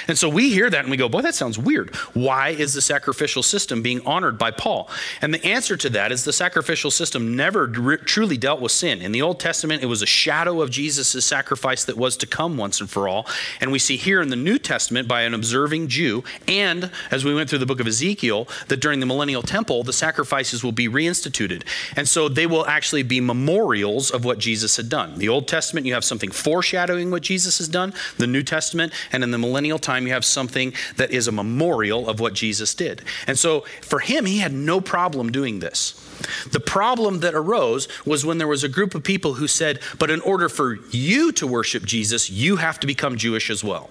And 0.09 0.19
so 0.19 0.29
we 0.29 0.51
hear 0.51 0.69
that 0.69 0.81
and 0.81 0.91
we 0.91 0.97
go, 0.97 1.09
boy, 1.09 1.23
that 1.23 1.37
sounds 1.37 1.59
weird. 1.59 1.95
Why 2.13 2.51
is 2.51 2.75
the 2.75 2.83
sacrificial 2.83 3.43
system 3.43 3.83
being 3.83 4.05
honored 4.05 4.37
by 4.37 4.51
Paul? 4.51 4.91
And 5.21 5.33
the 5.33 5.45
answer 5.45 5.77
to 5.77 5.91
that 5.91 6.11
is 6.11 6.25
the 6.25 6.33
sacrificial 6.33 6.91
system 6.91 7.37
never 7.37 7.69
truly 7.69 8.32
dealt 8.37 8.61
with 8.61 8.73
sin. 8.73 9.01
In 9.01 9.13
the 9.13 9.23
Old 9.23 9.41
Testament, 9.41 9.83
it 9.83 9.87
was 9.87 10.03
a 10.03 10.07
shadow 10.07 10.63
of 10.63 10.71
Jesus' 10.71 11.25
sacrifice 11.25 11.85
that 11.85 11.97
was 11.97 12.17
to 12.19 12.27
come 12.27 12.57
once 12.57 12.81
and 12.81 12.89
for 12.89 13.09
all. 13.09 13.27
And 13.61 13.73
we 13.73 13.79
see 13.79 13.97
here 13.97 14.21
in 14.21 14.29
the 14.29 14.37
New 14.37 14.59
Testament 14.59 15.09
by 15.09 15.23
an 15.23 15.35
observing 15.35 15.89
Jew, 15.89 16.25
and 16.47 16.91
as 17.11 17.25
we 17.25 17.35
went 17.35 17.51
through 17.51 17.59
the 17.59 17.67
book 17.67 17.81
of 17.81 17.87
Ezekiel, 17.87 18.49
that 18.69 18.81
during 18.81 19.01
the 19.01 19.07
millennial 19.07 19.43
temple, 19.43 19.83
the 19.83 19.93
sacrifices 19.93 20.65
will 20.65 20.73
be 20.73 20.89
reinstituted. 20.89 21.65
And 21.97 22.09
so 22.09 22.29
they 22.29 22.47
will 22.47 22.67
actually 22.67 23.03
be 23.03 23.21
memorials 23.21 24.11
of 24.11 24.25
what 24.25 24.39
Jesus 24.39 24.77
had 24.77 24.89
done. 24.89 25.19
The 25.19 25.29
Old 25.29 25.49
Testament, 25.49 25.87
you 25.87 25.95
have 25.95 26.05
something 26.05 26.31
foreshadowing 26.31 27.11
what 27.11 27.23
Jesus 27.23 27.59
has 27.59 27.69
done. 27.69 27.93
The 28.19 28.27
New 28.27 28.43
Testament, 28.43 28.93
and 29.13 29.23
in 29.23 29.31
the 29.31 29.39
millennial 29.39 29.79
time, 29.79 30.07
you 30.07 30.13
have 30.13 30.25
something 30.25 30.73
that 30.97 31.11
is 31.11 31.29
a 31.29 31.33
memorial 31.33 32.09
of 32.09 32.21
what 32.21 32.35
Jesus 32.35 32.75
did. 32.75 33.03
And 33.27 33.39
so 33.39 33.61
for 33.83 34.01
him, 34.01 34.27
he 34.27 34.39
had 34.39 34.53
no 34.53 34.81
problem 34.81 35.33
doing 35.33 35.61
this. 35.61 36.02
The 36.51 36.61
problem 36.61 37.21
that 37.21 37.35
arose 37.35 37.89
was 38.05 38.25
when 38.25 38.39
there 38.39 38.49
was 38.49 38.65
a 38.65 38.69
group 38.69 38.95
of 38.95 39.03
people 39.03 39.35
who 39.35 39.49
said, 39.49 39.81
but 39.99 40.11
in 40.11 40.21
order 40.21 40.49
for 40.49 40.79
you 40.91 41.33
to 41.33 41.47
worship 41.47 41.85
Jesus, 41.85 42.31
you 42.31 42.57
have 42.57 42.81
to 42.81 42.87
become 42.87 43.17
Jewish 43.17 43.51
as 43.51 43.63
well. 43.65 43.91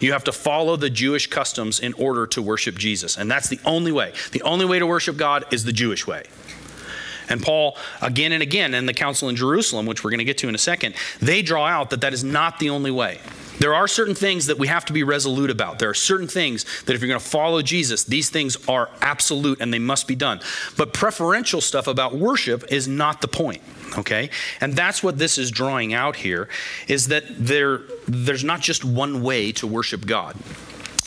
You 0.00 0.12
have 0.12 0.24
to 0.24 0.32
follow 0.32 0.76
the 0.76 0.90
Jewish 0.90 1.26
customs 1.26 1.80
in 1.80 1.92
order 1.94 2.26
to 2.28 2.42
worship 2.42 2.76
Jesus. 2.76 3.16
And 3.16 3.30
that's 3.30 3.48
the 3.48 3.60
only 3.64 3.92
way. 3.92 4.12
The 4.32 4.42
only 4.42 4.64
way 4.64 4.78
to 4.78 4.86
worship 4.86 5.16
God 5.16 5.44
is 5.52 5.64
the 5.64 5.72
Jewish 5.72 6.06
way. 6.06 6.24
And 7.28 7.42
Paul, 7.42 7.76
again 8.00 8.32
and 8.32 8.42
again, 8.42 8.74
in 8.74 8.86
the 8.86 8.94
council 8.94 9.28
in 9.28 9.36
Jerusalem, 9.36 9.86
which 9.86 10.04
we're 10.04 10.10
going 10.10 10.18
to 10.18 10.24
get 10.24 10.38
to 10.38 10.48
in 10.48 10.54
a 10.54 10.58
second, 10.58 10.94
they 11.20 11.42
draw 11.42 11.66
out 11.66 11.90
that 11.90 12.00
that 12.00 12.12
is 12.12 12.24
not 12.24 12.58
the 12.58 12.70
only 12.70 12.90
way. 12.90 13.20
There 13.58 13.74
are 13.74 13.88
certain 13.88 14.14
things 14.14 14.46
that 14.46 14.58
we 14.58 14.68
have 14.68 14.84
to 14.84 14.92
be 14.92 15.02
resolute 15.02 15.50
about. 15.50 15.80
There 15.80 15.90
are 15.90 15.94
certain 15.94 16.28
things 16.28 16.64
that 16.82 16.94
if 16.94 17.00
you're 17.00 17.08
going 17.08 17.20
to 17.20 17.26
follow 17.26 17.60
Jesus, 17.60 18.04
these 18.04 18.30
things 18.30 18.56
are 18.68 18.88
absolute 19.00 19.60
and 19.60 19.74
they 19.74 19.80
must 19.80 20.06
be 20.06 20.14
done. 20.14 20.40
But 20.76 20.92
preferential 20.92 21.60
stuff 21.60 21.88
about 21.88 22.14
worship 22.14 22.64
is 22.70 22.86
not 22.86 23.20
the 23.20 23.28
point 23.28 23.62
okay 23.96 24.28
and 24.60 24.74
that's 24.74 25.02
what 25.02 25.16
this 25.16 25.38
is 25.38 25.50
drawing 25.50 25.94
out 25.94 26.16
here 26.16 26.46
is 26.88 27.08
that 27.08 27.24
there 27.28 27.80
there's 28.06 28.44
not 28.44 28.60
just 28.60 28.84
one 28.84 29.22
way 29.22 29.50
to 29.50 29.66
worship 29.66 30.04
god 30.04 30.36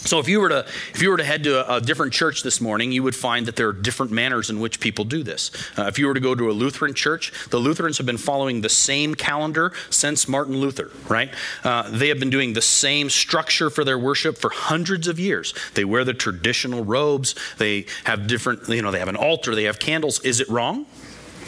so 0.03 0.19
if 0.19 0.27
you 0.27 0.39
were 0.39 0.49
to 0.49 0.65
if 0.93 1.01
you 1.01 1.09
were 1.09 1.17
to 1.17 1.23
head 1.23 1.43
to 1.43 1.71
a, 1.71 1.77
a, 1.77 1.81
different 1.81 2.11
church 2.11 2.41
this 2.43 2.59
morning, 2.59 2.91
you 2.91 3.03
would 3.03 3.15
find 3.15 3.45
that 3.45 3.55
there 3.55 3.67
are 3.67 3.73
different 3.73 4.11
manners 4.11 4.49
in 4.49 4.59
which 4.59 4.79
people 4.79 5.05
do 5.05 5.21
this. 5.23 5.51
Uh, 5.77 5.83
if 5.83 5.99
you 5.99 6.07
were 6.07 6.13
to 6.13 6.19
go 6.19 6.33
to 6.33 6.49
a 6.49 6.53
Lutheran 6.53 6.93
church, 6.93 7.31
the 7.49 7.57
Lutherans 7.57 7.97
have 7.97 8.05
been 8.05 8.17
following 8.17 8.61
the 8.61 8.69
same 8.69 9.13
calendar 9.13 9.71
since 9.89 10.27
Martin 10.27 10.57
Luther. 10.57 10.91
Right? 11.07 11.33
Uh, 11.63 11.89
they 11.89 12.07
have 12.07 12.19
been 12.19 12.31
doing 12.31 12.53
the 12.53 12.61
same 12.61 13.09
structure 13.09 13.69
for 13.69 13.83
their 13.83 13.99
worship 13.99 14.37
for 14.37 14.49
hundreds 14.49 15.07
of 15.07 15.19
years. 15.19 15.53
They 15.75 15.85
wear 15.85 16.03
the 16.03 16.13
traditional 16.13 16.83
robes. 16.83 17.35
They 17.57 17.85
have 18.05 18.27
different. 18.27 18.67
You 18.67 18.81
know, 18.81 18.91
they 18.91 18.99
have 18.99 19.07
an 19.07 19.15
altar. 19.15 19.53
They 19.53 19.65
have 19.65 19.79
candles. 19.79 20.19
Is 20.21 20.39
it 20.39 20.49
wrong? 20.49 20.87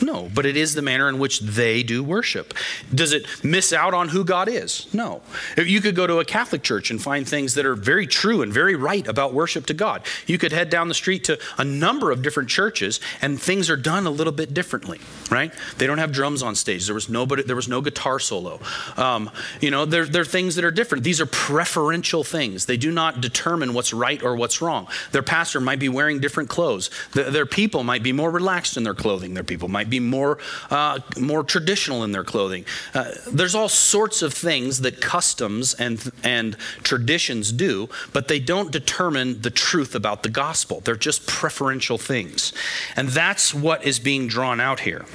No, 0.02 0.30
but 0.34 0.46
it 0.46 0.58
is 0.58 0.74
the 0.74 0.82
manner 0.82 1.08
in 1.10 1.20
which 1.20 1.40
they 1.40 1.84
do 1.84 2.04
worship. 2.04 2.54
Does 2.94 3.14
it 3.14 3.26
miss 3.44 3.72
out 3.74 3.94
on 3.94 4.10
who 4.10 4.24
God 4.24 4.48
is? 4.50 4.92
No. 4.94 5.22
You 5.58 5.82
could 5.82 5.96
go 5.96 6.08
to 6.08 6.20
a 6.20 6.26
Catholic 6.26 6.64
church 6.64 6.92
and 6.92 7.02
find 7.02 7.28
things 7.28 7.54
that 7.56 7.66
are 7.66 7.76
very 7.76 8.08
true 8.08 8.42
and 8.42 8.52
very 8.52 8.76
right 8.76 9.08
about 9.08 9.34
worship 9.34 9.66
to 9.68 9.74
God. 9.74 10.02
You 10.26 10.38
could 10.38 10.52
head 10.52 10.70
down 10.70 10.88
the 10.88 10.94
street 10.94 11.24
to 11.26 11.40
a 11.58 11.64
number 11.64 12.12
of 12.12 12.22
different 12.22 12.50
churches 12.50 13.00
and 13.22 13.42
things 13.42 13.70
are 13.70 13.78
done 13.78 14.06
a 14.06 14.10
little 14.10 14.34
bit 14.34 14.54
differently, 14.54 15.00
right? 15.30 15.54
They 15.78 15.88
don't 15.88 15.98
have 15.98 16.12
drums 16.12 16.44
on 16.44 16.56
stage. 16.56 16.86
There 16.86 16.96
was 16.96 17.10
nobody, 17.10 17.44
there 17.44 17.56
was 17.56 17.68
no 17.68 17.82
guitar 17.82 18.20
solo. 18.20 18.60
Um, 18.98 19.30
you 19.62 19.72
know, 19.72 19.86
there, 19.86 20.06
there 20.06 20.22
are 20.22 20.26
things 20.26 20.56
that 20.56 20.66
are 20.66 20.72
different. 20.72 21.04
These 21.04 21.22
are 21.22 21.26
preferential 21.26 22.24
things. 22.24 22.66
They 22.66 22.78
do 22.78 22.92
not 22.92 23.22
determine 23.22 23.74
what's 23.74 23.94
right 23.94 24.22
or 24.24 24.36
what's 24.36 24.62
wrong. 24.62 24.88
Their 25.12 25.24
pastor 25.24 25.60
might 25.60 25.80
be 25.80 25.90
wearing 25.90 26.20
different 26.20 26.50
clothes. 26.50 26.90
The, 27.12 27.24
their 27.24 27.46
people 27.46 27.84
might 27.84 28.04
be 28.04 28.12
more 28.12 28.32
relaxed 28.32 28.78
in 28.78 28.84
their 28.84 28.94
clothing. 28.94 29.34
Their 29.34 29.44
people 29.44 29.68
might 29.84 29.90
be 29.90 30.00
more, 30.00 30.38
uh, 30.70 31.00
more 31.18 31.44
traditional 31.44 32.04
in 32.04 32.14
their 32.14 32.24
clothing. 32.24 32.66
Uh, 32.94 33.12
there's 33.28 33.54
all 33.54 33.68
sorts 33.68 34.22
of 34.22 34.34
things 34.34 34.80
that 34.82 35.02
customs 35.02 35.74
and, 35.74 36.12
and 36.24 36.56
traditions 36.84 37.52
do, 37.52 37.90
but 38.14 38.30
they 38.30 38.40
don't 38.40 38.72
determine 38.72 39.42
the 39.42 39.50
truth 39.50 39.94
about 39.94 40.24
the 40.24 40.30
gospel. 40.30 40.80
They're 40.80 40.96
just 40.96 41.28
preferential 41.28 41.98
things. 41.98 42.54
And 42.96 43.10
that's 43.10 43.54
what 43.54 43.84
is 43.84 44.00
being 44.00 44.28
drawn 44.28 44.62
out 44.62 44.80
here. 44.80 45.06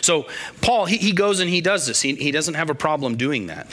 So, 0.00 0.26
Paul, 0.60 0.86
he, 0.86 0.96
he 0.96 1.12
goes 1.12 1.40
and 1.40 1.50
he 1.50 1.60
does 1.60 1.86
this. 1.86 2.02
He, 2.02 2.14
he 2.14 2.30
doesn't 2.30 2.54
have 2.54 2.70
a 2.70 2.74
problem 2.74 3.16
doing 3.16 3.46
that. 3.46 3.68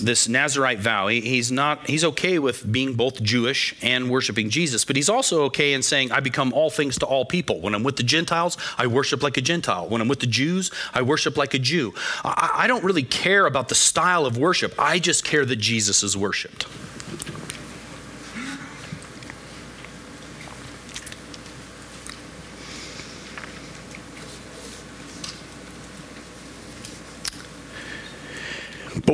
This 0.00 0.28
Nazarite 0.28 0.80
vow, 0.80 1.06
he, 1.06 1.20
he's 1.20 1.50
not, 1.50 1.88
he's 1.88 2.04
okay 2.04 2.38
with 2.38 2.70
being 2.70 2.94
both 2.94 3.22
Jewish 3.22 3.74
and 3.80 4.10
worshiping 4.10 4.50
Jesus, 4.50 4.84
but 4.84 4.96
he's 4.96 5.08
also 5.08 5.44
okay 5.44 5.72
in 5.72 5.82
saying, 5.82 6.12
I 6.12 6.20
become 6.20 6.52
all 6.52 6.68
things 6.68 6.98
to 6.98 7.06
all 7.06 7.24
people. 7.24 7.60
When 7.60 7.74
I'm 7.74 7.84
with 7.84 7.96
the 7.96 8.02
Gentiles, 8.02 8.58
I 8.76 8.86
worship 8.86 9.22
like 9.22 9.36
a 9.36 9.40
Gentile. 9.40 9.88
When 9.88 10.00
I'm 10.00 10.08
with 10.08 10.20
the 10.20 10.26
Jews, 10.26 10.70
I 10.92 11.02
worship 11.02 11.36
like 11.36 11.54
a 11.54 11.58
Jew. 11.58 11.94
I, 12.24 12.50
I 12.54 12.66
don't 12.66 12.84
really 12.84 13.02
care 13.02 13.46
about 13.46 13.68
the 13.68 13.74
style 13.74 14.26
of 14.26 14.36
worship, 14.36 14.74
I 14.78 14.98
just 14.98 15.24
care 15.24 15.44
that 15.44 15.56
Jesus 15.56 16.02
is 16.02 16.16
worshiped. 16.16 16.66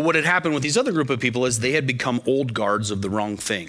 But 0.01 0.07
what 0.07 0.15
had 0.15 0.25
happened 0.25 0.55
with 0.55 0.63
these 0.63 0.79
other 0.79 0.93
group 0.93 1.11
of 1.11 1.21
people 1.21 1.45
is 1.45 1.59
they 1.59 1.73
had 1.73 1.87
become 1.87 2.23
old 2.25 2.55
guards 2.55 2.91
of 2.91 3.03
the 3.03 3.11
wrong 3.11 3.37
thing. 3.37 3.69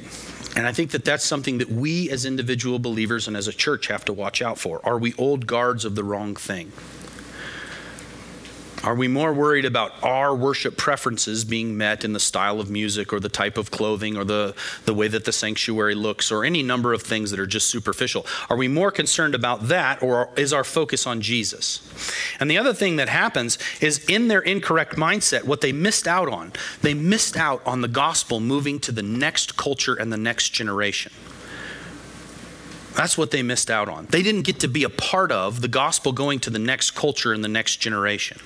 And 0.55 0.65
I 0.65 0.71
think 0.71 0.91
that 0.91 1.03
that's 1.03 1.25
something 1.25 1.57
that 1.57 1.69
we 1.69 2.09
as 2.09 2.23
individual 2.23 2.79
believers 2.79 3.27
and 3.27 3.35
as 3.35 3.49
a 3.49 3.51
church 3.51 3.87
have 3.87 4.05
to 4.05 4.13
watch 4.13 4.41
out 4.41 4.57
for. 4.57 4.79
Are 4.85 4.97
we 4.97 5.13
old 5.17 5.45
guards 5.45 5.83
of 5.83 5.95
the 5.95 6.05
wrong 6.05 6.37
thing? 6.37 6.71
Are 8.83 8.95
we 8.95 9.07
more 9.07 9.31
worried 9.31 9.65
about 9.65 9.93
our 10.01 10.35
worship 10.35 10.75
preferences 10.75 11.45
being 11.45 11.77
met 11.77 12.03
in 12.03 12.13
the 12.13 12.19
style 12.19 12.59
of 12.59 12.71
music 12.71 13.13
or 13.13 13.19
the 13.19 13.29
type 13.29 13.59
of 13.59 13.69
clothing 13.69 14.17
or 14.17 14.23
the, 14.23 14.55
the 14.85 14.93
way 14.93 15.07
that 15.07 15.23
the 15.25 15.31
sanctuary 15.31 15.93
looks 15.93 16.31
or 16.31 16.43
any 16.43 16.63
number 16.63 16.91
of 16.91 17.03
things 17.03 17.29
that 17.29 17.39
are 17.39 17.45
just 17.45 17.67
superficial? 17.69 18.25
Are 18.49 18.57
we 18.57 18.67
more 18.67 18.89
concerned 18.89 19.35
about 19.35 19.67
that 19.67 20.01
or 20.01 20.29
is 20.35 20.51
our 20.51 20.63
focus 20.63 21.05
on 21.05 21.21
Jesus? 21.21 21.87
And 22.39 22.49
the 22.49 22.57
other 22.57 22.73
thing 22.73 22.95
that 22.95 23.07
happens 23.07 23.59
is 23.81 24.03
in 24.05 24.29
their 24.29 24.41
incorrect 24.41 24.95
mindset, 24.95 25.43
what 25.43 25.61
they 25.61 25.71
missed 25.71 26.07
out 26.07 26.27
on, 26.27 26.51
they 26.81 26.95
missed 26.95 27.37
out 27.37 27.61
on 27.67 27.81
the 27.81 27.87
gospel 27.87 28.39
moving 28.39 28.79
to 28.79 28.91
the 28.91 29.03
next 29.03 29.57
culture 29.57 29.93
and 29.93 30.11
the 30.11 30.17
next 30.17 30.49
generation 30.49 31.11
That's 32.95 33.17
what 33.17 33.31
they 33.31 33.41
missed 33.41 33.71
out 33.71 33.87
on. 33.87 34.07
They 34.07 34.21
didn't 34.21 34.43
get 34.43 34.59
to 34.61 34.67
be 34.67 34.83
a 34.83 34.89
part 34.89 35.31
of 35.31 35.61
the 35.61 35.67
gospel 35.67 36.11
going 36.11 36.39
to 36.41 36.49
the 36.49 36.59
next 36.59 36.91
culture 36.91 37.33
and 37.33 37.43
the 37.43 37.47
next 37.49 37.77
generation. 37.77 38.39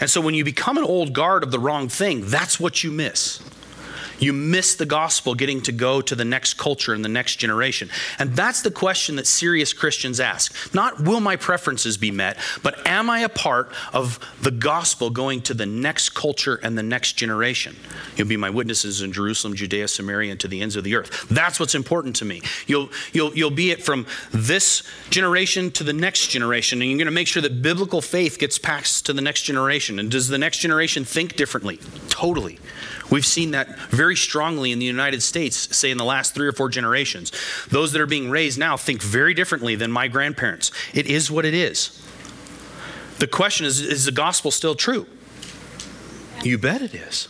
And 0.00 0.10
so 0.10 0.20
when 0.20 0.34
you 0.34 0.44
become 0.44 0.78
an 0.78 0.84
old 0.84 1.12
guard 1.12 1.42
of 1.42 1.50
the 1.50 1.58
wrong 1.58 1.88
thing, 1.88 2.26
that's 2.26 2.60
what 2.60 2.84
you 2.84 2.90
miss. 2.90 3.40
You 4.20 4.32
miss 4.32 4.74
the 4.74 4.86
gospel 4.86 5.34
getting 5.34 5.60
to 5.62 5.72
go 5.72 6.00
to 6.00 6.14
the 6.14 6.24
next 6.24 6.54
culture 6.54 6.94
and 6.94 7.04
the 7.04 7.08
next 7.08 7.36
generation. 7.36 7.90
And 8.18 8.36
that's 8.36 8.62
the 8.62 8.70
question 8.70 9.16
that 9.16 9.26
serious 9.26 9.72
Christians 9.72 10.20
ask. 10.20 10.54
Not 10.74 11.00
will 11.00 11.20
my 11.20 11.36
preferences 11.36 11.96
be 11.96 12.10
met, 12.10 12.38
but 12.62 12.86
am 12.86 13.10
I 13.10 13.20
a 13.20 13.28
part 13.28 13.72
of 13.92 14.18
the 14.42 14.50
gospel 14.50 15.10
going 15.10 15.40
to 15.42 15.54
the 15.54 15.66
next 15.66 16.10
culture 16.10 16.60
and 16.62 16.76
the 16.76 16.82
next 16.82 17.14
generation? 17.14 17.76
You'll 18.16 18.28
be 18.28 18.36
my 18.36 18.50
witnesses 18.50 19.02
in 19.02 19.12
Jerusalem, 19.12 19.54
Judea, 19.54 19.88
Samaria, 19.88 20.32
and 20.32 20.40
to 20.40 20.48
the 20.48 20.60
ends 20.60 20.76
of 20.76 20.84
the 20.84 20.94
earth. 20.96 21.28
That's 21.28 21.58
what's 21.58 21.74
important 21.74 22.16
to 22.16 22.24
me. 22.24 22.42
You'll, 22.66 22.90
you'll, 23.12 23.34
you'll 23.34 23.50
be 23.50 23.70
it 23.70 23.82
from 23.82 24.06
this 24.30 24.82
generation 25.08 25.70
to 25.72 25.84
the 25.84 25.92
next 25.92 26.28
generation, 26.28 26.82
and 26.82 26.90
you're 26.90 26.98
going 26.98 27.06
to 27.06 27.12
make 27.12 27.26
sure 27.26 27.42
that 27.42 27.62
biblical 27.62 28.02
faith 28.02 28.38
gets 28.38 28.58
passed 28.58 29.06
to 29.06 29.12
the 29.12 29.22
next 29.22 29.42
generation. 29.42 29.98
And 29.98 30.10
does 30.10 30.28
the 30.28 30.38
next 30.38 30.58
generation 30.58 31.04
think 31.04 31.36
differently? 31.36 31.78
Totally. 32.08 32.58
We've 33.10 33.26
seen 33.26 33.50
that 33.52 33.76
very 33.90 34.09
strongly 34.16 34.72
in 34.72 34.78
the 34.78 34.86
United 34.86 35.22
States, 35.22 35.76
say 35.76 35.90
in 35.90 35.98
the 35.98 36.04
last 36.04 36.34
three 36.34 36.46
or 36.46 36.52
four 36.52 36.68
generations. 36.68 37.32
Those 37.68 37.92
that 37.92 38.00
are 38.00 38.06
being 38.06 38.30
raised 38.30 38.58
now 38.58 38.76
think 38.76 39.02
very 39.02 39.34
differently 39.34 39.74
than 39.74 39.90
my 39.90 40.08
grandparents. 40.08 40.70
It 40.94 41.06
is 41.06 41.30
what 41.30 41.44
it 41.44 41.54
is. 41.54 42.00
The 43.18 43.26
question 43.26 43.66
is 43.66 43.80
is 43.80 44.06
the 44.06 44.12
gospel 44.12 44.50
still 44.50 44.74
true? 44.74 45.06
You 46.42 46.58
bet 46.58 46.80
it 46.80 46.94
is. 46.94 47.28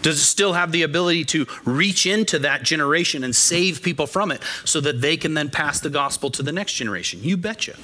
Does 0.00 0.18
it 0.18 0.24
still 0.24 0.52
have 0.52 0.72
the 0.72 0.82
ability 0.82 1.24
to 1.26 1.46
reach 1.64 2.06
into 2.06 2.38
that 2.40 2.62
generation 2.62 3.24
and 3.24 3.34
save 3.34 3.82
people 3.82 4.06
from 4.06 4.30
it 4.30 4.42
so 4.64 4.80
that 4.80 5.00
they 5.00 5.16
can 5.16 5.34
then 5.34 5.50
pass 5.50 5.80
the 5.80 5.90
gospel 5.90 6.30
to 6.30 6.42
the 6.42 6.52
next 6.52 6.74
generation? 6.74 7.20
You 7.22 7.36
betcha. 7.36 7.76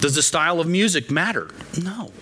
Does 0.00 0.14
the 0.14 0.22
style 0.22 0.60
of 0.60 0.66
music 0.66 1.10
matter? 1.10 1.50
No. 1.82 2.12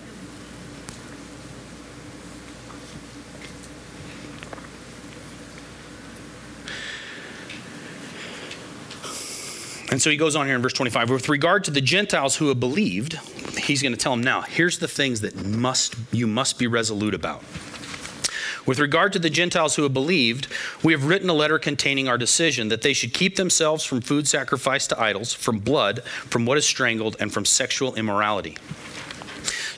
And 9.96 10.02
so 10.02 10.10
he 10.10 10.18
goes 10.18 10.36
on 10.36 10.44
here 10.44 10.54
in 10.54 10.60
verse 10.60 10.74
25. 10.74 11.08
With 11.08 11.30
regard 11.30 11.64
to 11.64 11.70
the 11.70 11.80
Gentiles 11.80 12.36
who 12.36 12.48
have 12.48 12.60
believed, 12.60 13.14
he's 13.56 13.80
going 13.80 13.94
to 13.94 13.98
tell 13.98 14.12
them 14.12 14.22
now, 14.22 14.42
here's 14.42 14.78
the 14.78 14.86
things 14.86 15.22
that 15.22 15.42
must 15.42 15.94
you 16.12 16.26
must 16.26 16.58
be 16.58 16.66
resolute 16.66 17.14
about. 17.14 17.42
With 18.66 18.78
regard 18.78 19.14
to 19.14 19.18
the 19.18 19.30
Gentiles 19.30 19.76
who 19.76 19.84
have 19.84 19.94
believed, 19.94 20.48
we 20.82 20.92
have 20.92 21.06
written 21.06 21.30
a 21.30 21.32
letter 21.32 21.58
containing 21.58 22.08
our 22.08 22.18
decision 22.18 22.68
that 22.68 22.82
they 22.82 22.92
should 22.92 23.14
keep 23.14 23.36
themselves 23.36 23.84
from 23.84 24.02
food 24.02 24.28
sacrificed 24.28 24.90
to 24.90 25.00
idols, 25.00 25.32
from 25.32 25.60
blood, 25.60 26.02
from 26.04 26.44
what 26.44 26.58
is 26.58 26.66
strangled, 26.66 27.16
and 27.18 27.32
from 27.32 27.46
sexual 27.46 27.94
immorality. 27.94 28.58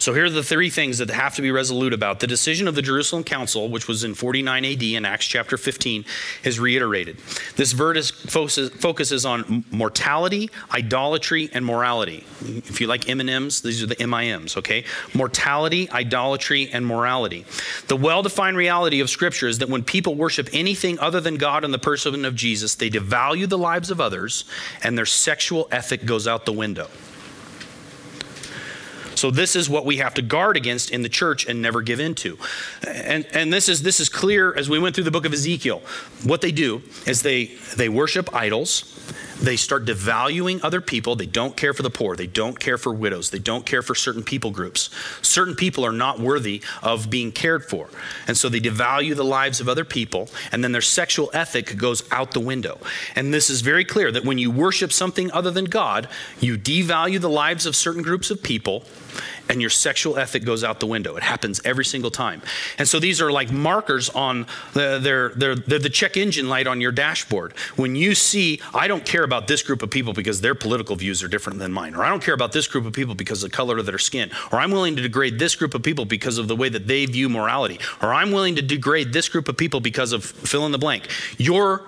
So 0.09 0.15
here 0.15 0.25
are 0.25 0.31
the 0.31 0.43
three 0.43 0.71
things 0.71 0.97
that 0.97 1.11
have 1.11 1.35
to 1.35 1.43
be 1.43 1.51
resolute 1.51 1.93
about. 1.93 2.21
The 2.21 2.27
decision 2.27 2.67
of 2.67 2.75
the 2.75 2.81
Jerusalem 2.81 3.25
Council, 3.25 3.69
which 3.69 3.87
was 3.87 4.05
in 4.05 4.15
49 4.15 4.65
AD 4.65 4.83
in 4.83 5.05
Acts 5.05 5.27
chapter 5.27 5.59
15, 5.59 6.07
is 6.45 6.59
reiterated. 6.59 7.19
This 7.57 7.73
verse 7.73 8.11
focuses 8.11 9.27
on 9.27 9.67
mortality, 9.71 10.49
idolatry, 10.73 11.51
and 11.53 11.63
morality. 11.63 12.25
If 12.41 12.81
you 12.81 12.87
like 12.87 13.07
M&Ms, 13.07 13.61
these 13.61 13.83
are 13.83 13.87
the 13.87 13.97
MIMs, 13.97 14.57
okay? 14.57 14.85
Mortality, 15.13 15.91
idolatry, 15.91 16.71
and 16.73 16.87
morality. 16.87 17.45
The 17.89 17.97
well-defined 17.97 18.57
reality 18.57 19.01
of 19.01 19.11
Scripture 19.11 19.47
is 19.47 19.59
that 19.59 19.69
when 19.69 19.85
people 19.85 20.15
worship 20.15 20.49
anything 20.55 20.99
other 21.01 21.21
than 21.21 21.37
God 21.37 21.65
and 21.65 21.75
the 21.75 21.79
person 21.79 22.25
of 22.25 22.35
Jesus, 22.35 22.75
they 22.77 22.89
devalue 22.89 23.47
the 23.47 23.59
lives 23.59 23.91
of 23.91 24.01
others, 24.01 24.47
and 24.83 24.97
their 24.97 25.05
sexual 25.05 25.69
ethic 25.71 26.07
goes 26.07 26.27
out 26.27 26.47
the 26.47 26.53
window. 26.55 26.89
So 29.19 29.33
this 29.33 29.57
is 29.57 29.69
what 29.69 29.85
we 29.85 29.97
have 29.97 30.15
to 30.15 30.23
guard 30.23 30.57
against 30.57 30.93
in 30.93 31.03
the 31.03 31.09
church 31.09 31.47
and 31.49 31.61
never 31.61 31.83
give 31.83 31.99
into. 31.99 32.39
And, 32.87 33.27
and 33.35 33.53
this, 33.53 33.69
is, 33.69 33.83
this 33.83 33.99
is 33.99 34.09
clear 34.09 34.55
as 34.55 34.71
we 34.71 34.79
went 34.79 34.95
through 34.95 35.05
the 35.05 35.11
book 35.11 35.27
of 35.27 35.33
Ezekiel. 35.33 35.83
What 36.23 36.41
they 36.41 36.53
do 36.53 36.83
is 37.05 37.23
they, 37.23 37.47
they 37.77 37.89
worship 37.89 38.33
idols. 38.33 38.95
They 39.41 39.57
start 39.57 39.87
devaluing 39.87 40.61
other 40.65 40.81
people. 40.81 41.15
They 41.17 41.27
don't 41.27 41.57
care 41.57 41.73
for 41.73 41.83
the 41.83 41.91
poor. 41.91 42.17
They 42.17 42.27
don't 42.27 42.59
care 42.59 42.77
for 42.79 42.93
widows. 42.93 43.31
They 43.31 43.39
don't 43.39 43.65
care 43.65 43.83
for 43.83 43.95
certain 43.95 44.23
people 44.23 44.51
groups. 44.51 44.91
Certain 45.23 45.55
people 45.55 45.85
are 45.85 45.93
not 45.93 46.19
worthy 46.19 46.63
of 46.83 47.09
being 47.09 47.31
cared 47.31 47.65
for. 47.65 47.89
And 48.27 48.37
so 48.37 48.49
they 48.49 48.61
devalue 48.61 49.15
the 49.15 49.25
lives 49.25 49.61
of 49.61 49.69
other 49.69 49.85
people, 49.85 50.29
and 50.51 50.63
then 50.63 50.73
their 50.73 50.81
sexual 50.81 51.31
ethic 51.33 51.77
goes 51.77 52.03
out 52.11 52.33
the 52.33 52.41
window. 52.41 52.79
And 53.15 53.33
this 53.33 53.49
is 53.49 53.61
very 53.61 53.85
clear 53.85 54.11
that 54.11 54.25
when 54.25 54.39
you 54.39 54.51
worship 54.51 54.93
something 54.93 55.31
other 55.31 55.53
than 55.53 55.67
God, 55.67 56.09
you 56.41 56.59
devalue 56.59 57.21
the 57.21 57.31
lives 57.31 57.65
of 57.65 57.77
certain 57.77 58.03
groups 58.03 58.31
of 58.31 58.43
people 58.43 58.85
and 59.49 59.61
your 59.61 59.71
sexual 59.71 60.19
ethic 60.19 60.45
goes 60.45 60.65
out 60.65 60.81
the 60.81 60.87
window. 60.87 61.17
It 61.17 61.23
happens 61.23 61.61
every 61.65 61.85
single 61.85 62.11
time. 62.11 62.43
And 62.79 62.89
so 62.89 62.99
these 63.01 63.21
are 63.21 63.31
like 63.31 63.51
markers 63.51 64.11
on 64.11 64.47
the, 64.75 64.99
they're, 64.99 65.31
they're, 65.31 65.55
they're 65.55 65.79
the 65.79 65.91
check 65.91 66.17
engine 66.17 66.49
light 66.49 66.67
on 66.67 66.81
your 66.81 66.93
dashboard. 66.93 67.53
When 67.77 67.97
you 67.97 68.15
see, 68.15 68.61
I 68.75 68.89
don't 68.89 69.05
care 69.05 69.25
about 69.25 69.49
this 69.49 69.63
group 69.63 69.83
of 69.83 69.91
people 69.91 70.13
because 70.13 70.41
their 70.41 70.55
political 70.55 70.97
views 70.97 71.23
are 71.23 71.29
different 71.29 71.59
than 71.59 71.73
mine, 71.73 71.95
or 71.95 72.05
I 72.05 72.09
don't 72.09 72.23
care 72.23 72.35
about 72.35 72.53
this 72.53 72.67
group 72.67 72.87
of 72.87 72.93
people 72.93 73.15
because 73.15 73.43
of 73.43 73.51
the 73.51 73.57
color 73.57 73.79
of 73.79 73.87
their 73.87 73.99
skin, 73.99 74.31
or 74.53 74.59
I'm 74.59 74.71
willing 74.71 74.97
to 74.97 75.03
degrade 75.03 75.39
this 75.39 75.55
group 75.55 75.75
of 75.75 75.83
people 75.83 76.05
because 76.05 76.39
of 76.39 76.49
the 76.49 76.57
way 76.57 76.69
that 76.69 76.87
they 76.87 77.07
view 77.07 77.29
morality, 77.29 77.79
or 78.03 78.13
I'm 78.13 78.33
willing 78.33 78.57
to 78.57 78.63
degrade 78.63 79.13
this 79.13 79.29
group 79.29 79.49
of 79.49 79.57
people 79.57 79.81
because 79.81 80.13
of 80.13 80.25
fill 80.25 80.67
in 80.67 80.73
the 80.73 80.79
blank. 80.79 81.09
Your, 81.39 81.83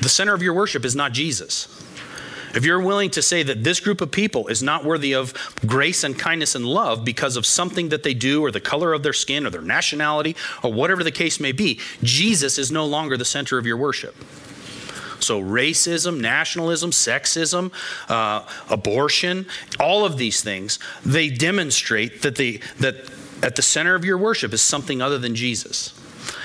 the 0.00 0.08
center 0.08 0.34
of 0.34 0.42
your 0.42 0.54
worship 0.54 0.84
is 0.84 0.96
not 0.96 1.12
Jesus. 1.12 1.83
If 2.54 2.64
you're 2.64 2.80
willing 2.80 3.10
to 3.10 3.22
say 3.22 3.42
that 3.42 3.64
this 3.64 3.80
group 3.80 4.00
of 4.00 4.10
people 4.10 4.46
is 4.46 4.62
not 4.62 4.84
worthy 4.84 5.12
of 5.12 5.34
grace 5.66 6.04
and 6.04 6.16
kindness 6.16 6.54
and 6.54 6.64
love 6.64 7.04
because 7.04 7.36
of 7.36 7.44
something 7.44 7.88
that 7.88 8.04
they 8.04 8.14
do 8.14 8.44
or 8.44 8.50
the 8.50 8.60
color 8.60 8.92
of 8.92 9.02
their 9.02 9.12
skin 9.12 9.46
or 9.46 9.50
their 9.50 9.60
nationality 9.60 10.36
or 10.62 10.72
whatever 10.72 11.02
the 11.02 11.10
case 11.10 11.40
may 11.40 11.52
be, 11.52 11.80
Jesus 12.02 12.58
is 12.58 12.70
no 12.70 12.86
longer 12.86 13.16
the 13.16 13.24
center 13.24 13.58
of 13.58 13.66
your 13.66 13.76
worship. 13.76 14.14
So, 15.20 15.40
racism, 15.40 16.20
nationalism, 16.20 16.90
sexism, 16.90 17.72
uh, 18.08 18.46
abortion, 18.68 19.46
all 19.80 20.04
of 20.04 20.18
these 20.18 20.42
things, 20.42 20.78
they 21.04 21.30
demonstrate 21.30 22.22
that, 22.22 22.36
the, 22.36 22.60
that 22.80 22.96
at 23.42 23.56
the 23.56 23.62
center 23.62 23.94
of 23.94 24.04
your 24.04 24.18
worship 24.18 24.52
is 24.52 24.60
something 24.60 25.00
other 25.00 25.18
than 25.18 25.34
Jesus. 25.34 25.93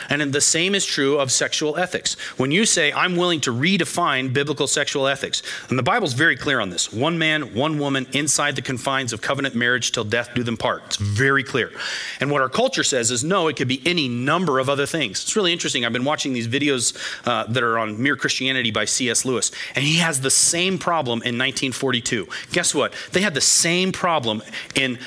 And 0.09 0.33
the 0.33 0.41
same 0.41 0.75
is 0.75 0.85
true 0.85 1.19
of 1.19 1.31
sexual 1.31 1.77
ethics. 1.77 2.15
When 2.37 2.51
you 2.51 2.65
say, 2.65 2.91
I'm 2.91 3.15
willing 3.15 3.41
to 3.41 3.53
redefine 3.53 4.33
biblical 4.33 4.67
sexual 4.67 5.07
ethics, 5.07 5.41
and 5.69 5.77
the 5.77 5.83
Bible's 5.83 6.13
very 6.13 6.35
clear 6.35 6.59
on 6.59 6.69
this 6.69 6.91
one 6.91 7.17
man, 7.17 7.53
one 7.53 7.79
woman 7.79 8.07
inside 8.13 8.55
the 8.55 8.61
confines 8.61 9.13
of 9.13 9.21
covenant 9.21 9.55
marriage 9.55 9.91
till 9.91 10.03
death 10.03 10.31
do 10.33 10.43
them 10.43 10.57
part. 10.57 10.83
It's 10.85 10.95
very 10.97 11.43
clear. 11.43 11.71
And 12.19 12.31
what 12.31 12.41
our 12.41 12.49
culture 12.49 12.83
says 12.83 13.11
is, 13.11 13.23
no, 13.23 13.47
it 13.47 13.55
could 13.55 13.67
be 13.67 13.81
any 13.85 14.07
number 14.07 14.59
of 14.59 14.69
other 14.69 14.85
things. 14.85 15.21
It's 15.23 15.35
really 15.35 15.53
interesting. 15.53 15.85
I've 15.85 15.93
been 15.93 16.05
watching 16.05 16.33
these 16.33 16.47
videos 16.47 16.97
uh, 17.27 17.45
that 17.49 17.63
are 17.63 17.77
on 17.77 18.01
Mere 18.01 18.15
Christianity 18.15 18.71
by 18.71 18.85
C.S. 18.85 19.25
Lewis, 19.25 19.51
and 19.75 19.85
he 19.85 19.97
has 19.97 20.21
the 20.21 20.31
same 20.31 20.77
problem 20.77 21.19
in 21.19 21.37
1942. 21.37 22.27
Guess 22.51 22.73
what? 22.73 22.93
They 23.11 23.21
had 23.21 23.33
the 23.33 23.41
same 23.41 23.91
problem 23.91 24.41
in 24.75 24.99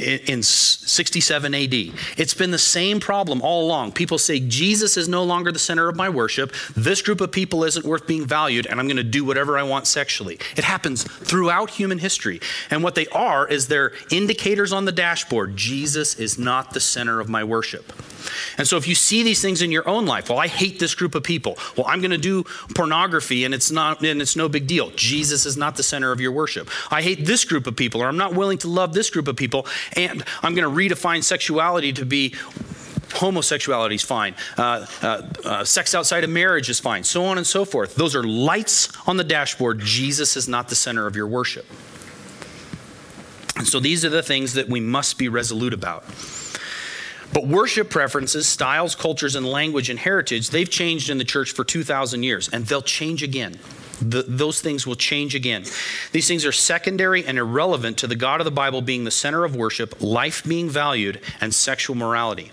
in 0.00 0.42
67 0.42 1.54
AD. 1.54 1.74
It's 2.16 2.34
been 2.34 2.50
the 2.50 2.58
same 2.58 3.00
problem 3.00 3.42
all 3.42 3.66
along. 3.66 3.92
People 3.92 4.18
say, 4.18 4.40
Jesus 4.40 4.96
is 4.96 5.08
no 5.08 5.22
longer 5.22 5.52
the 5.52 5.58
center 5.58 5.88
of 5.88 5.96
my 5.96 6.08
worship. 6.08 6.52
This 6.74 7.02
group 7.02 7.20
of 7.20 7.30
people 7.30 7.64
isn't 7.64 7.84
worth 7.84 8.06
being 8.06 8.26
valued, 8.26 8.66
and 8.66 8.80
I'm 8.80 8.86
going 8.86 8.96
to 8.96 9.02
do 9.02 9.24
whatever 9.24 9.58
I 9.58 9.62
want 9.62 9.86
sexually. 9.86 10.38
It 10.56 10.64
happens 10.64 11.04
throughout 11.04 11.70
human 11.70 11.98
history. 11.98 12.40
And 12.70 12.82
what 12.82 12.94
they 12.94 13.06
are 13.08 13.46
is 13.46 13.68
they're 13.68 13.92
indicators 14.10 14.72
on 14.72 14.84
the 14.84 14.92
dashboard. 14.92 15.56
Jesus 15.56 16.18
is 16.18 16.38
not 16.38 16.72
the 16.72 16.80
center 16.80 17.20
of 17.20 17.28
my 17.28 17.44
worship. 17.44 17.92
And 18.58 18.66
so 18.66 18.76
if 18.76 18.86
you 18.86 18.94
see 18.94 19.22
these 19.22 19.40
things 19.40 19.62
in 19.62 19.70
your 19.70 19.88
own 19.88 20.06
life, 20.06 20.28
well, 20.28 20.38
I 20.38 20.46
hate 20.46 20.78
this 20.78 20.94
group 20.94 21.14
of 21.14 21.22
people. 21.22 21.58
Well, 21.76 21.86
I'm 21.88 22.00
going 22.00 22.10
to 22.10 22.18
do 22.18 22.44
pornography 22.74 23.44
and 23.44 23.54
it's 23.54 23.70
not 23.70 24.04
and 24.04 24.20
it's 24.20 24.36
no 24.36 24.48
big 24.48 24.66
deal. 24.66 24.90
Jesus 24.90 25.46
is 25.46 25.56
not 25.56 25.76
the 25.76 25.82
center 25.82 26.12
of 26.12 26.20
your 26.20 26.32
worship. 26.32 26.68
I 26.90 27.02
hate 27.02 27.26
this 27.26 27.44
group 27.44 27.66
of 27.66 27.76
people 27.76 28.02
or 28.02 28.08
I'm 28.08 28.16
not 28.16 28.34
willing 28.34 28.58
to 28.58 28.68
love 28.68 28.92
this 28.92 29.10
group 29.10 29.28
of 29.28 29.36
people 29.36 29.66
and 29.96 30.24
I'm 30.42 30.54
going 30.54 30.68
to 30.68 30.94
redefine 30.94 31.22
sexuality 31.22 31.92
to 31.94 32.04
be 32.04 32.34
homosexuality 33.12 33.96
is 33.96 34.02
fine. 34.02 34.34
Uh, 34.56 34.86
uh, 35.02 35.22
uh, 35.44 35.64
sex 35.64 35.94
outside 35.94 36.24
of 36.24 36.30
marriage 36.30 36.70
is 36.70 36.80
fine. 36.80 37.04
So 37.04 37.24
on 37.24 37.38
and 37.38 37.46
so 37.46 37.64
forth. 37.64 37.94
Those 37.94 38.14
are 38.14 38.22
lights 38.22 38.88
on 39.08 39.16
the 39.16 39.24
dashboard. 39.24 39.80
Jesus 39.80 40.36
is 40.36 40.48
not 40.48 40.68
the 40.68 40.74
center 40.74 41.06
of 41.06 41.16
your 41.16 41.26
worship. 41.26 41.66
And 43.56 43.66
so 43.66 43.80
these 43.80 44.04
are 44.04 44.08
the 44.08 44.22
things 44.22 44.54
that 44.54 44.68
we 44.68 44.80
must 44.80 45.18
be 45.18 45.28
resolute 45.28 45.74
about. 45.74 46.04
But 47.32 47.46
worship 47.46 47.90
preferences, 47.90 48.48
styles, 48.48 48.94
cultures, 48.94 49.36
and 49.36 49.46
language 49.46 49.88
and 49.88 49.98
heritage, 49.98 50.50
they've 50.50 50.68
changed 50.68 51.10
in 51.10 51.18
the 51.18 51.24
church 51.24 51.52
for 51.52 51.64
2,000 51.64 52.22
years, 52.22 52.48
and 52.48 52.66
they'll 52.66 52.82
change 52.82 53.22
again. 53.22 53.58
The, 54.00 54.22
those 54.22 54.62
things 54.62 54.86
will 54.86 54.96
change 54.96 55.34
again. 55.34 55.64
These 56.12 56.26
things 56.26 56.46
are 56.46 56.52
secondary 56.52 57.24
and 57.24 57.38
irrelevant 57.38 57.98
to 57.98 58.06
the 58.06 58.16
God 58.16 58.40
of 58.40 58.46
the 58.46 58.50
Bible 58.50 58.80
being 58.80 59.04
the 59.04 59.10
center 59.10 59.44
of 59.44 59.54
worship, 59.54 60.00
life 60.00 60.42
being 60.42 60.70
valued, 60.70 61.20
and 61.40 61.54
sexual 61.54 61.94
morality. 61.94 62.50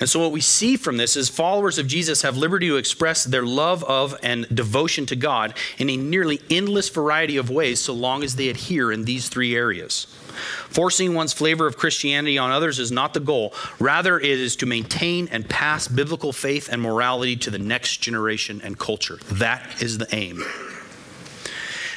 And 0.00 0.08
so, 0.08 0.20
what 0.20 0.32
we 0.32 0.42
see 0.42 0.76
from 0.76 0.98
this 0.98 1.16
is 1.16 1.30
followers 1.30 1.78
of 1.78 1.86
Jesus 1.86 2.22
have 2.22 2.36
liberty 2.36 2.68
to 2.68 2.76
express 2.76 3.24
their 3.24 3.44
love 3.44 3.82
of 3.84 4.14
and 4.22 4.46
devotion 4.54 5.06
to 5.06 5.16
God 5.16 5.54
in 5.78 5.88
a 5.88 5.96
nearly 5.96 6.40
endless 6.50 6.90
variety 6.90 7.38
of 7.38 7.48
ways 7.48 7.80
so 7.80 7.94
long 7.94 8.22
as 8.22 8.36
they 8.36 8.50
adhere 8.50 8.92
in 8.92 9.04
these 9.04 9.30
three 9.30 9.56
areas. 9.56 10.06
Forcing 10.32 11.14
one's 11.14 11.32
flavor 11.32 11.66
of 11.66 11.76
Christianity 11.76 12.38
on 12.38 12.50
others 12.50 12.78
is 12.78 12.90
not 12.90 13.14
the 13.14 13.20
goal. 13.20 13.54
Rather, 13.78 14.18
it 14.18 14.40
is 14.40 14.56
to 14.56 14.66
maintain 14.66 15.28
and 15.28 15.48
pass 15.48 15.88
biblical 15.88 16.32
faith 16.32 16.68
and 16.70 16.80
morality 16.80 17.36
to 17.36 17.50
the 17.50 17.58
next 17.58 17.98
generation 17.98 18.60
and 18.64 18.78
culture. 18.78 19.18
That 19.30 19.82
is 19.82 19.98
the 19.98 20.08
aim. 20.14 20.44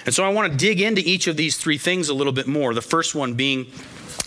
And 0.05 0.13
so 0.13 0.23
I 0.23 0.29
want 0.29 0.51
to 0.51 0.57
dig 0.57 0.81
into 0.81 1.01
each 1.01 1.27
of 1.27 1.35
these 1.35 1.57
three 1.57 1.79
things 1.79 2.09
a 2.09 2.13
little 2.13 2.33
bit 2.33 2.47
more. 2.47 2.73
The 2.73 2.81
first 2.81 3.15
one 3.15 3.33
being 3.33 3.65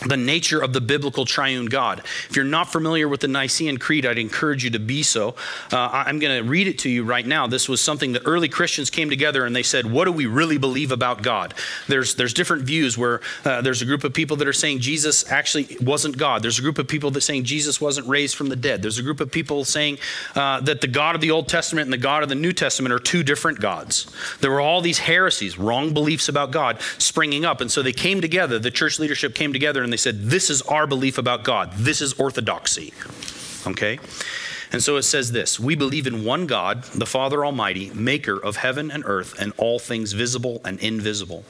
the 0.07 0.17
nature 0.17 0.61
of 0.61 0.73
the 0.73 0.81
biblical 0.81 1.25
triune 1.25 1.67
God. 1.67 2.01
If 2.29 2.37
you're 2.37 2.45
not 2.45 2.73
familiar 2.73 3.09
with 3.09 3.21
the 3.21 3.29
Nicene 3.29 3.79
Creed, 3.79 4.07
I'd 4.07 4.19
encourage 4.19 4.65
you 4.65 4.71
to 4.71 4.79
be 4.79 5.03
so. 5.03 5.35
Uh, 5.73 5.89
I'm 5.93 6.19
going 6.19 6.43
to 6.43 6.49
read 6.49 6.69
it 6.69 6.79
to 6.81 6.91
you 6.91 7.05
right 7.05 7.27
now. 7.27 7.47
This 7.47 7.69
was 7.69 7.81
something 7.81 8.13
that 8.13 8.23
early 8.25 8.49
Christians 8.49 8.91
came 8.91 9.11
together 9.11 9.45
and 9.45 9.55
they 9.55 9.63
said, 9.63 9.91
What 9.91 10.05
do 10.05 10.13
we 10.13 10.27
really 10.27 10.59
believe 10.59 10.93
about 10.93 11.23
God? 11.23 11.55
There's, 11.89 12.15
there's 12.15 12.33
different 12.33 12.63
views 12.63 12.97
where 12.97 13.21
uh, 13.45 13.61
there's 13.63 13.83
a 13.83 13.85
group 13.85 14.05
of 14.05 14.15
people 14.15 14.37
that 14.37 14.49
are 14.49 14.53
saying 14.53 14.81
Jesus 14.81 15.31
actually 15.31 15.77
wasn't 15.81 16.17
God. 16.17 16.43
There's 16.43 16.59
a 16.59 16.63
group 16.63 16.79
of 16.79 16.89
people 16.89 17.11
that 17.13 17.21
saying 17.21 17.45
Jesus 17.45 17.81
wasn't 17.81 18.07
raised 18.07 18.37
from 18.37 18.49
the 18.49 18.57
dead. 18.57 18.83
There's 18.83 18.99
a 18.99 19.03
group 19.03 19.21
of 19.21 19.31
people 19.31 19.65
saying 19.65 19.99
uh, 20.35 20.61
that 20.61 20.81
the 20.81 20.87
God 20.87 21.15
of 21.15 21.21
the 21.21 21.31
Old 21.31 21.49
Testament 21.49 21.87
and 21.87 21.93
the 21.93 21.99
God 21.99 22.23
of 22.23 22.29
the 22.29 22.35
New 22.35 22.53
Testament 22.53 22.93
are 22.93 22.99
two 22.99 23.23
different 23.23 23.61
gods. 23.61 24.07
There 24.41 24.51
were 24.51 24.61
all 24.61 24.81
these 24.81 24.99
heresies, 24.99 25.59
wrong 25.59 25.93
beliefs 25.93 26.29
about 26.29 26.51
God 26.51 26.81
springing 26.99 27.45
up. 27.45 27.61
And 27.61 27.71
so 27.71 27.83
they 27.83 27.93
came 27.93 28.21
together, 28.21 28.59
the 28.59 28.71
church 28.71 28.99
leadership 28.99 29.35
came 29.35 29.53
together 29.53 29.78
and 29.83 29.93
they 29.93 29.99
said, 29.99 30.25
This 30.25 30.51
is 30.51 30.63
our 30.63 30.87
belief 30.87 31.19
about 31.19 31.45
God. 31.45 31.73
This 31.75 32.01
is 32.01 32.13
orthodoxy. 32.15 32.93
Okay? 33.67 33.99
And 34.71 34.83
so 34.83 34.97
it 34.97 35.03
says 35.03 35.33
this 35.33 35.59
We 35.59 35.75
believe 35.75 36.07
in 36.07 36.25
one 36.25 36.47
God, 36.47 36.85
the 36.85 37.07
Father 37.07 37.45
Almighty, 37.45 37.91
maker 37.91 38.37
of 38.37 38.57
heaven 38.57 38.91
and 38.91 39.03
earth 39.07 39.39
and 39.41 39.53
all 39.57 39.79
things 39.79 40.13
visible 40.13 40.61
and 40.65 40.79
invisible. 40.81 41.45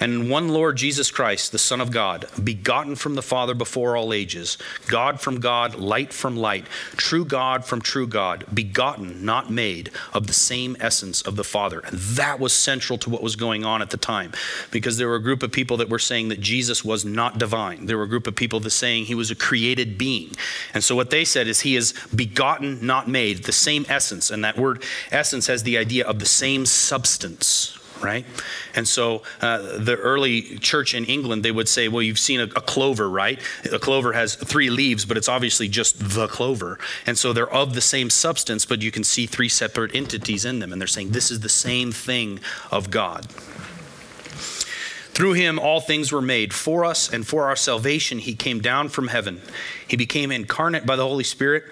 And 0.00 0.30
one 0.30 0.48
Lord 0.48 0.76
Jesus 0.76 1.10
Christ, 1.10 1.52
the 1.52 1.58
Son 1.58 1.80
of 1.80 1.90
God, 1.90 2.26
begotten 2.42 2.96
from 2.96 3.14
the 3.14 3.22
Father 3.22 3.54
before 3.54 3.96
all 3.96 4.12
ages, 4.12 4.58
God 4.86 5.20
from 5.20 5.40
God, 5.40 5.76
light 5.76 6.12
from 6.12 6.36
light, 6.36 6.66
true 6.96 7.24
God 7.24 7.64
from 7.64 7.80
true 7.80 8.06
God, 8.06 8.44
begotten, 8.52 9.24
not 9.24 9.50
made, 9.50 9.90
of 10.12 10.26
the 10.26 10.32
same 10.32 10.76
essence 10.80 11.22
of 11.22 11.36
the 11.36 11.44
Father. 11.44 11.80
And 11.80 11.98
that 11.98 12.40
was 12.40 12.52
central 12.52 12.98
to 12.98 13.10
what 13.10 13.22
was 13.22 13.36
going 13.36 13.64
on 13.64 13.82
at 13.82 13.90
the 13.90 13.96
time 13.96 14.32
because 14.70 14.98
there 14.98 15.08
were 15.08 15.16
a 15.16 15.22
group 15.22 15.42
of 15.42 15.52
people 15.52 15.76
that 15.78 15.88
were 15.88 15.98
saying 15.98 16.28
that 16.28 16.40
Jesus 16.40 16.84
was 16.84 17.04
not 17.04 17.38
divine. 17.38 17.86
There 17.86 17.96
were 17.96 18.04
a 18.04 18.08
group 18.08 18.26
of 18.26 18.36
people 18.36 18.60
that 18.60 18.70
saying 18.70 19.06
he 19.06 19.14
was 19.14 19.30
a 19.30 19.34
created 19.34 19.96
being. 19.96 20.32
And 20.74 20.84
so 20.84 20.94
what 20.94 21.10
they 21.10 21.24
said 21.24 21.46
is 21.46 21.60
he 21.60 21.76
is 21.76 21.94
begotten, 22.14 22.84
not 22.84 23.08
made, 23.08 23.44
the 23.44 23.52
same 23.52 23.86
essence. 23.88 24.30
And 24.30 24.44
that 24.44 24.58
word 24.58 24.82
essence 25.10 25.46
has 25.46 25.62
the 25.62 25.78
idea 25.78 26.06
of 26.06 26.18
the 26.18 26.26
same 26.26 26.66
substance 26.66 27.78
right? 28.00 28.24
And 28.74 28.86
so 28.86 29.22
uh, 29.40 29.78
the 29.78 29.96
early 29.96 30.58
church 30.58 30.94
in 30.94 31.04
England, 31.04 31.44
they 31.44 31.52
would 31.52 31.68
say, 31.68 31.88
well, 31.88 32.02
you've 32.02 32.18
seen 32.18 32.40
a, 32.40 32.44
a, 32.44 32.60
clover, 32.60 33.08
right? 33.08 33.40
A 33.72 33.78
clover 33.78 34.12
has 34.12 34.34
three 34.34 34.70
leaves, 34.70 35.04
but 35.04 35.16
it's 35.16 35.28
obviously 35.28 35.68
just 35.68 35.98
the 35.98 36.26
clover. 36.26 36.78
And 37.06 37.16
so 37.16 37.32
they're 37.32 37.50
of 37.50 37.74
the 37.74 37.80
same 37.80 38.10
substance, 38.10 38.64
but 38.64 38.82
you 38.82 38.90
can 38.90 39.04
see 39.04 39.26
three 39.26 39.48
separate 39.48 39.94
entities 39.94 40.44
in 40.44 40.58
them. 40.58 40.72
And 40.72 40.80
they're 40.80 40.86
saying 40.86 41.10
this 41.10 41.30
is 41.30 41.40
the 41.40 41.48
same 41.48 41.92
thing 41.92 42.40
of 42.70 42.90
God. 42.90 43.26
Through 45.14 45.34
him, 45.34 45.60
all 45.60 45.80
things 45.80 46.10
were 46.10 46.20
made. 46.20 46.52
For 46.52 46.84
us 46.84 47.12
and 47.12 47.24
for 47.24 47.44
our 47.44 47.54
salvation, 47.54 48.18
he 48.18 48.34
came 48.34 48.60
down 48.60 48.88
from 48.88 49.08
heaven. 49.08 49.40
He 49.86 49.96
became 49.96 50.32
incarnate 50.32 50.84
by 50.84 50.96
the 50.96 51.06
Holy 51.06 51.22
Spirit 51.22 51.64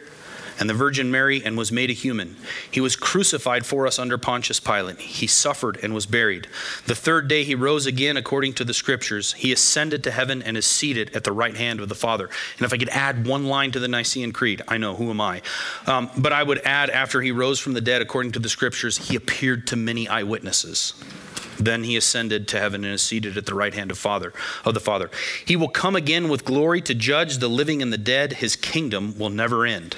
and 0.62 0.70
the 0.70 0.74
Virgin 0.74 1.10
Mary 1.10 1.42
and 1.44 1.58
was 1.58 1.72
made 1.72 1.90
a 1.90 1.92
human. 1.92 2.36
He 2.70 2.80
was 2.80 2.94
crucified 2.94 3.66
for 3.66 3.84
us 3.84 3.98
under 3.98 4.16
Pontius 4.16 4.60
Pilate. 4.60 5.00
He 5.00 5.26
suffered 5.26 5.76
and 5.82 5.92
was 5.92 6.06
buried. 6.06 6.46
The 6.86 6.94
third 6.94 7.26
day 7.26 7.42
he 7.42 7.56
rose 7.56 7.84
again 7.84 8.16
according 8.16 8.52
to 8.54 8.64
the 8.64 8.72
scriptures. 8.72 9.32
He 9.32 9.50
ascended 9.50 10.04
to 10.04 10.12
heaven 10.12 10.40
and 10.40 10.56
is 10.56 10.64
seated 10.64 11.16
at 11.16 11.24
the 11.24 11.32
right 11.32 11.56
hand 11.56 11.80
of 11.80 11.88
the 11.88 11.96
Father. 11.96 12.26
And 12.58 12.64
if 12.64 12.72
I 12.72 12.76
could 12.76 12.90
add 12.90 13.26
one 13.26 13.46
line 13.46 13.72
to 13.72 13.80
the 13.80 13.88
Nicene 13.88 14.30
Creed, 14.30 14.62
I 14.68 14.78
know, 14.78 14.94
who 14.94 15.10
am 15.10 15.20
I? 15.20 15.42
Um, 15.88 16.08
but 16.16 16.32
I 16.32 16.44
would 16.44 16.60
add, 16.60 16.90
after 16.90 17.20
he 17.20 17.32
rose 17.32 17.58
from 17.58 17.72
the 17.72 17.80
dead 17.80 18.00
according 18.00 18.30
to 18.32 18.38
the 18.38 18.48
scriptures, 18.48 19.08
he 19.08 19.16
appeared 19.16 19.66
to 19.66 19.74
many 19.74 20.06
eyewitnesses. 20.06 20.94
Then 21.58 21.82
he 21.82 21.96
ascended 21.96 22.46
to 22.48 22.60
heaven 22.60 22.84
and 22.84 22.94
is 22.94 23.02
seated 23.02 23.36
at 23.36 23.46
the 23.46 23.54
right 23.56 23.74
hand 23.74 23.90
of 23.90 23.98
Father 23.98 24.32
of 24.64 24.74
the 24.74 24.80
Father. 24.80 25.10
He 25.44 25.56
will 25.56 25.68
come 25.68 25.96
again 25.96 26.28
with 26.28 26.44
glory 26.44 26.80
to 26.82 26.94
judge 26.94 27.38
the 27.38 27.48
living 27.48 27.82
and 27.82 27.92
the 27.92 27.98
dead. 27.98 28.34
His 28.34 28.54
kingdom 28.54 29.18
will 29.18 29.28
never 29.28 29.66
end. 29.66 29.96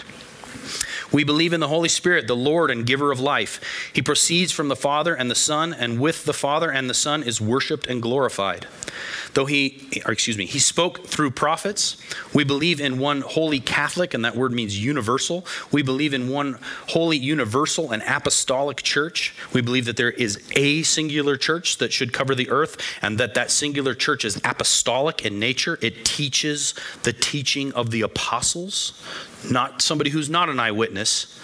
We 1.15 1.23
believe 1.23 1.53
in 1.53 1.61
the 1.61 1.69
Holy 1.69 1.89
Spirit, 1.89 2.27
the 2.27 2.35
Lord 2.35 2.73
and 2.73 2.85
giver 2.85 3.13
of 3.13 3.21
life. 3.21 3.61
He 3.93 4.03
proceeds 4.03 4.51
from 4.51 4.67
the 4.67 4.75
Father 4.75 5.15
and 5.15 5.31
the 5.31 5.37
Son, 5.37 5.73
and 5.73 6.01
with 6.01 6.25
the 6.25 6.33
Father 6.33 6.73
and 6.73 6.91
the 6.91 6.95
Son 6.95 7.23
is 7.23 7.41
worshiped 7.41 7.87
and 7.87 8.03
glorified. 8.03 8.67
Though 9.35 9.47
he, 9.47 10.03
or 10.05 10.11
excuse 10.11 10.37
me, 10.37 10.45
he 10.45 10.59
spoke 10.59 11.07
through 11.07 11.31
prophets. 11.31 11.97
We 12.35 12.43
believe 12.43 12.81
in 12.81 12.99
one 12.99 13.21
holy 13.21 13.61
Catholic, 13.61 14.13
and 14.13 14.25
that 14.25 14.35
word 14.35 14.51
means 14.53 14.85
universal. 14.85 15.47
We 15.71 15.83
believe 15.83 16.15
in 16.15 16.29
one 16.29 16.59
holy, 16.89 17.17
universal, 17.17 17.93
and 17.93 18.03
apostolic 18.03 18.83
church. 18.83 19.37
We 19.53 19.61
believe 19.61 19.85
that 19.85 19.97
there 19.97 20.11
is 20.11 20.43
a 20.57 20.83
singular 20.83 21.37
church 21.37 21.79
that 21.79 21.93
should 21.93 22.13
cover 22.13 22.35
the 22.35 22.51
earth, 22.51 22.77
and 23.01 23.19
that 23.19 23.35
that 23.35 23.53
singular 23.53 23.95
church 23.95 24.25
is 24.25 24.41
apostolic 24.45 25.25
in 25.25 25.39
nature. 25.39 25.79
It 25.81 26.05
teaches 26.05 26.75
the 27.05 27.13
teaching 27.13 27.73
of 27.75 27.93
the 27.93 28.03
apostles 28.03 29.01
not 29.51 29.83
somebody 29.83 30.11
who's 30.11 30.31
not 30.31 30.49
an 30.49 30.61
eyewitness, 30.61 31.39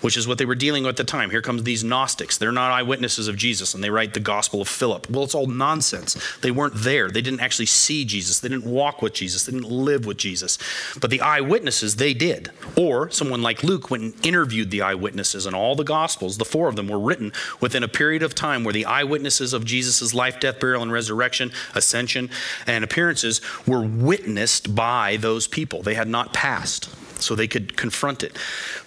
which 0.00 0.16
is 0.16 0.28
what 0.28 0.38
they 0.38 0.44
were 0.44 0.54
dealing 0.54 0.84
with 0.84 0.90
at 0.90 0.96
the 0.96 1.04
time. 1.04 1.30
Here 1.30 1.42
comes 1.42 1.62
these 1.62 1.82
Gnostics. 1.82 2.36
They're 2.36 2.52
not 2.52 2.70
eyewitnesses 2.70 3.28
of 3.28 3.36
Jesus, 3.36 3.74
and 3.74 3.82
they 3.82 3.90
write 3.90 4.14
the 4.14 4.20
Gospel 4.20 4.60
of 4.60 4.68
Philip. 4.68 5.08
Well, 5.08 5.24
it's 5.24 5.34
all 5.34 5.46
nonsense. 5.46 6.16
They 6.42 6.50
weren't 6.50 6.74
there. 6.76 7.10
They 7.10 7.22
didn't 7.22 7.40
actually 7.40 7.66
see 7.66 8.04
Jesus. 8.04 8.40
They 8.40 8.48
didn't 8.48 8.66
walk 8.66 9.02
with 9.02 9.14
Jesus. 9.14 9.44
They 9.44 9.52
didn't 9.52 9.70
live 9.70 10.04
with 10.06 10.16
Jesus. 10.16 10.58
But 11.00 11.10
the 11.10 11.20
eyewitnesses, 11.20 11.96
they 11.96 12.14
did. 12.14 12.50
Or 12.76 13.10
someone 13.10 13.42
like 13.42 13.62
Luke 13.62 13.90
went 13.90 14.02
and 14.02 14.26
interviewed 14.26 14.70
the 14.70 14.82
eyewitnesses, 14.82 15.46
and 15.46 15.56
all 15.56 15.74
the 15.74 15.84
Gospels, 15.84 16.38
the 16.38 16.44
four 16.44 16.68
of 16.68 16.76
them, 16.76 16.88
were 16.88 16.98
written 16.98 17.32
within 17.60 17.82
a 17.82 17.88
period 17.88 18.22
of 18.22 18.34
time 18.34 18.64
where 18.64 18.72
the 18.72 18.86
eyewitnesses 18.86 19.52
of 19.52 19.64
Jesus' 19.64 20.14
life, 20.14 20.40
death, 20.40 20.60
burial, 20.60 20.82
and 20.82 20.92
resurrection, 20.92 21.52
ascension, 21.74 22.30
and 22.66 22.84
appearances 22.84 23.40
were 23.66 23.82
witnessed 23.82 24.74
by 24.74 25.16
those 25.16 25.46
people. 25.46 25.82
They 25.82 25.94
had 25.94 26.08
not 26.08 26.32
passed 26.32 26.90
so 27.20 27.34
they 27.34 27.48
could 27.48 27.76
confront 27.76 28.22
it. 28.22 28.36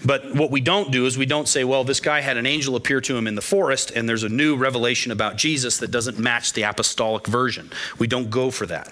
But 0.05 0.33
what 0.35 0.51
we 0.51 0.61
don't 0.61 0.91
do 0.91 1.05
is 1.05 1.17
we 1.17 1.25
don't 1.25 1.47
say, 1.47 1.63
well, 1.63 1.83
this 1.83 1.99
guy 1.99 2.21
had 2.21 2.37
an 2.37 2.45
angel 2.45 2.75
appear 2.75 3.01
to 3.01 3.15
him 3.15 3.27
in 3.27 3.35
the 3.35 3.41
forest, 3.41 3.91
and 3.91 4.07
there's 4.07 4.23
a 4.23 4.29
new 4.29 4.55
revelation 4.55 5.11
about 5.11 5.37
Jesus 5.37 5.77
that 5.77 5.91
doesn't 5.91 6.19
match 6.19 6.53
the 6.53 6.63
apostolic 6.63 7.27
version. 7.27 7.71
We 7.99 8.07
don't 8.07 8.29
go 8.29 8.51
for 8.51 8.65
that. 8.67 8.91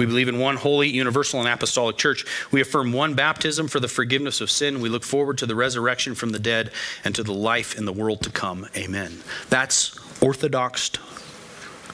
We 0.00 0.06
believe 0.06 0.28
in 0.28 0.38
one 0.38 0.56
holy, 0.56 0.88
universal, 0.88 1.40
and 1.40 1.48
apostolic 1.48 1.98
church. 1.98 2.24
We 2.50 2.62
affirm 2.62 2.92
one 2.92 3.12
baptism 3.12 3.68
for 3.68 3.80
the 3.80 3.88
forgiveness 3.88 4.40
of 4.40 4.50
sin. 4.50 4.80
We 4.80 4.88
look 4.88 5.04
forward 5.04 5.36
to 5.38 5.46
the 5.46 5.54
resurrection 5.54 6.14
from 6.14 6.30
the 6.30 6.38
dead 6.38 6.70
and 7.04 7.14
to 7.14 7.22
the 7.22 7.34
life 7.34 7.76
in 7.76 7.84
the 7.84 7.92
world 7.92 8.22
to 8.22 8.30
come. 8.30 8.66
Amen. 8.74 9.20
That's 9.50 9.98
Orthodox 10.22 10.92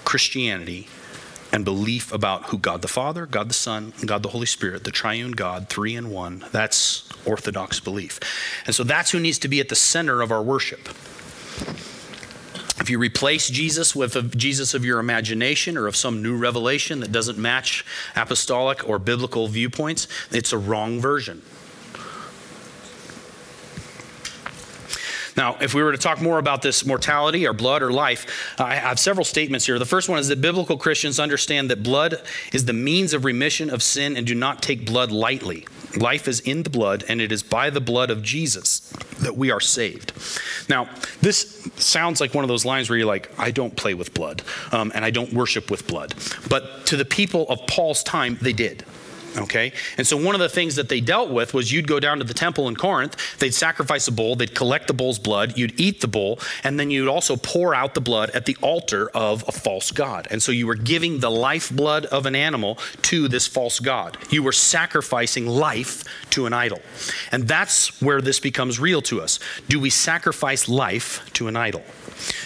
Christianity 0.05 0.87
and 1.53 1.65
belief 1.65 2.13
about 2.13 2.47
who 2.47 2.59
God 2.59 2.83
the 2.83 2.89
Father, 2.89 3.27
God 3.27 3.49
the 3.49 3.55
Son, 3.55 3.93
and 3.99 4.09
God 4.09 4.23
the 4.23 4.31
Holy 4.31 4.47
Spirit, 4.47 4.85
the 4.85 4.91
triune 4.91 5.33
God, 5.33 5.69
three 5.69 5.95
in 5.95 6.11
one. 6.11 6.45
That's 6.53 7.09
Orthodox 7.25 7.81
belief. 7.81 8.21
And 8.67 8.75
so 8.75 8.85
that's 8.85 9.11
who 9.11 9.21
needs 9.21 9.39
to 9.41 9.49
be 9.49 9.61
at 9.61 9.69
the 9.69 9.77
center 9.77 10.23
of 10.23 10.31
our 10.31 10.43
worship. 10.43 10.89
If 12.79 12.91
you 12.91 12.99
replace 12.99 13.49
Jesus 13.49 13.97
with 13.97 14.15
a 14.17 14.23
Jesus 14.23 14.75
of 14.75 14.85
your 14.85 15.01
imagination 15.01 15.77
or 15.79 15.87
of 15.87 15.97
some 15.97 16.23
new 16.23 16.37
revelation 16.37 17.01
that 17.01 17.11
doesn't 17.11 17.39
match 17.39 17.85
apostolic 18.15 18.87
or 18.87 18.99
biblical 18.99 19.49
viewpoints, 19.49 20.07
it's 20.31 20.53
a 20.53 20.59
wrong 20.59 21.01
version. 21.01 21.43
Now, 25.37 25.57
if 25.61 25.75
we 25.75 25.83
were 25.83 25.93
to 25.93 25.99
talk 25.99 26.21
more 26.23 26.39
about 26.39 26.63
this 26.63 26.87
mortality 26.87 27.47
or 27.47 27.53
blood 27.53 27.83
or 27.83 27.93
life, 27.93 28.55
I 28.59 28.77
have 28.77 28.99
several 28.99 29.25
statements 29.25 29.67
here. 29.67 29.79
The 29.79 29.85
first 29.85 30.09
one 30.09 30.19
is 30.19 30.29
that 30.29 30.41
biblical 30.41 30.79
Christians 30.79 31.21
understand 31.21 31.71
that 31.71 31.83
blood 31.83 32.23
is 32.53 32.65
the 32.65 32.73
means 32.73 33.13
of 33.13 33.25
remission 33.25 33.69
of 33.69 33.83
sin 33.83 34.17
and 34.17 34.27
do 34.27 34.35
not 34.35 34.63
take 34.63 34.87
blood 34.87 35.13
lightly. 35.13 35.67
Life 35.97 36.29
is 36.29 36.41
in 36.41 36.63
the 36.63 36.71
blood, 36.71 37.05
and 37.09 37.21
it 37.21 37.33
is 37.33 37.43
by 37.43 37.71
the 37.71 37.81
blood 37.81 38.11
of 38.11 38.23
Jesus 38.23 38.81
that 39.21 39.37
we 39.37 39.51
are 39.51 39.61
saved. 39.61 40.13
Now, 40.69 40.89
this 41.21 41.69
sounds 41.77 42.21
like 42.21 42.35
one 42.35 42.45
of 42.45 42.49
those 42.49 42.65
lines 42.65 42.91
where 42.91 42.99
you're 42.99 43.07
like, 43.07 43.31
I 43.39 43.51
don't 43.51 43.75
play 43.75 43.95
with 43.95 44.13
blood, 44.13 44.43
um, 44.73 44.93
and 44.95 45.05
I 45.05 45.11
don't 45.11 45.33
worship 45.33 45.71
with 45.71 45.87
blood. 45.87 46.15
But 46.49 46.87
to 46.87 46.97
the 46.97 47.05
people 47.05 47.49
of 47.49 47.67
Paul's 47.67 48.03
time, 48.03 48.39
they 48.43 48.53
did. 48.53 48.85
Okay? 49.37 49.73
And 49.99 50.07
so 50.07 50.17
one 50.17 50.35
of 50.35 50.41
the 50.41 50.49
things 50.49 50.77
that 50.77 50.89
they 50.89 51.01
dealt 51.01 51.31
with 51.31 51.55
was 51.55 51.73
you'd 51.73 51.87
go 51.87 52.01
down 52.01 52.19
to 52.19 52.25
the 52.25 52.35
temple 52.35 52.69
in 52.69 52.77
Corinth, 52.77 53.39
they'd 53.39 53.55
sacrifice 53.55 54.09
a 54.09 54.13
bull, 54.13 54.37
they'd 54.37 54.55
collect 54.55 54.87
the 54.87 54.95
bull's 54.95 55.19
blood, 55.19 55.57
you'd 55.59 55.79
eat 55.79 56.01
the 56.01 56.09
bull, 56.09 56.39
and 56.65 56.79
then 56.81 56.91
you'd 56.91 57.09
also 57.09 57.37
pour 57.37 57.75
out 57.75 57.95
the 57.95 58.01
blood 58.01 58.31
at 58.31 58.47
the 58.47 58.57
altar 58.63 59.09
of 59.11 59.45
a 59.49 59.53
false 59.53 59.91
god. 59.91 60.27
And 60.31 60.43
so 60.43 60.53
you 60.53 60.67
were 60.67 60.75
giving 60.75 61.21
the 61.21 61.31
lifeblood 61.31 62.07
of 62.07 62.27
an 62.27 62.35
animal 62.35 62.79
to 63.03 63.29
this 63.29 63.47
false 63.47 63.81
god. 63.81 64.17
You 64.31 64.43
were 64.43 64.53
sacrificing 64.53 65.47
life 65.47 66.05
to 66.31 66.47
an 66.47 66.53
idol. 66.53 66.81
And 67.33 67.47
that's 67.47 68.01
where 68.01 68.21
this 68.21 68.41
becomes 68.41 68.81
real 68.81 69.03
to 69.03 69.21
us. 69.21 69.39
Do 69.69 69.79
we 69.81 69.91
sacrifice 69.91 70.69
life 70.69 71.29
to 71.35 71.49
an 71.49 71.57
idol? 71.57 71.83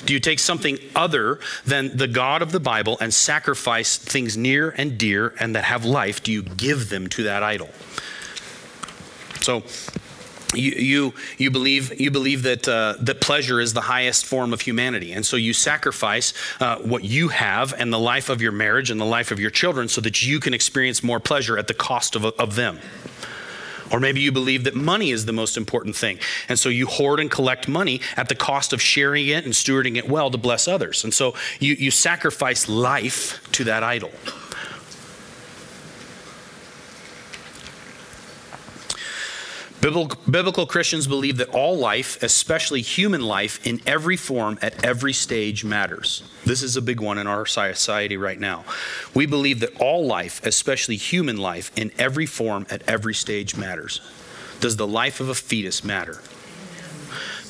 Do 0.05 0.15
you 0.15 0.21
take 0.21 0.39
something 0.39 0.79
other 0.95 1.41
than 1.65 1.97
the 1.97 2.09
God 2.09 2.43
of 2.43 2.53
the 2.53 2.61
Bible 2.61 2.97
and 3.01 3.13
sacrifice 3.13 3.97
things 3.97 4.37
near 4.37 4.71
and 4.71 4.99
dear 4.99 5.35
and 5.39 5.55
that 5.57 5.65
have 5.65 5.85
life? 5.85 6.23
Do 6.23 6.33
you 6.33 6.43
give 6.43 6.89
them 6.89 7.09
to 7.09 7.25
that 7.25 7.43
idol? 7.43 7.71
So, 9.41 9.63
you, 10.55 10.73
you, 10.73 11.15
you 11.39 11.51
believe, 11.51 12.01
you 12.01 12.11
believe 12.11 12.43
that, 12.43 12.67
uh, 12.67 12.95
that 13.01 13.21
pleasure 13.21 13.61
is 13.61 13.73
the 13.73 13.83
highest 13.83 14.27
form 14.27 14.53
of 14.53 14.61
humanity. 14.61 15.13
And 15.13 15.25
so 15.25 15.37
you 15.37 15.53
sacrifice 15.53 16.33
uh, 16.61 16.77
what 16.79 17.05
you 17.05 17.29
have 17.29 17.73
and 17.79 17.93
the 17.93 17.99
life 17.99 18.29
of 18.29 18.43
your 18.43 18.53
marriage 18.53 18.91
and 18.91 19.01
the 19.01 19.05
life 19.05 19.31
of 19.31 19.39
your 19.39 19.51
children 19.51 19.89
so 19.89 20.01
that 20.01 20.27
you 20.27 20.41
can 20.41 20.55
experience 20.55 21.03
more 21.03 21.21
pleasure 21.21 21.57
at 21.57 21.69
the 21.69 21.75
cost 21.75 22.17
of, 22.17 22.25
of 22.25 22.57
them. 22.57 22.81
Or 23.91 24.01
maybe 24.01 24.21
you 24.21 24.33
believe 24.33 24.65
that 24.65 24.75
money 24.75 25.11
is 25.11 25.27
the 25.27 25.33
most 25.33 25.57
important 25.57 25.97
thing. 25.97 26.19
And 26.49 26.59
so 26.59 26.69
you 26.69 26.87
hoard 26.87 27.21
and 27.21 27.31
collect 27.31 27.69
money 27.69 28.01
at 28.17 28.29
the 28.29 28.35
cost 28.35 28.73
of 28.73 28.81
sharing 28.81 29.27
it 29.27 29.45
and 29.45 29.53
stewarding 29.53 29.97
it 29.97 30.09
well 30.09 30.31
to 30.31 30.39
bless 30.39 30.69
others. 30.69 31.05
And 31.05 31.13
so 31.13 31.35
you, 31.59 31.75
you 31.75 31.91
sacrifice 31.91 32.69
life 32.69 33.41
to 33.53 33.65
that 33.65 33.83
idol. 33.83 34.11
Biblical, 39.81 40.67
Christians 40.67 41.07
believe 41.07 41.39
that 41.39 41.49
all 41.51 41.79
life, 41.79 42.23
especially 42.23 42.83
human 42.83 43.23
life, 43.23 43.67
in 43.67 43.81
every 43.87 44.17
form, 44.17 44.59
at 44.61 44.85
every 44.85 45.15
stage, 45.15 45.65
matters. 45.65 46.23
This 46.45 46.63
is 46.63 46.77
a 46.77 46.83
big 46.83 47.01
one 47.01 47.17
in 47.17 47.27
our 47.27 47.47
society 47.47 48.19
right 48.19 48.39
now. 48.39 48.65
We 49.15 49.25
believe 49.25 49.61
that 49.61 49.81
all 49.81 50.07
life, 50.07 50.45
especially 50.45 50.97
human 50.97 51.39
life, 51.39 51.71
in 51.77 51.93
every 51.99 52.27
form, 52.27 52.67
at 52.71 52.83
every 52.87 53.15
stage, 53.15 53.57
matters. 53.57 54.03
Does 54.61 54.77
the 54.77 54.87
life 54.87 55.19
of 55.19 55.31
a 55.31 55.35
fetus 55.35 55.83
matter? 55.83 56.21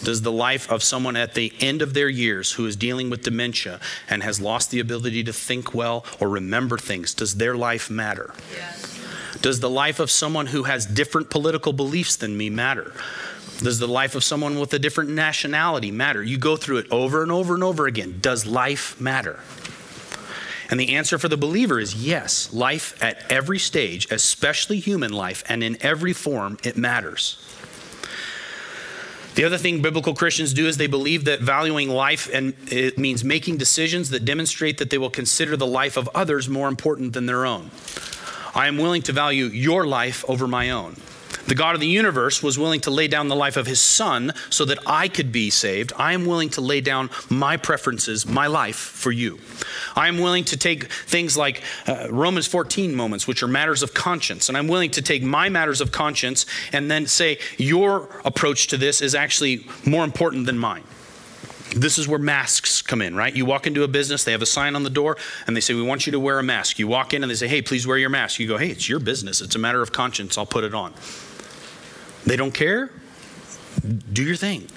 Does 0.04 0.22
the 0.22 0.32
life 0.32 0.70
of 0.70 0.82
someone 0.82 1.16
at 1.16 1.34
the 1.34 1.52
end 1.60 1.82
of 1.82 1.92
their 1.94 2.08
years 2.08 2.52
who 2.52 2.64
is 2.64 2.76
dealing 2.76 3.10
with 3.10 3.22
dementia 3.22 3.80
and 4.08 4.22
has 4.22 4.40
lost 4.40 4.70
the 4.70 4.80
ability 4.80 5.24
to 5.24 5.32
think 5.32 5.74
well 5.74 6.06
or 6.20 6.28
remember 6.28 6.78
things, 6.78 7.12
does 7.12 7.34
their 7.34 7.56
life 7.56 7.90
matter? 7.90 8.32
Yes. 8.54 8.79
Does 9.42 9.60
the 9.60 9.70
life 9.70 10.00
of 10.00 10.10
someone 10.10 10.46
who 10.46 10.64
has 10.64 10.84
different 10.84 11.30
political 11.30 11.72
beliefs 11.72 12.16
than 12.16 12.36
me 12.36 12.50
matter? 12.50 12.92
Does 13.58 13.78
the 13.78 13.88
life 13.88 14.14
of 14.14 14.24
someone 14.24 14.58
with 14.58 14.72
a 14.74 14.78
different 14.78 15.10
nationality 15.10 15.90
matter? 15.90 16.22
You 16.22 16.38
go 16.38 16.56
through 16.56 16.78
it 16.78 16.86
over 16.90 17.22
and 17.22 17.32
over 17.32 17.54
and 17.54 17.64
over 17.64 17.86
again. 17.86 18.18
Does 18.20 18.46
life 18.46 19.00
matter? 19.00 19.40
And 20.70 20.78
the 20.78 20.94
answer 20.94 21.18
for 21.18 21.28
the 21.28 21.36
believer 21.36 21.80
is 21.80 21.94
yes. 21.94 22.52
Life 22.52 23.02
at 23.02 23.30
every 23.30 23.58
stage, 23.58 24.10
especially 24.10 24.78
human 24.78 25.12
life, 25.12 25.42
and 25.48 25.64
in 25.64 25.76
every 25.82 26.12
form, 26.12 26.58
it 26.62 26.76
matters. 26.76 27.44
The 29.34 29.44
other 29.44 29.58
thing 29.58 29.80
biblical 29.80 30.14
Christians 30.14 30.52
do 30.54 30.66
is 30.66 30.76
they 30.76 30.86
believe 30.86 31.24
that 31.24 31.40
valuing 31.40 31.88
life 31.88 32.28
and 32.32 32.54
it 32.70 32.98
means 32.98 33.24
making 33.24 33.58
decisions 33.58 34.10
that 34.10 34.24
demonstrate 34.24 34.78
that 34.78 34.90
they 34.90 34.98
will 34.98 35.10
consider 35.10 35.56
the 35.56 35.66
life 35.66 35.96
of 35.96 36.08
others 36.14 36.48
more 36.48 36.68
important 36.68 37.12
than 37.12 37.26
their 37.26 37.46
own. 37.46 37.70
I 38.54 38.68
am 38.68 38.78
willing 38.78 39.02
to 39.02 39.12
value 39.12 39.46
your 39.46 39.86
life 39.86 40.24
over 40.28 40.46
my 40.46 40.70
own. 40.70 40.96
The 41.46 41.54
God 41.56 41.74
of 41.74 41.80
the 41.80 41.88
universe 41.88 42.44
was 42.44 42.58
willing 42.58 42.80
to 42.82 42.92
lay 42.92 43.08
down 43.08 43.26
the 43.26 43.34
life 43.34 43.56
of 43.56 43.66
his 43.66 43.80
son 43.80 44.32
so 44.50 44.64
that 44.66 44.78
I 44.86 45.08
could 45.08 45.32
be 45.32 45.50
saved. 45.50 45.92
I 45.96 46.12
am 46.12 46.24
willing 46.24 46.48
to 46.50 46.60
lay 46.60 46.80
down 46.80 47.10
my 47.28 47.56
preferences, 47.56 48.24
my 48.24 48.46
life 48.46 48.76
for 48.76 49.10
you. 49.10 49.40
I 49.96 50.06
am 50.06 50.18
willing 50.18 50.44
to 50.44 50.56
take 50.56 50.92
things 50.92 51.36
like 51.36 51.62
uh, 51.88 52.06
Romans 52.08 52.46
14 52.46 52.94
moments, 52.94 53.26
which 53.26 53.42
are 53.42 53.48
matters 53.48 53.82
of 53.82 53.94
conscience, 53.94 54.48
and 54.48 54.56
I'm 54.56 54.68
willing 54.68 54.92
to 54.92 55.02
take 55.02 55.24
my 55.24 55.48
matters 55.48 55.80
of 55.80 55.90
conscience 55.90 56.46
and 56.72 56.88
then 56.88 57.06
say, 57.06 57.38
Your 57.56 58.08
approach 58.24 58.68
to 58.68 58.76
this 58.76 59.00
is 59.02 59.16
actually 59.16 59.66
more 59.84 60.04
important 60.04 60.46
than 60.46 60.56
mine 60.56 60.84
this 61.76 61.98
is 61.98 62.08
where 62.08 62.18
masks 62.18 62.82
come 62.82 63.00
in, 63.00 63.14
right? 63.14 63.34
You 63.34 63.44
walk 63.44 63.66
into 63.66 63.82
a 63.82 63.88
business, 63.88 64.24
they 64.24 64.32
have 64.32 64.42
a 64.42 64.46
sign 64.46 64.74
on 64.74 64.82
the 64.82 64.90
door, 64.90 65.16
and 65.46 65.56
they 65.56 65.60
say, 65.60 65.74
We 65.74 65.82
want 65.82 66.06
you 66.06 66.12
to 66.12 66.20
wear 66.20 66.38
a 66.38 66.42
mask. 66.42 66.78
You 66.78 66.88
walk 66.88 67.14
in 67.14 67.22
and 67.22 67.30
they 67.30 67.36
say, 67.36 67.48
Hey, 67.48 67.62
please 67.62 67.86
wear 67.86 67.98
your 67.98 68.10
mask. 68.10 68.40
You 68.40 68.48
go, 68.48 68.56
Hey, 68.56 68.70
it's 68.70 68.88
your 68.88 69.00
business. 69.00 69.40
It's 69.40 69.54
a 69.54 69.58
matter 69.58 69.82
of 69.82 69.92
conscience. 69.92 70.36
I'll 70.36 70.46
put 70.46 70.64
it 70.64 70.74
on. 70.74 70.92
They 72.26 72.36
don't 72.36 72.52
care. 72.52 72.90
Do 74.12 74.22
your 74.22 74.36
thing. 74.36 74.68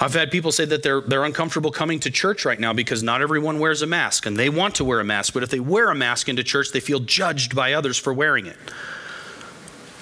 I've 0.00 0.14
had 0.14 0.30
people 0.30 0.50
say 0.50 0.64
that 0.64 0.82
they're, 0.82 1.00
they're 1.00 1.24
uncomfortable 1.24 1.70
coming 1.70 2.00
to 2.00 2.10
church 2.10 2.44
right 2.44 2.58
now 2.58 2.72
because 2.72 3.02
not 3.02 3.22
everyone 3.22 3.60
wears 3.60 3.82
a 3.82 3.86
mask 3.86 4.26
and 4.26 4.36
they 4.36 4.48
want 4.48 4.74
to 4.76 4.84
wear 4.84 4.98
a 4.98 5.04
mask, 5.04 5.34
but 5.34 5.42
if 5.42 5.50
they 5.50 5.60
wear 5.60 5.90
a 5.90 5.94
mask 5.94 6.28
into 6.28 6.42
church, 6.42 6.72
they 6.72 6.80
feel 6.80 7.00
judged 7.00 7.54
by 7.54 7.74
others 7.74 7.96
for 7.96 8.12
wearing 8.12 8.46
it. 8.46 8.56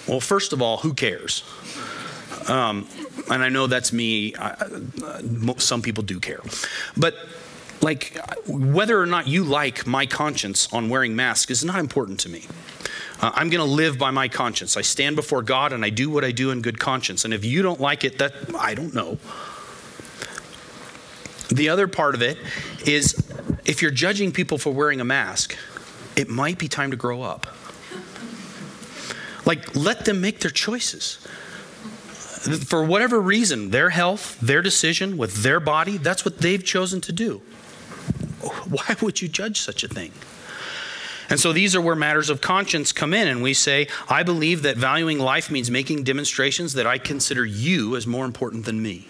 Well, 0.08 0.20
first 0.20 0.52
of 0.52 0.62
all, 0.62 0.78
who 0.78 0.94
cares? 0.94 1.44
Um, 2.48 2.88
and 3.30 3.42
I 3.42 3.48
know 3.48 3.66
that's 3.66 3.92
me. 3.92 4.34
I, 4.34 4.50
uh, 5.04 5.54
some 5.58 5.82
people 5.82 6.02
do 6.02 6.20
care. 6.20 6.40
But 6.96 7.14
like 7.80 8.16
whether 8.46 9.00
or 9.00 9.06
not 9.06 9.26
you 9.26 9.44
like 9.44 9.86
my 9.86 10.06
conscience 10.06 10.72
on 10.72 10.88
wearing 10.88 11.16
masks 11.16 11.50
is 11.50 11.64
not 11.64 11.78
important 11.78 12.20
to 12.20 12.28
me. 12.28 12.46
Uh, 13.20 13.30
I'm 13.34 13.50
going 13.50 13.64
to 13.64 13.72
live 13.72 13.98
by 13.98 14.10
my 14.10 14.28
conscience. 14.28 14.76
I 14.76 14.82
stand 14.82 15.16
before 15.16 15.42
God 15.42 15.72
and 15.72 15.84
I 15.84 15.90
do 15.90 16.10
what 16.10 16.24
I 16.24 16.32
do 16.32 16.50
in 16.50 16.62
good 16.62 16.78
conscience. 16.78 17.24
And 17.24 17.34
if 17.34 17.44
you 17.44 17.62
don't 17.62 17.80
like 17.80 18.04
it, 18.04 18.18
that 18.18 18.34
I 18.58 18.74
don't 18.74 18.94
know. 18.94 19.18
The 21.48 21.68
other 21.68 21.86
part 21.86 22.14
of 22.14 22.22
it 22.22 22.38
is 22.86 23.14
if 23.64 23.82
you're 23.82 23.90
judging 23.90 24.32
people 24.32 24.58
for 24.58 24.72
wearing 24.72 25.00
a 25.00 25.04
mask, 25.04 25.56
it 26.16 26.28
might 26.28 26.58
be 26.58 26.68
time 26.68 26.90
to 26.90 26.96
grow 26.96 27.22
up. 27.22 27.46
Like 29.44 29.74
let 29.74 30.04
them 30.04 30.20
make 30.20 30.40
their 30.40 30.50
choices 30.50 31.18
for 32.42 32.84
whatever 32.84 33.20
reason, 33.20 33.70
their 33.70 33.90
health, 33.90 34.38
their 34.40 34.62
decision 34.62 35.16
with 35.16 35.42
their 35.42 35.60
body, 35.60 35.96
that's 35.96 36.24
what 36.24 36.38
they've 36.38 36.64
chosen 36.64 37.00
to 37.02 37.12
do. 37.12 37.38
Why 38.68 38.96
would 39.00 39.22
you 39.22 39.28
judge 39.28 39.60
such 39.60 39.84
a 39.84 39.88
thing? 39.88 40.12
And 41.30 41.38
so 41.38 41.52
these 41.52 41.74
are 41.74 41.80
where 41.80 41.94
matters 41.94 42.28
of 42.28 42.40
conscience 42.40 42.92
come 42.92 43.14
in, 43.14 43.28
and 43.28 43.42
we 43.42 43.54
say, 43.54 43.86
I 44.08 44.22
believe 44.22 44.62
that 44.62 44.76
valuing 44.76 45.18
life 45.18 45.50
means 45.50 45.70
making 45.70 46.04
demonstrations 46.04 46.74
that 46.74 46.86
I 46.86 46.98
consider 46.98 47.44
you 47.44 47.96
as 47.96 48.06
more 48.06 48.24
important 48.24 48.64
than 48.64 48.82
me. 48.82 49.08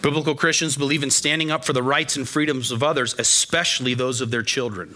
Biblical 0.00 0.34
Christians 0.34 0.76
believe 0.76 1.02
in 1.02 1.10
standing 1.10 1.50
up 1.50 1.64
for 1.64 1.72
the 1.72 1.82
rights 1.82 2.16
and 2.16 2.28
freedoms 2.28 2.70
of 2.70 2.82
others, 2.82 3.14
especially 3.18 3.94
those 3.94 4.20
of 4.20 4.30
their 4.30 4.42
children. 4.42 4.94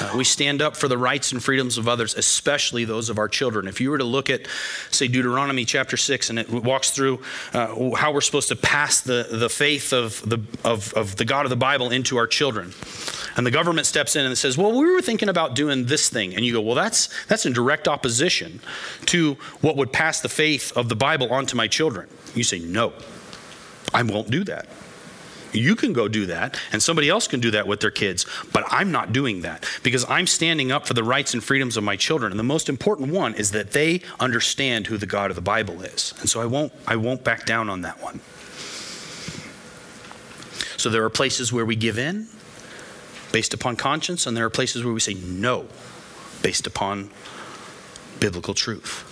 Uh, 0.00 0.12
we 0.16 0.24
stand 0.24 0.62
up 0.62 0.76
for 0.76 0.88
the 0.88 0.96
rights 0.96 1.32
and 1.32 1.42
freedoms 1.42 1.76
of 1.76 1.86
others, 1.86 2.14
especially 2.14 2.84
those 2.84 3.10
of 3.10 3.18
our 3.18 3.28
children. 3.28 3.68
If 3.68 3.80
you 3.80 3.90
were 3.90 3.98
to 3.98 4.04
look 4.04 4.30
at, 4.30 4.46
say, 4.90 5.08
Deuteronomy 5.08 5.66
chapter 5.66 5.96
6, 5.96 6.30
and 6.30 6.38
it 6.38 6.48
walks 6.48 6.90
through 6.92 7.20
uh, 7.52 7.94
how 7.96 8.12
we're 8.12 8.22
supposed 8.22 8.48
to 8.48 8.56
pass 8.56 9.02
the, 9.02 9.28
the 9.30 9.50
faith 9.50 9.92
of 9.92 10.26
the, 10.26 10.40
of, 10.64 10.94
of 10.94 11.16
the 11.16 11.26
God 11.26 11.44
of 11.44 11.50
the 11.50 11.56
Bible 11.56 11.90
into 11.90 12.16
our 12.16 12.26
children. 12.26 12.72
And 13.36 13.46
the 13.46 13.50
government 13.50 13.86
steps 13.86 14.16
in 14.16 14.24
and 14.24 14.38
says, 14.38 14.56
Well, 14.56 14.72
we 14.72 14.90
were 14.90 15.02
thinking 15.02 15.28
about 15.28 15.54
doing 15.54 15.84
this 15.86 16.08
thing. 16.08 16.34
And 16.34 16.44
you 16.44 16.54
go, 16.54 16.60
Well, 16.62 16.74
that's, 16.74 17.10
that's 17.26 17.44
in 17.44 17.52
direct 17.52 17.86
opposition 17.86 18.60
to 19.06 19.34
what 19.60 19.76
would 19.76 19.92
pass 19.92 20.20
the 20.20 20.28
faith 20.28 20.72
of 20.76 20.88
the 20.88 20.96
Bible 20.96 21.32
onto 21.32 21.56
my 21.56 21.68
children. 21.68 22.08
You 22.34 22.44
say, 22.44 22.58
No, 22.58 22.94
I 23.92 24.02
won't 24.02 24.30
do 24.30 24.44
that. 24.44 24.66
You 25.52 25.74
can 25.74 25.92
go 25.92 26.06
do 26.06 26.26
that, 26.26 26.56
and 26.72 26.82
somebody 26.82 27.08
else 27.08 27.26
can 27.26 27.40
do 27.40 27.50
that 27.52 27.66
with 27.66 27.80
their 27.80 27.90
kids, 27.90 28.24
but 28.52 28.64
I'm 28.68 28.92
not 28.92 29.12
doing 29.12 29.42
that 29.42 29.66
because 29.82 30.08
I'm 30.08 30.26
standing 30.26 30.70
up 30.70 30.86
for 30.86 30.94
the 30.94 31.02
rights 31.02 31.34
and 31.34 31.42
freedoms 31.42 31.76
of 31.76 31.82
my 31.82 31.96
children. 31.96 32.32
And 32.32 32.38
the 32.38 32.44
most 32.44 32.68
important 32.68 33.12
one 33.12 33.34
is 33.34 33.50
that 33.50 33.72
they 33.72 34.02
understand 34.20 34.86
who 34.86 34.96
the 34.96 35.06
God 35.06 35.30
of 35.30 35.34
the 35.34 35.42
Bible 35.42 35.82
is. 35.82 36.14
And 36.20 36.30
so 36.30 36.40
I 36.40 36.46
won't, 36.46 36.72
I 36.86 36.96
won't 36.96 37.24
back 37.24 37.46
down 37.46 37.68
on 37.68 37.82
that 37.82 38.00
one. 38.00 38.20
So 40.76 40.88
there 40.88 41.04
are 41.04 41.10
places 41.10 41.52
where 41.52 41.66
we 41.66 41.76
give 41.76 41.98
in 41.98 42.28
based 43.32 43.52
upon 43.52 43.76
conscience, 43.76 44.26
and 44.26 44.36
there 44.36 44.44
are 44.44 44.50
places 44.50 44.84
where 44.84 44.94
we 44.94 45.00
say 45.00 45.14
no 45.14 45.66
based 46.42 46.66
upon 46.66 47.10
biblical 48.18 48.54
truth. 48.54 49.09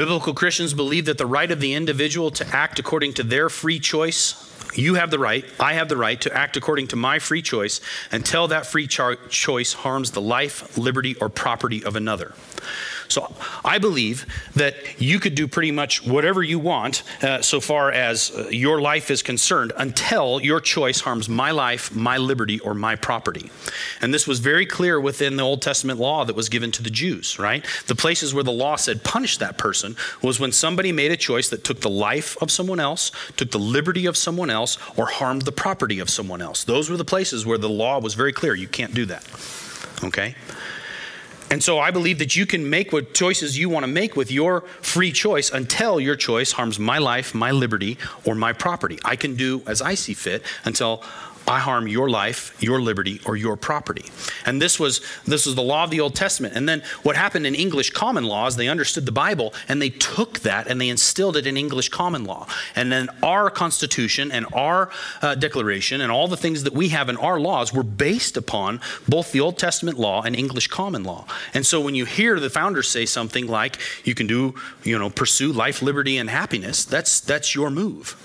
Biblical 0.00 0.32
Christians 0.32 0.72
believe 0.72 1.04
that 1.04 1.18
the 1.18 1.26
right 1.26 1.50
of 1.50 1.60
the 1.60 1.74
individual 1.74 2.30
to 2.30 2.46
act 2.56 2.78
according 2.78 3.12
to 3.12 3.22
their 3.22 3.50
free 3.50 3.78
choice 3.78 4.50
you 4.74 4.94
have 4.94 5.10
the 5.10 5.18
right, 5.18 5.44
I 5.58 5.74
have 5.74 5.88
the 5.88 5.96
right 5.96 6.20
to 6.20 6.34
act 6.34 6.56
according 6.56 6.88
to 6.88 6.96
my 6.96 7.18
free 7.18 7.42
choice 7.42 7.80
until 8.12 8.48
that 8.48 8.66
free 8.66 8.86
choice 8.86 9.72
harms 9.72 10.12
the 10.12 10.20
life, 10.20 10.78
liberty, 10.78 11.16
or 11.16 11.28
property 11.28 11.84
of 11.84 11.96
another. 11.96 12.34
So 13.10 13.34
I 13.64 13.78
believe 13.78 14.24
that 14.54 15.00
you 15.00 15.18
could 15.18 15.34
do 15.34 15.48
pretty 15.48 15.72
much 15.72 16.06
whatever 16.06 16.42
you 16.42 16.58
want 16.58 17.02
uh, 17.22 17.42
so 17.42 17.60
far 17.60 17.90
as 17.90 18.30
uh, 18.30 18.48
your 18.50 18.80
life 18.80 19.10
is 19.10 19.22
concerned 19.22 19.72
until 19.76 20.40
your 20.40 20.60
choice 20.60 21.00
harms 21.00 21.28
my 21.28 21.50
life, 21.50 21.94
my 21.94 22.18
liberty, 22.18 22.60
or 22.60 22.72
my 22.72 22.94
property. 22.94 23.50
And 24.00 24.14
this 24.14 24.28
was 24.28 24.38
very 24.38 24.64
clear 24.64 25.00
within 25.00 25.36
the 25.36 25.42
Old 25.42 25.60
Testament 25.60 25.98
law 25.98 26.24
that 26.24 26.36
was 26.36 26.48
given 26.48 26.70
to 26.72 26.82
the 26.82 26.90
Jews, 26.90 27.38
right? 27.38 27.66
The 27.88 27.96
places 27.96 28.32
where 28.32 28.44
the 28.44 28.52
law 28.52 28.76
said 28.76 29.02
punish 29.02 29.38
that 29.38 29.58
person 29.58 29.96
was 30.22 30.38
when 30.38 30.52
somebody 30.52 30.92
made 30.92 31.10
a 31.10 31.16
choice 31.16 31.48
that 31.48 31.64
took 31.64 31.80
the 31.80 31.90
life 31.90 32.36
of 32.40 32.50
someone 32.50 32.78
else, 32.78 33.10
took 33.36 33.50
the 33.50 33.58
liberty 33.58 34.06
of 34.06 34.16
someone 34.16 34.50
else, 34.50 34.78
or 34.96 35.06
harmed 35.06 35.42
the 35.42 35.52
property 35.52 35.98
of 35.98 36.08
someone 36.08 36.40
else. 36.40 36.62
Those 36.62 36.88
were 36.88 36.96
the 36.96 37.04
places 37.04 37.44
where 37.44 37.58
the 37.58 37.68
law 37.68 37.98
was 37.98 38.14
very 38.14 38.32
clear 38.32 38.54
you 38.54 38.68
can't 38.68 38.94
do 38.94 39.06
that. 39.06 39.26
Okay? 40.04 40.36
And 41.50 41.62
so 41.62 41.80
I 41.80 41.90
believe 41.90 42.20
that 42.20 42.36
you 42.36 42.46
can 42.46 42.70
make 42.70 42.92
what 42.92 43.12
choices 43.12 43.58
you 43.58 43.68
want 43.68 43.82
to 43.82 43.90
make 43.90 44.14
with 44.14 44.30
your 44.30 44.60
free 44.82 45.10
choice 45.10 45.50
until 45.50 45.98
your 45.98 46.14
choice 46.14 46.52
harms 46.52 46.78
my 46.78 46.98
life, 46.98 47.34
my 47.34 47.50
liberty, 47.50 47.98
or 48.24 48.36
my 48.36 48.52
property. 48.52 49.00
I 49.04 49.16
can 49.16 49.34
do 49.34 49.62
as 49.66 49.82
I 49.82 49.94
see 49.94 50.14
fit 50.14 50.44
until 50.64 51.02
I 51.50 51.58
harm 51.58 51.88
your 51.88 52.08
life, 52.08 52.56
your 52.62 52.80
liberty, 52.80 53.20
or 53.26 53.36
your 53.36 53.56
property. 53.56 54.04
And 54.46 54.62
this 54.62 54.78
was 54.78 55.00
this 55.26 55.46
was 55.46 55.56
the 55.56 55.62
law 55.62 55.82
of 55.82 55.90
the 55.90 55.98
Old 55.98 56.14
Testament. 56.14 56.54
And 56.54 56.68
then 56.68 56.84
what 57.02 57.16
happened 57.16 57.44
in 57.44 57.56
English 57.56 57.90
common 57.90 58.22
law 58.22 58.46
is 58.46 58.54
they 58.54 58.68
understood 58.68 59.04
the 59.04 59.10
Bible 59.10 59.52
and 59.66 59.82
they 59.82 59.90
took 59.90 60.38
that 60.40 60.68
and 60.68 60.80
they 60.80 60.88
instilled 60.88 61.36
it 61.36 61.48
in 61.48 61.56
English 61.56 61.88
common 61.88 62.22
law. 62.22 62.46
And 62.76 62.92
then 62.92 63.08
our 63.20 63.50
Constitution 63.50 64.30
and 64.30 64.46
our 64.52 64.90
uh, 65.22 65.34
Declaration 65.34 66.00
and 66.00 66.12
all 66.12 66.28
the 66.28 66.36
things 66.36 66.62
that 66.62 66.72
we 66.72 66.90
have 66.90 67.08
in 67.08 67.16
our 67.16 67.40
laws 67.40 67.74
were 67.74 67.82
based 67.82 68.36
upon 68.36 68.80
both 69.08 69.32
the 69.32 69.40
Old 69.40 69.58
Testament 69.58 69.98
law 69.98 70.22
and 70.22 70.36
English 70.36 70.68
common 70.68 71.02
law. 71.02 71.26
And 71.52 71.66
so 71.66 71.80
when 71.80 71.96
you 71.96 72.04
hear 72.04 72.38
the 72.38 72.50
founders 72.50 72.88
say 72.88 73.06
something 73.06 73.48
like 73.48 73.76
you 74.04 74.14
can 74.14 74.28
do, 74.28 74.54
you 74.84 74.96
know, 74.96 75.10
pursue 75.10 75.52
life, 75.52 75.82
liberty, 75.82 76.16
and 76.16 76.30
happiness, 76.30 76.84
that's 76.84 77.18
that's 77.18 77.56
your 77.56 77.70
move 77.70 78.16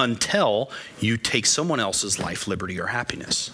until 0.00 0.70
you 0.98 1.16
take 1.16 1.46
someone 1.46 1.80
else's 1.80 2.18
life, 2.18 2.48
liberty, 2.48 2.80
or 2.80 2.86
happiness. 2.86 3.50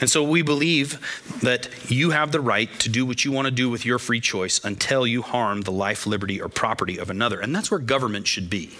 And 0.00 0.10
so 0.10 0.22
we 0.22 0.42
believe 0.42 1.00
that 1.42 1.68
you 1.90 2.10
have 2.10 2.32
the 2.32 2.40
right 2.40 2.70
to 2.80 2.88
do 2.88 3.06
what 3.06 3.24
you 3.24 3.32
want 3.32 3.46
to 3.46 3.50
do 3.50 3.70
with 3.70 3.86
your 3.86 3.98
free 3.98 4.20
choice 4.20 4.62
until 4.64 5.06
you 5.06 5.22
harm 5.22 5.62
the 5.62 5.72
life, 5.72 6.06
liberty, 6.06 6.40
or 6.40 6.48
property 6.48 6.98
of 6.98 7.10
another. 7.10 7.40
And 7.40 7.54
that's 7.54 7.70
where 7.70 7.80
government 7.80 8.26
should 8.26 8.50
be. 8.50 8.76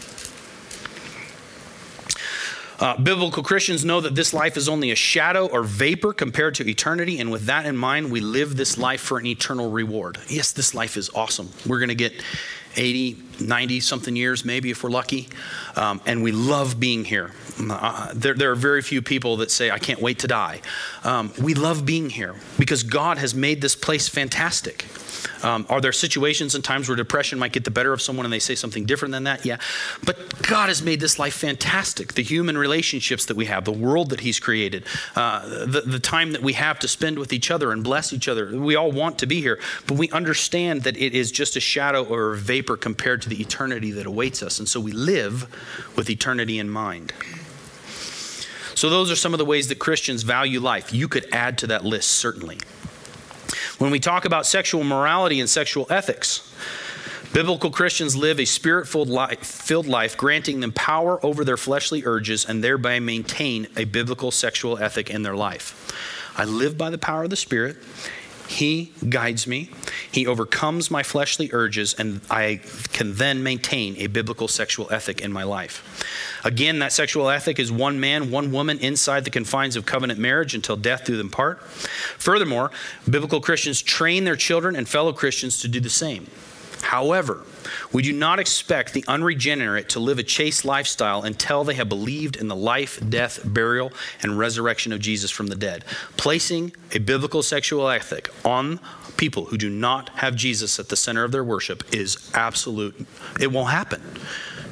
Uh, 2.78 2.94
biblical 2.98 3.42
Christians 3.42 3.86
know 3.86 4.02
that 4.02 4.14
this 4.14 4.34
life 4.34 4.56
is 4.58 4.68
only 4.68 4.90
a 4.90 4.94
shadow 4.94 5.46
or 5.46 5.62
vapor 5.62 6.12
compared 6.12 6.54
to 6.56 6.68
eternity, 6.68 7.18
and 7.18 7.30
with 7.30 7.46
that 7.46 7.64
in 7.64 7.74
mind, 7.74 8.10
we 8.10 8.20
live 8.20 8.56
this 8.56 8.76
life 8.76 9.00
for 9.00 9.16
an 9.16 9.24
eternal 9.24 9.70
reward. 9.70 10.18
Yes, 10.28 10.52
this 10.52 10.74
life 10.74 10.98
is 10.98 11.08
awesome. 11.14 11.48
We're 11.64 11.78
going 11.78 11.88
to 11.88 11.94
get 11.94 12.12
80, 12.76 13.16
90 13.40 13.80
something 13.80 14.16
years, 14.16 14.44
maybe 14.44 14.70
if 14.70 14.82
we're 14.82 14.90
lucky. 14.90 15.28
Um, 15.74 16.00
and 16.06 16.22
we 16.22 16.32
love 16.32 16.78
being 16.80 17.04
here. 17.04 17.32
Uh, 17.58 18.12
there, 18.14 18.34
there, 18.34 18.50
are 18.50 18.56
very 18.56 18.82
few 18.82 19.02
people 19.02 19.38
that 19.38 19.50
say, 19.50 19.70
I 19.70 19.78
can't 19.78 20.00
wait 20.00 20.18
to 20.20 20.26
die. 20.26 20.60
Um, 21.04 21.32
we 21.40 21.54
love 21.54 21.86
being 21.86 22.10
here 22.10 22.34
because 22.58 22.82
God 22.82 23.18
has 23.18 23.34
made 23.34 23.60
this 23.60 23.74
place 23.74 24.08
fantastic. 24.08 24.84
Um, 25.46 25.64
are 25.68 25.80
there 25.80 25.92
situations 25.92 26.56
and 26.56 26.64
times 26.64 26.88
where 26.88 26.96
depression 26.96 27.38
might 27.38 27.52
get 27.52 27.62
the 27.62 27.70
better 27.70 27.92
of 27.92 28.02
someone 28.02 28.26
and 28.26 28.32
they 28.32 28.40
say 28.40 28.56
something 28.56 28.84
different 28.84 29.12
than 29.12 29.24
that? 29.24 29.46
Yeah. 29.46 29.58
But 30.04 30.42
God 30.42 30.68
has 30.68 30.82
made 30.82 30.98
this 30.98 31.20
life 31.20 31.34
fantastic. 31.34 32.14
The 32.14 32.24
human 32.24 32.58
relationships 32.58 33.26
that 33.26 33.36
we 33.36 33.44
have, 33.44 33.64
the 33.64 33.70
world 33.70 34.10
that 34.10 34.20
He's 34.20 34.40
created, 34.40 34.82
uh, 35.14 35.66
the, 35.66 35.82
the 35.82 36.00
time 36.00 36.32
that 36.32 36.42
we 36.42 36.54
have 36.54 36.80
to 36.80 36.88
spend 36.88 37.16
with 37.16 37.32
each 37.32 37.52
other 37.52 37.70
and 37.70 37.84
bless 37.84 38.12
each 38.12 38.26
other. 38.26 38.58
We 38.58 38.74
all 38.74 38.90
want 38.90 39.20
to 39.20 39.26
be 39.26 39.40
here, 39.40 39.60
but 39.86 39.96
we 39.96 40.10
understand 40.10 40.82
that 40.82 40.96
it 40.96 41.14
is 41.14 41.30
just 41.30 41.54
a 41.54 41.60
shadow 41.60 42.04
or 42.04 42.32
a 42.32 42.36
vapor 42.36 42.76
compared 42.76 43.22
to 43.22 43.28
the 43.28 43.40
eternity 43.40 43.92
that 43.92 44.06
awaits 44.06 44.42
us. 44.42 44.58
And 44.58 44.68
so 44.68 44.80
we 44.80 44.90
live 44.90 45.46
with 45.94 46.10
eternity 46.10 46.58
in 46.58 46.68
mind. 46.68 47.12
So, 48.74 48.90
those 48.90 49.10
are 49.10 49.16
some 49.16 49.32
of 49.32 49.38
the 49.38 49.44
ways 49.46 49.68
that 49.68 49.78
Christians 49.78 50.22
value 50.22 50.60
life. 50.60 50.92
You 50.92 51.08
could 51.08 51.26
add 51.32 51.56
to 51.58 51.68
that 51.68 51.82
list, 51.82 52.10
certainly. 52.10 52.58
When 53.78 53.90
we 53.90 54.00
talk 54.00 54.24
about 54.24 54.46
sexual 54.46 54.84
morality 54.84 55.38
and 55.38 55.50
sexual 55.50 55.86
ethics, 55.90 56.50
biblical 57.34 57.70
Christians 57.70 58.16
live 58.16 58.40
a 58.40 58.46
spirit 58.46 58.88
filled 58.88 59.10
life, 59.86 60.16
granting 60.16 60.60
them 60.60 60.72
power 60.72 61.24
over 61.24 61.44
their 61.44 61.58
fleshly 61.58 62.02
urges 62.06 62.46
and 62.46 62.64
thereby 62.64 63.00
maintain 63.00 63.68
a 63.76 63.84
biblical 63.84 64.30
sexual 64.30 64.78
ethic 64.78 65.10
in 65.10 65.22
their 65.22 65.36
life. 65.36 65.92
I 66.38 66.46
live 66.46 66.78
by 66.78 66.88
the 66.88 66.96
power 66.96 67.24
of 67.24 67.30
the 67.30 67.36
Spirit. 67.36 67.76
He 68.48 68.92
guides 69.08 69.46
me. 69.46 69.70
He 70.10 70.26
overcomes 70.26 70.90
my 70.90 71.02
fleshly 71.02 71.50
urges, 71.52 71.94
and 71.94 72.20
I 72.30 72.60
can 72.92 73.14
then 73.14 73.42
maintain 73.42 73.96
a 73.96 74.06
biblical 74.06 74.48
sexual 74.48 74.88
ethic 74.92 75.20
in 75.20 75.32
my 75.32 75.42
life. 75.42 76.04
Again, 76.44 76.78
that 76.78 76.92
sexual 76.92 77.28
ethic 77.28 77.58
is 77.58 77.72
one 77.72 77.98
man, 77.98 78.30
one 78.30 78.52
woman 78.52 78.78
inside 78.78 79.24
the 79.24 79.30
confines 79.30 79.74
of 79.74 79.84
covenant 79.84 80.20
marriage 80.20 80.54
until 80.54 80.76
death 80.76 81.04
do 81.04 81.16
them 81.16 81.30
part. 81.30 81.62
Furthermore, 81.62 82.70
biblical 83.08 83.40
Christians 83.40 83.82
train 83.82 84.24
their 84.24 84.36
children 84.36 84.76
and 84.76 84.88
fellow 84.88 85.12
Christians 85.12 85.60
to 85.60 85.68
do 85.68 85.80
the 85.80 85.90
same. 85.90 86.26
However, 86.86 87.42
we 87.92 88.02
do 88.02 88.12
not 88.12 88.38
expect 88.38 88.92
the 88.92 89.04
unregenerate 89.08 89.88
to 89.90 90.00
live 90.00 90.20
a 90.20 90.22
chaste 90.22 90.64
lifestyle 90.64 91.22
until 91.22 91.64
they 91.64 91.74
have 91.74 91.88
believed 91.88 92.36
in 92.36 92.46
the 92.46 92.54
life, 92.54 93.00
death, 93.10 93.40
burial, 93.44 93.92
and 94.22 94.38
resurrection 94.38 94.92
of 94.92 95.00
Jesus 95.00 95.32
from 95.32 95.48
the 95.48 95.56
dead. 95.56 95.84
Placing 96.16 96.72
a 96.92 97.00
biblical 97.00 97.42
sexual 97.42 97.88
ethic 97.88 98.28
on 98.44 98.78
people 99.16 99.46
who 99.46 99.58
do 99.58 99.68
not 99.68 100.10
have 100.10 100.36
Jesus 100.36 100.78
at 100.78 100.88
the 100.88 100.96
center 100.96 101.24
of 101.24 101.32
their 101.32 101.42
worship 101.42 101.82
is 101.92 102.30
absolute. 102.34 102.94
It 103.40 103.50
won't 103.50 103.70
happen 103.70 104.00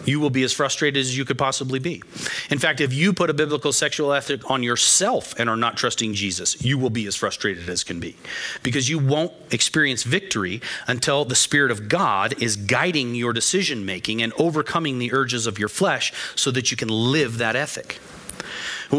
you 0.05 0.21
will 0.21 0.31
be 0.31 0.43
as 0.43 0.53
frustrated 0.53 1.01
as 1.01 1.17
you 1.17 1.25
could 1.25 1.39
possibly 1.39 1.79
be. 1.79 2.03
In 2.51 2.59
fact, 2.59 2.81
if 2.81 2.93
you 2.93 3.13
put 3.13 3.31
a 3.31 3.35
biblical 3.35 3.73
sexual 3.73 4.13
ethic 4.13 4.49
on 4.51 4.63
yourself 4.63 5.35
and 5.39 5.49
are 5.49 5.57
not 5.57 5.77
trusting 5.77 6.15
Jesus, 6.15 6.63
you 6.65 6.79
will 6.79 6.91
be 6.91 7.07
as 7.07 7.17
frustrated 7.17 7.69
as 7.69 7.85
can 7.85 8.01
be 8.01 8.17
because 8.63 8.89
you 8.89 8.99
won't 8.99 9.33
experience 9.51 10.03
victory 10.03 10.61
until 10.87 11.25
the 11.25 11.35
Spirit 11.35 11.71
of 11.71 11.89
God 11.89 12.41
is 12.43 12.57
guiding 12.57 13.15
your 13.15 13.33
decision 13.33 13.85
making 13.85 14.23
and 14.23 14.33
overcoming 14.39 14.99
the 14.99 15.13
urges 15.13 15.47
of 15.47 15.59
your 15.59 15.69
flesh 15.69 16.13
so 16.35 16.51
that 16.51 16.71
you 16.71 16.77
can 16.77 16.89
live 16.89 17.39
that 17.39 17.57
ethic. 17.57 17.99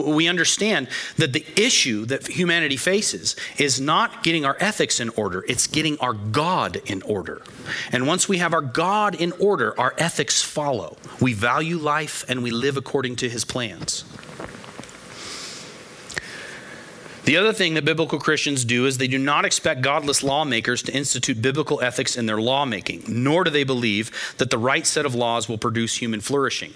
We 0.04 0.28
understand 0.28 0.88
that 1.18 1.34
the 1.34 1.46
issue 1.56 2.06
that 2.06 2.28
humanity 2.28 2.78
faces 2.78 3.36
is 3.58 3.80
not 3.80 4.24
getting 4.24 4.46
our 4.46 4.58
ethics 4.60 5.00
in 5.00 5.10
order, 5.10 5.44
it's 5.48 5.68
getting 5.68 5.98
our 6.00 6.14
God 6.14 6.82
in 6.86 7.02
order. 7.04 7.42
And 7.92 8.08
once 8.08 8.28
we 8.28 8.38
have 8.38 8.54
our 8.54 8.62
God 8.62 9.16
in 9.16 9.32
order, 9.34 9.80
our 9.80 9.94
ethics 9.98 10.42
follow. 10.42 10.98
We 11.22 11.34
value 11.34 11.78
life 11.78 12.26
and 12.28 12.44
we 12.44 12.52
live 12.52 12.78
according 12.78 13.18
to 13.18 13.30
his 13.30 13.46
plans. 13.46 14.04
The 17.26 17.38
other 17.38 17.54
thing 17.54 17.74
that 17.74 17.86
biblical 17.86 18.20
Christians 18.20 18.64
do 18.64 18.86
is 18.86 19.00
they 19.00 19.08
do 19.08 19.18
not 19.18 19.46
expect 19.46 19.82
godless 19.82 20.22
lawmakers 20.22 20.84
to 20.84 20.94
institute 20.94 21.42
biblical 21.42 21.82
ethics 21.82 22.16
in 22.16 22.28
their 22.28 22.40
lawmaking, 22.40 23.04
nor 23.08 23.44
do 23.44 23.50
they 23.50 23.64
believe 23.64 24.12
that 24.38 24.52
the 24.52 24.60
right 24.60 24.86
set 24.86 25.08
of 25.08 25.16
laws 25.16 25.50
will 25.50 25.58
produce 25.58 25.98
human 25.98 26.22
flourishing. 26.22 26.74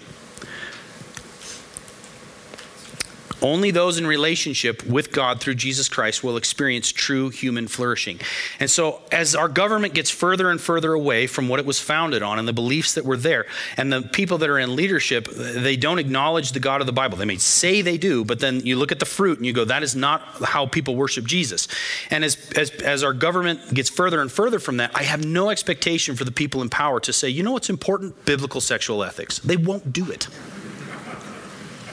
Only 3.42 3.70
those 3.70 3.98
in 3.98 4.06
relationship 4.06 4.84
with 4.86 5.12
God 5.12 5.40
through 5.40 5.54
Jesus 5.54 5.88
Christ 5.88 6.22
will 6.22 6.36
experience 6.36 6.92
true 6.92 7.30
human 7.30 7.68
flourishing. 7.68 8.20
And 8.58 8.70
so, 8.70 9.00
as 9.10 9.34
our 9.34 9.48
government 9.48 9.94
gets 9.94 10.10
further 10.10 10.50
and 10.50 10.60
further 10.60 10.92
away 10.92 11.26
from 11.26 11.48
what 11.48 11.58
it 11.58 11.66
was 11.66 11.80
founded 11.80 12.22
on 12.22 12.38
and 12.38 12.46
the 12.46 12.52
beliefs 12.52 12.94
that 12.94 13.04
were 13.04 13.16
there, 13.16 13.46
and 13.76 13.92
the 13.92 14.02
people 14.02 14.38
that 14.38 14.48
are 14.48 14.58
in 14.58 14.76
leadership, 14.76 15.28
they 15.30 15.76
don't 15.76 15.98
acknowledge 15.98 16.52
the 16.52 16.60
God 16.60 16.80
of 16.80 16.86
the 16.86 16.92
Bible. 16.92 17.16
They 17.16 17.24
may 17.24 17.36
say 17.36 17.82
they 17.82 17.98
do, 17.98 18.24
but 18.24 18.40
then 18.40 18.60
you 18.60 18.76
look 18.76 18.92
at 18.92 18.98
the 18.98 19.06
fruit 19.06 19.38
and 19.38 19.46
you 19.46 19.52
go, 19.52 19.64
that 19.64 19.82
is 19.82 19.96
not 19.96 20.20
how 20.44 20.66
people 20.66 20.96
worship 20.96 21.24
Jesus. 21.24 21.68
And 22.10 22.24
as, 22.24 22.36
as, 22.56 22.70
as 22.70 23.02
our 23.02 23.12
government 23.12 23.72
gets 23.72 23.88
further 23.88 24.20
and 24.20 24.30
further 24.30 24.58
from 24.58 24.76
that, 24.78 24.90
I 24.94 25.02
have 25.02 25.24
no 25.24 25.50
expectation 25.50 26.16
for 26.16 26.24
the 26.24 26.32
people 26.32 26.62
in 26.62 26.68
power 26.68 27.00
to 27.00 27.12
say, 27.12 27.28
you 27.28 27.42
know 27.42 27.52
what's 27.52 27.70
important? 27.70 28.24
Biblical 28.24 28.60
sexual 28.60 29.02
ethics. 29.02 29.38
They 29.38 29.56
won't 29.56 29.92
do 29.92 30.10
it. 30.10 30.28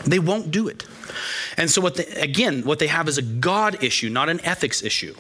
They 0.06 0.20
won't 0.20 0.52
do 0.52 0.68
it. 0.68 0.86
And 1.58 1.70
so, 1.70 1.82
what 1.82 1.96
they, 1.96 2.06
again, 2.06 2.64
what 2.64 2.80
they 2.80 2.88
have 2.88 3.08
is 3.08 3.18
a 3.18 3.22
God 3.22 3.84
issue, 3.84 4.10
not 4.10 4.30
an 4.30 4.44
ethics 4.46 4.84
issue. 4.84 5.16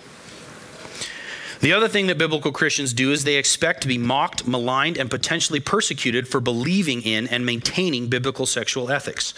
The 1.60 1.74
other 1.74 1.88
thing 1.88 2.08
that 2.08 2.18
biblical 2.18 2.52
Christians 2.52 2.94
do 2.94 3.12
is 3.12 3.24
they 3.24 3.36
expect 3.36 3.82
to 3.82 3.88
be 3.88 3.98
mocked, 3.98 4.48
maligned, 4.48 4.98
and 4.98 5.10
potentially 5.10 5.60
persecuted 5.60 6.28
for 6.28 6.40
believing 6.40 7.02
in 7.02 7.28
and 7.28 7.46
maintaining 7.46 8.10
biblical 8.10 8.46
sexual 8.46 8.92
ethics. 8.92 9.34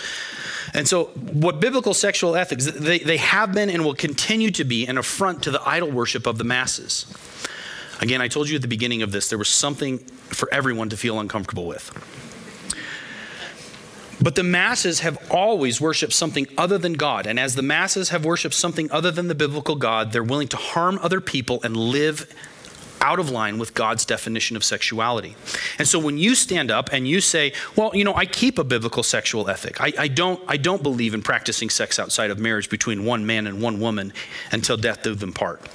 And 0.73 0.87
so, 0.87 1.05
what 1.15 1.59
biblical 1.59 1.93
sexual 1.93 2.35
ethics, 2.35 2.65
they, 2.65 2.99
they 2.99 3.17
have 3.17 3.53
been 3.53 3.69
and 3.69 3.85
will 3.85 3.95
continue 3.95 4.51
to 4.51 4.63
be 4.63 4.85
an 4.85 4.97
affront 4.97 5.43
to 5.43 5.51
the 5.51 5.61
idol 5.67 5.91
worship 5.91 6.27
of 6.27 6.37
the 6.37 6.43
masses. 6.43 7.05
Again, 8.01 8.21
I 8.21 8.27
told 8.27 8.49
you 8.49 8.55
at 8.55 8.61
the 8.61 8.67
beginning 8.67 9.01
of 9.01 9.11
this, 9.11 9.29
there 9.29 9.37
was 9.37 9.49
something 9.49 9.99
for 9.99 10.47
everyone 10.53 10.89
to 10.89 10.97
feel 10.97 11.19
uncomfortable 11.19 11.65
with. 11.65 11.91
But 14.21 14.35
the 14.35 14.43
masses 14.43 14.99
have 14.99 15.17
always 15.31 15.79
worshiped 15.79 16.13
something 16.13 16.47
other 16.57 16.77
than 16.77 16.93
God. 16.93 17.25
And 17.25 17.39
as 17.39 17.55
the 17.55 17.61
masses 17.61 18.09
have 18.09 18.25
worshiped 18.25 18.55
something 18.55 18.91
other 18.91 19.11
than 19.11 19.27
the 19.27 19.35
biblical 19.35 19.75
God, 19.75 20.11
they're 20.11 20.23
willing 20.23 20.49
to 20.49 20.57
harm 20.57 20.99
other 21.01 21.21
people 21.21 21.61
and 21.63 21.75
live 21.75 22.31
out 23.01 23.19
of 23.19 23.29
line 23.29 23.57
with 23.57 23.73
God's 23.73 24.05
definition 24.05 24.55
of 24.55 24.63
sexuality. 24.63 25.35
And 25.77 25.87
so 25.87 25.99
when 25.99 26.17
you 26.17 26.35
stand 26.35 26.71
up 26.71 26.89
and 26.91 27.07
you 27.07 27.21
say, 27.21 27.53
well, 27.75 27.95
you 27.95 28.03
know, 28.03 28.13
I 28.13 28.25
keep 28.25 28.57
a 28.57 28.63
biblical 28.63 29.03
sexual 29.03 29.49
ethic. 29.49 29.81
I, 29.81 29.93
I, 29.97 30.07
don't, 30.07 30.41
I 30.47 30.57
don't 30.57 30.83
believe 30.83 31.13
in 31.13 31.21
practicing 31.21 31.69
sex 31.69 31.99
outside 31.99 32.31
of 32.31 32.39
marriage 32.39 32.69
between 32.69 33.05
one 33.05 33.25
man 33.25 33.47
and 33.47 33.61
one 33.61 33.79
woman 33.79 34.13
until 34.51 34.77
death 34.77 35.03
do 35.03 35.15
them 35.15 35.33
part. 35.33 35.65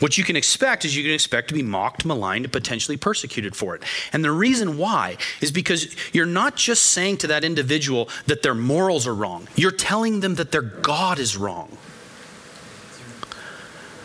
What 0.00 0.18
you 0.18 0.24
can 0.24 0.36
expect 0.36 0.84
is 0.84 0.96
you 0.96 1.02
can 1.02 1.12
expect 1.12 1.48
to 1.48 1.54
be 1.54 1.62
mocked, 1.62 2.04
maligned, 2.04 2.44
and 2.44 2.52
potentially 2.52 2.96
persecuted 2.96 3.54
for 3.54 3.74
it. 3.74 3.82
And 4.12 4.24
the 4.24 4.32
reason 4.32 4.78
why 4.78 5.16
is 5.40 5.52
because 5.52 5.94
you're 6.12 6.26
not 6.26 6.56
just 6.56 6.86
saying 6.86 7.18
to 7.18 7.26
that 7.28 7.44
individual 7.44 8.08
that 8.26 8.42
their 8.42 8.54
morals 8.54 9.06
are 9.06 9.14
wrong, 9.14 9.48
you're 9.56 9.70
telling 9.70 10.20
them 10.20 10.36
that 10.36 10.52
their 10.52 10.62
God 10.62 11.18
is 11.18 11.36
wrong. 11.36 11.76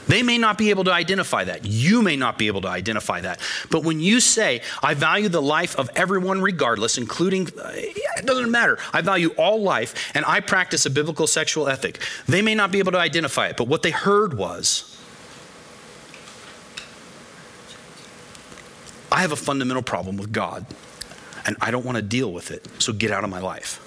They 0.08 0.24
may 0.24 0.38
not 0.38 0.58
be 0.58 0.70
able 0.70 0.84
to 0.86 0.94
identify 0.94 1.44
that. 1.44 1.66
You 1.66 2.02
may 2.02 2.16
not 2.16 2.38
be 2.38 2.48
able 2.48 2.62
to 2.62 2.68
identify 2.68 3.22
that. 3.22 3.40
But 3.70 3.84
when 3.84 4.00
you 4.00 4.20
say, 4.20 4.62
I 4.82 4.94
value 4.94 5.30
the 5.30 5.42
life 5.42 5.76
of 5.78 5.90
everyone 5.96 6.42
regardless, 6.42 6.98
including, 6.98 7.50
it 7.56 8.26
doesn't 8.26 8.52
matter, 8.52 8.78
I 8.94 9.02
value 9.02 9.30
all 9.38 9.62
life, 9.62 10.12
and 10.16 10.26
I 10.26 10.40
practice 10.40 10.86
a 10.86 10.90
biblical 10.90 11.28
sexual 11.28 11.68
ethic, 11.68 12.00
they 12.28 12.42
may 12.42 12.56
not 12.56 12.72
be 12.72 12.80
able 12.80 12.94
to 12.94 13.00
identify 13.00 13.48
it. 13.48 13.58
But 13.58 13.68
what 13.68 13.84
they 13.84 13.92
heard 13.92 14.38
was, 14.38 14.94
I 19.12 19.22
have 19.22 19.32
a 19.32 19.38
fundamental 19.38 19.84
problem 19.84 20.18
with 20.18 20.32
God, 20.32 20.66
and 21.46 21.56
I 21.62 21.72
don't 21.72 21.86
want 21.86 21.96
to 21.96 22.02
deal 22.02 22.32
with 22.32 22.52
it, 22.52 22.68
so 22.80 22.94
get 22.94 23.12
out 23.12 23.24
of 23.24 23.30
my 23.30 23.40
life. 23.40 23.82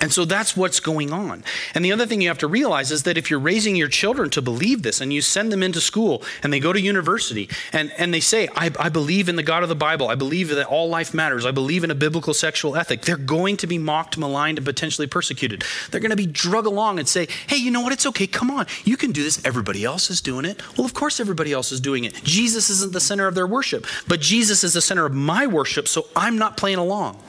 And 0.00 0.12
so 0.12 0.24
that's 0.24 0.56
what's 0.56 0.80
going 0.80 1.12
on. 1.12 1.44
And 1.74 1.84
the 1.84 1.92
other 1.92 2.06
thing 2.06 2.22
you 2.22 2.28
have 2.28 2.38
to 2.38 2.46
realize 2.46 2.90
is 2.90 3.02
that 3.02 3.18
if 3.18 3.30
you're 3.30 3.38
raising 3.38 3.76
your 3.76 3.88
children 3.88 4.30
to 4.30 4.40
believe 4.40 4.82
this 4.82 5.00
and 5.00 5.12
you 5.12 5.20
send 5.20 5.52
them 5.52 5.62
into 5.62 5.80
school 5.80 6.22
and 6.42 6.52
they 6.52 6.58
go 6.58 6.72
to 6.72 6.80
university 6.80 7.50
and, 7.72 7.92
and 7.98 8.12
they 8.14 8.20
say, 8.20 8.48
I, 8.56 8.70
I 8.78 8.88
believe 8.88 9.28
in 9.28 9.36
the 9.36 9.42
God 9.42 9.62
of 9.62 9.68
the 9.68 9.74
Bible, 9.74 10.08
I 10.08 10.14
believe 10.14 10.48
that 10.48 10.66
all 10.66 10.88
life 10.88 11.12
matters, 11.12 11.44
I 11.44 11.50
believe 11.50 11.84
in 11.84 11.90
a 11.90 11.94
biblical 11.94 12.32
sexual 12.32 12.76
ethic, 12.76 13.02
they're 13.02 13.16
going 13.18 13.58
to 13.58 13.66
be 13.66 13.76
mocked, 13.76 14.16
maligned, 14.16 14.58
and 14.58 14.64
potentially 14.64 15.06
persecuted. 15.06 15.64
They're 15.90 16.00
going 16.00 16.10
to 16.10 16.16
be 16.16 16.26
drug 16.26 16.64
along 16.64 16.98
and 16.98 17.06
say, 17.06 17.28
hey, 17.46 17.56
you 17.56 17.70
know 17.70 17.82
what? 17.82 17.92
It's 17.92 18.06
okay. 18.06 18.26
Come 18.26 18.50
on. 18.50 18.66
You 18.84 18.96
can 18.96 19.12
do 19.12 19.22
this. 19.22 19.44
Everybody 19.44 19.84
else 19.84 20.10
is 20.10 20.20
doing 20.22 20.46
it. 20.46 20.62
Well, 20.78 20.86
of 20.86 20.94
course, 20.94 21.20
everybody 21.20 21.52
else 21.52 21.72
is 21.72 21.80
doing 21.80 22.04
it. 22.04 22.14
Jesus 22.24 22.70
isn't 22.70 22.92
the 22.92 23.00
center 23.00 23.26
of 23.26 23.34
their 23.34 23.46
worship, 23.46 23.86
but 24.08 24.20
Jesus 24.20 24.64
is 24.64 24.72
the 24.72 24.80
center 24.80 25.04
of 25.04 25.14
my 25.14 25.46
worship, 25.46 25.88
so 25.88 26.06
I'm 26.16 26.38
not 26.38 26.56
playing 26.56 26.78
along. 26.78 27.20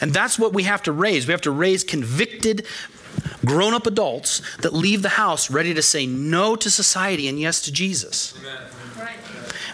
And 0.00 0.12
that's 0.12 0.38
what 0.38 0.52
we 0.52 0.64
have 0.64 0.82
to 0.84 0.92
raise. 0.92 1.26
We 1.26 1.32
have 1.32 1.40
to 1.42 1.50
raise 1.50 1.84
convicted, 1.84 2.66
grown 3.44 3.74
up 3.74 3.86
adults 3.86 4.42
that 4.58 4.72
leave 4.72 5.02
the 5.02 5.10
house 5.10 5.50
ready 5.50 5.74
to 5.74 5.82
say 5.82 6.06
no 6.06 6.56
to 6.56 6.70
society 6.70 7.28
and 7.28 7.38
yes 7.38 7.62
to 7.62 7.72
Jesus. 7.72 8.34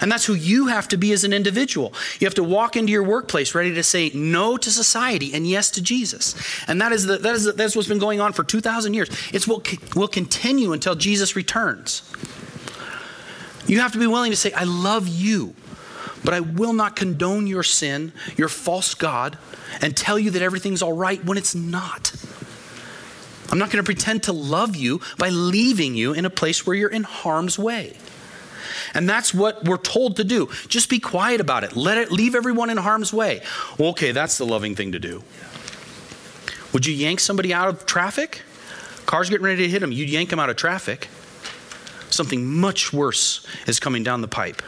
And 0.03 0.11
that's 0.11 0.25
who 0.25 0.35
you 0.35 0.67
have 0.67 0.89
to 0.89 0.97
be 0.97 1.13
as 1.13 1.23
an 1.23 1.33
individual. 1.33 1.95
You 2.19 2.27
have 2.27 2.35
to 2.35 2.43
walk 2.43 2.77
into 2.77 2.91
your 2.91 3.05
workplace 3.05 3.55
ready 3.55 3.73
to 3.73 3.85
say 3.85 4.11
no 4.13 4.57
to 4.57 4.71
society 4.71 5.33
and 5.33 5.47
yes 5.47 5.71
to 5.73 5.83
Jesus. 5.83 6.35
And 6.67 6.81
that 6.81 6.91
is, 6.91 7.07
the, 7.07 7.19
that 7.19 7.35
is 7.37 7.45
the, 7.45 7.53
that's 7.53 7.77
what's 7.77 7.89
been 7.89 8.01
going 8.01 8.21
on 8.21 8.33
for 8.33 8.43
2,000 8.43 8.95
years. 8.95 9.09
It's 9.33 9.47
what 9.47 9.95
will 9.95 10.09
continue 10.09 10.73
until 10.73 10.97
Jesus 10.97 11.37
returns. 11.37 12.03
You 13.67 13.79
have 13.79 13.93
to 13.93 13.99
be 13.99 14.09
willing 14.09 14.33
to 14.33 14.37
say, 14.37 14.53
I 14.53 14.65
love 14.65 15.07
you, 15.07 15.55
but 16.25 16.35
I 16.35 16.41
will 16.41 16.73
not 16.73 16.97
condone 16.97 17.47
your 17.47 17.63
sin, 17.63 18.13
your 18.37 18.49
false 18.49 18.95
God, 18.95 19.39
and 19.81 19.97
tell 19.97 20.19
you 20.19 20.31
that 20.33 20.43
everything's 20.43 20.83
all 20.83 20.93
right 20.93 21.23
when 21.25 21.39
it's 21.39 21.55
not. 21.55 22.13
I'm 23.51 23.59
not 23.59 23.71
going 23.71 23.85
to 23.85 23.87
pretend 23.87 24.23
to 24.25 24.33
love 24.33 24.77
you 24.77 25.01
by 25.19 25.29
leaving 25.29 25.95
you 25.95 26.15
in 26.15 26.25
a 26.25 26.31
place 26.31 26.67
where 26.67 26.75
you're 26.75 26.89
in 26.89 27.03
harm's 27.03 27.59
way. 27.59 27.97
And 28.95 29.09
that's 29.09 29.35
what 29.35 29.65
we're 29.65 29.77
told 29.77 30.17
to 30.17 30.25
do. 30.25 30.49
Just 30.69 30.89
be 30.89 30.99
quiet 30.99 31.41
about 31.41 31.65
it. 31.65 31.77
Let 31.77 31.99
it 31.99 32.11
leave 32.11 32.35
everyone 32.35 32.71
in 32.71 32.79
harm's 32.79 33.13
way. 33.13 33.43
Okay, 33.79 34.13
that's 34.13 34.39
the 34.39 34.47
loving 34.47 34.75
thing 34.75 34.93
to 34.93 34.99
do. 34.99 35.23
Would 36.73 36.87
you 36.87 36.95
yank 36.95 37.21
somebody 37.21 37.53
out 37.53 37.69
of 37.69 37.85
traffic? 37.85 38.43
Car's 39.05 39.29
getting 39.29 39.45
ready 39.45 39.65
to 39.65 39.69
hit 39.69 39.81
them. 39.81 39.93
You'd 39.93 40.09
yank 40.09 40.31
them 40.31 40.39
out 40.39 40.49
of 40.49 40.57
traffic. 40.57 41.09
Something 42.09 42.47
much 42.47 42.93
worse 42.93 43.47
is 43.67 43.79
coming 43.81 44.03
down 44.03 44.21
the 44.21 44.29
pipe. 44.29 44.63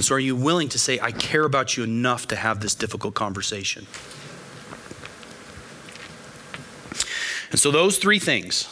And 0.00 0.04
so, 0.06 0.14
are 0.14 0.18
you 0.18 0.34
willing 0.34 0.70
to 0.70 0.78
say, 0.78 0.98
I 0.98 1.12
care 1.12 1.44
about 1.44 1.76
you 1.76 1.84
enough 1.84 2.26
to 2.28 2.36
have 2.36 2.60
this 2.60 2.74
difficult 2.74 3.12
conversation? 3.12 3.86
And 7.50 7.60
so, 7.60 7.70
those 7.70 7.98
three 7.98 8.18
things 8.18 8.64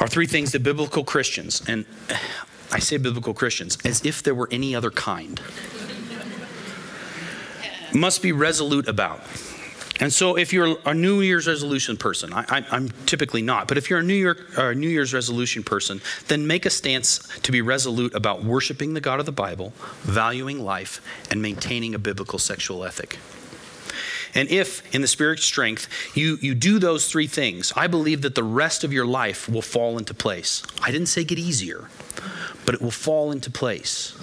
are 0.00 0.08
three 0.08 0.26
things 0.26 0.50
that 0.50 0.64
biblical 0.64 1.04
Christians, 1.04 1.62
and 1.68 1.86
I 2.72 2.80
say 2.80 2.96
biblical 2.96 3.32
Christians 3.32 3.78
as 3.84 4.04
if 4.04 4.24
there 4.24 4.34
were 4.34 4.48
any 4.50 4.74
other 4.74 4.90
kind, 4.90 5.40
must 7.92 8.22
be 8.22 8.32
resolute 8.32 8.88
about. 8.88 9.20
And 10.00 10.12
so, 10.12 10.36
if 10.36 10.52
you're 10.52 10.76
a 10.84 10.92
New 10.92 11.20
Year's 11.20 11.46
resolution 11.46 11.96
person, 11.96 12.32
I, 12.32 12.64
am 12.72 12.90
typically 13.06 13.42
not, 13.42 13.68
but 13.68 13.78
if 13.78 13.88
you're 13.88 14.00
a 14.00 14.02
New, 14.02 14.14
Year, 14.14 14.36
uh, 14.56 14.72
New 14.72 14.88
Year's 14.88 15.14
resolution 15.14 15.62
person, 15.62 16.00
then 16.26 16.46
make 16.48 16.66
a 16.66 16.70
stance 16.70 17.28
to 17.42 17.52
be 17.52 17.62
resolute 17.62 18.12
about 18.14 18.42
worshiping 18.42 18.94
the 18.94 19.00
God 19.00 19.20
of 19.20 19.26
the 19.26 19.32
Bible, 19.32 19.72
valuing 20.00 20.64
life, 20.64 21.00
and 21.30 21.40
maintaining 21.40 21.94
a 21.94 21.98
biblical 21.98 22.40
sexual 22.40 22.84
ethic. 22.84 23.18
And 24.34 24.48
if, 24.48 24.82
in 24.92 25.00
the 25.00 25.06
Spirit's 25.06 25.44
strength, 25.44 25.88
you, 26.16 26.38
you 26.40 26.56
do 26.56 26.80
those 26.80 27.08
three 27.08 27.28
things, 27.28 27.72
I 27.76 27.86
believe 27.86 28.22
that 28.22 28.34
the 28.34 28.42
rest 28.42 28.82
of 28.82 28.92
your 28.92 29.06
life 29.06 29.48
will 29.48 29.62
fall 29.62 29.96
into 29.96 30.12
place. 30.12 30.64
I 30.82 30.90
didn't 30.90 31.06
say 31.06 31.22
get 31.22 31.38
easier, 31.38 31.88
but 32.66 32.74
it 32.74 32.82
will 32.82 32.90
fall 32.90 33.30
into 33.30 33.48
place. 33.48 34.18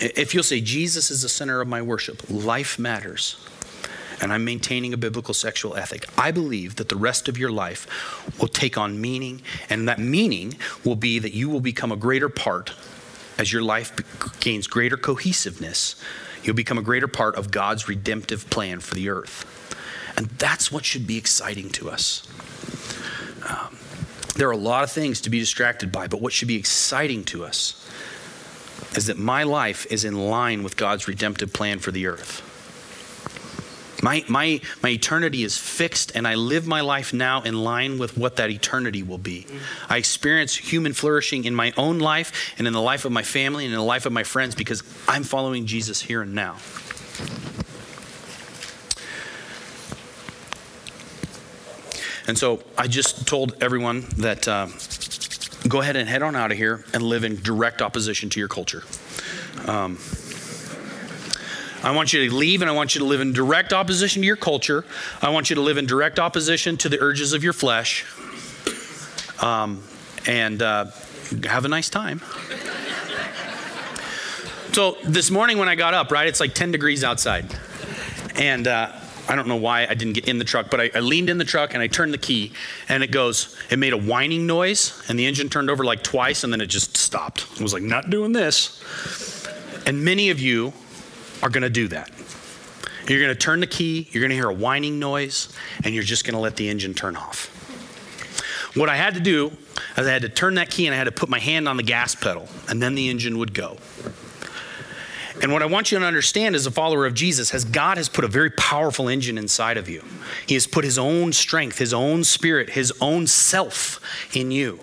If 0.00 0.32
you'll 0.32 0.42
say, 0.42 0.62
Jesus 0.62 1.10
is 1.10 1.20
the 1.20 1.28
center 1.28 1.60
of 1.60 1.68
my 1.68 1.82
worship, 1.82 2.22
life 2.30 2.78
matters 2.78 3.36
and 4.20 4.32
I'm 4.32 4.44
maintaining 4.44 4.92
a 4.92 4.96
biblical 4.96 5.34
sexual 5.34 5.76
ethic, 5.76 6.06
I 6.16 6.30
believe 6.30 6.76
that 6.76 6.88
the 6.88 6.96
rest 6.96 7.28
of 7.28 7.38
your 7.38 7.50
life 7.50 8.38
will 8.40 8.48
take 8.48 8.78
on 8.78 9.00
meaning, 9.00 9.42
and 9.68 9.88
that 9.88 9.98
meaning 9.98 10.54
will 10.84 10.96
be 10.96 11.18
that 11.18 11.34
you 11.34 11.48
will 11.48 11.60
become 11.60 11.92
a 11.92 11.96
greater 11.96 12.28
part 12.28 12.72
as 13.38 13.52
your 13.52 13.62
life 13.62 13.92
gains 14.40 14.66
greater 14.66 14.96
cohesiveness. 14.96 15.96
You'll 16.42 16.54
become 16.54 16.78
a 16.78 16.82
greater 16.82 17.08
part 17.08 17.36
of 17.36 17.50
God's 17.50 17.88
redemptive 17.88 18.48
plan 18.50 18.80
for 18.80 18.94
the 18.94 19.08
earth. 19.08 19.50
And 20.16 20.26
that's 20.26 20.70
what 20.70 20.84
should 20.84 21.06
be 21.06 21.16
exciting 21.16 21.70
to 21.70 21.90
us. 21.90 22.28
Um, 23.48 23.76
there 24.36 24.48
are 24.48 24.52
a 24.52 24.56
lot 24.56 24.84
of 24.84 24.90
things 24.90 25.20
to 25.22 25.30
be 25.30 25.38
distracted 25.38 25.90
by, 25.90 26.06
but 26.06 26.20
what 26.20 26.32
should 26.32 26.48
be 26.48 26.56
exciting 26.56 27.24
to 27.24 27.44
us 27.44 27.80
is 28.96 29.06
that 29.06 29.18
my 29.18 29.42
life 29.42 29.86
is 29.90 30.04
in 30.04 30.28
line 30.28 30.62
with 30.62 30.76
God's 30.76 31.08
redemptive 31.08 31.52
plan 31.52 31.78
for 31.78 31.90
the 31.90 32.06
earth. 32.06 32.42
My, 34.04 34.22
my, 34.28 34.60
my 34.82 34.90
eternity 34.90 35.44
is 35.44 35.56
fixed, 35.56 36.14
and 36.14 36.28
I 36.28 36.34
live 36.34 36.66
my 36.66 36.82
life 36.82 37.14
now 37.14 37.40
in 37.40 37.64
line 37.64 37.96
with 37.96 38.18
what 38.18 38.36
that 38.36 38.50
eternity 38.50 39.02
will 39.02 39.16
be. 39.16 39.46
I 39.88 39.96
experience 39.96 40.54
human 40.54 40.92
flourishing 40.92 41.46
in 41.46 41.54
my 41.54 41.72
own 41.78 42.00
life 42.00 42.52
and 42.58 42.66
in 42.66 42.74
the 42.74 42.82
life 42.82 43.06
of 43.06 43.12
my 43.12 43.22
family 43.22 43.64
and 43.64 43.72
in 43.72 43.78
the 43.78 43.84
life 43.84 44.04
of 44.04 44.12
my 44.12 44.22
friends 44.22 44.54
because 44.54 44.82
I'm 45.08 45.22
following 45.22 45.64
Jesus 45.64 46.02
here 46.02 46.20
and 46.20 46.34
now. 46.34 46.56
And 52.26 52.36
so 52.36 52.62
I 52.76 52.88
just 52.88 53.26
told 53.26 53.56
everyone 53.62 54.04
that 54.18 54.46
uh, 54.46 54.66
go 55.66 55.80
ahead 55.80 55.96
and 55.96 56.06
head 56.06 56.20
on 56.20 56.36
out 56.36 56.52
of 56.52 56.58
here 56.58 56.84
and 56.92 57.02
live 57.02 57.24
in 57.24 57.36
direct 57.36 57.80
opposition 57.80 58.28
to 58.28 58.38
your 58.38 58.48
culture. 58.48 58.82
Um, 59.66 59.98
I 61.84 61.90
want 61.90 62.14
you 62.14 62.28
to 62.28 62.34
leave 62.34 62.62
and 62.62 62.70
I 62.70 62.72
want 62.72 62.94
you 62.94 63.00
to 63.00 63.04
live 63.04 63.20
in 63.20 63.34
direct 63.34 63.74
opposition 63.74 64.22
to 64.22 64.26
your 64.26 64.36
culture. 64.36 64.86
I 65.20 65.28
want 65.28 65.50
you 65.50 65.56
to 65.56 65.60
live 65.60 65.76
in 65.76 65.84
direct 65.84 66.18
opposition 66.18 66.78
to 66.78 66.88
the 66.88 66.98
urges 66.98 67.34
of 67.34 67.44
your 67.44 67.52
flesh. 67.52 68.06
Um, 69.42 69.82
and 70.26 70.62
uh, 70.62 70.86
have 71.44 71.66
a 71.66 71.68
nice 71.68 71.90
time. 71.90 72.22
So 74.72 74.96
this 75.04 75.30
morning 75.30 75.58
when 75.58 75.68
I 75.68 75.74
got 75.74 75.92
up, 75.92 76.10
right, 76.10 76.26
it's 76.26 76.40
like 76.40 76.54
10 76.54 76.72
degrees 76.72 77.04
outside. 77.04 77.54
And 78.36 78.66
uh, 78.66 78.90
I 79.28 79.36
don't 79.36 79.46
know 79.46 79.56
why 79.56 79.86
I 79.86 79.92
didn't 79.92 80.14
get 80.14 80.26
in 80.26 80.38
the 80.38 80.44
truck, 80.44 80.70
but 80.70 80.80
I, 80.80 80.90
I, 80.94 81.00
leaned 81.00 81.28
in 81.28 81.36
the 81.36 81.44
truck 81.44 81.74
and 81.74 81.82
I 81.82 81.86
turned 81.86 82.12
the 82.12 82.18
key, 82.18 82.52
and 82.88 83.02
it 83.02 83.10
goes, 83.10 83.56
it 83.70 83.78
made 83.78 83.92
a 83.92 83.98
whining 83.98 84.46
noise, 84.46 85.04
and 85.08 85.18
the 85.18 85.26
engine 85.26 85.48
turned 85.48 85.70
over 85.70 85.84
like 85.84 86.02
twice, 86.02 86.44
and 86.44 86.52
then 86.52 86.60
it 86.60 86.66
just 86.66 86.96
stopped. 86.96 87.46
It 87.54 87.60
was 87.60 87.72
like, 87.72 87.82
not 87.82 88.10
doing 88.10 88.32
this. 88.32 89.46
And 89.86 90.04
many 90.04 90.30
of 90.30 90.40
you 90.40 90.72
are 91.42 91.50
going 91.50 91.62
to 91.62 91.70
do 91.70 91.88
that. 91.88 92.10
You're 93.08 93.20
going 93.20 93.32
to 93.32 93.38
turn 93.38 93.60
the 93.60 93.66
key, 93.66 94.08
you're 94.10 94.22
going 94.22 94.30
to 94.30 94.36
hear 94.36 94.48
a 94.48 94.54
whining 94.54 94.98
noise, 94.98 95.54
and 95.84 95.94
you're 95.94 96.04
just 96.04 96.24
going 96.24 96.34
to 96.34 96.40
let 96.40 96.56
the 96.56 96.68
engine 96.68 96.94
turn 96.94 97.16
off. 97.16 97.50
What 98.74 98.88
I 98.88 98.96
had 98.96 99.14
to 99.14 99.20
do 99.20 99.52
is 99.96 100.06
I 100.06 100.10
had 100.10 100.22
to 100.22 100.28
turn 100.28 100.54
that 100.54 100.70
key 100.70 100.86
and 100.86 100.94
I 100.94 100.98
had 100.98 101.04
to 101.04 101.12
put 101.12 101.28
my 101.28 101.38
hand 101.38 101.68
on 101.68 101.76
the 101.76 101.82
gas 101.82 102.14
pedal, 102.14 102.48
and 102.68 102.82
then 102.82 102.94
the 102.94 103.08
engine 103.08 103.38
would 103.38 103.52
go. 103.54 103.76
And 105.42 105.52
what 105.52 105.62
I 105.62 105.66
want 105.66 105.92
you 105.92 105.98
to 105.98 106.04
understand 106.04 106.54
as 106.54 106.64
a 106.64 106.70
follower 106.70 107.06
of 107.06 107.12
Jesus 107.12 107.52
is 107.52 107.64
God 107.64 107.96
has 107.98 108.08
put 108.08 108.24
a 108.24 108.28
very 108.28 108.50
powerful 108.50 109.08
engine 109.08 109.36
inside 109.36 109.76
of 109.76 109.88
you. 109.88 110.02
He 110.46 110.54
has 110.54 110.66
put 110.66 110.84
his 110.84 110.96
own 110.96 111.32
strength, 111.32 111.78
his 111.78 111.92
own 111.92 112.24
spirit, 112.24 112.70
his 112.70 112.92
own 113.00 113.26
self 113.26 114.00
in 114.34 114.50
you. 114.50 114.80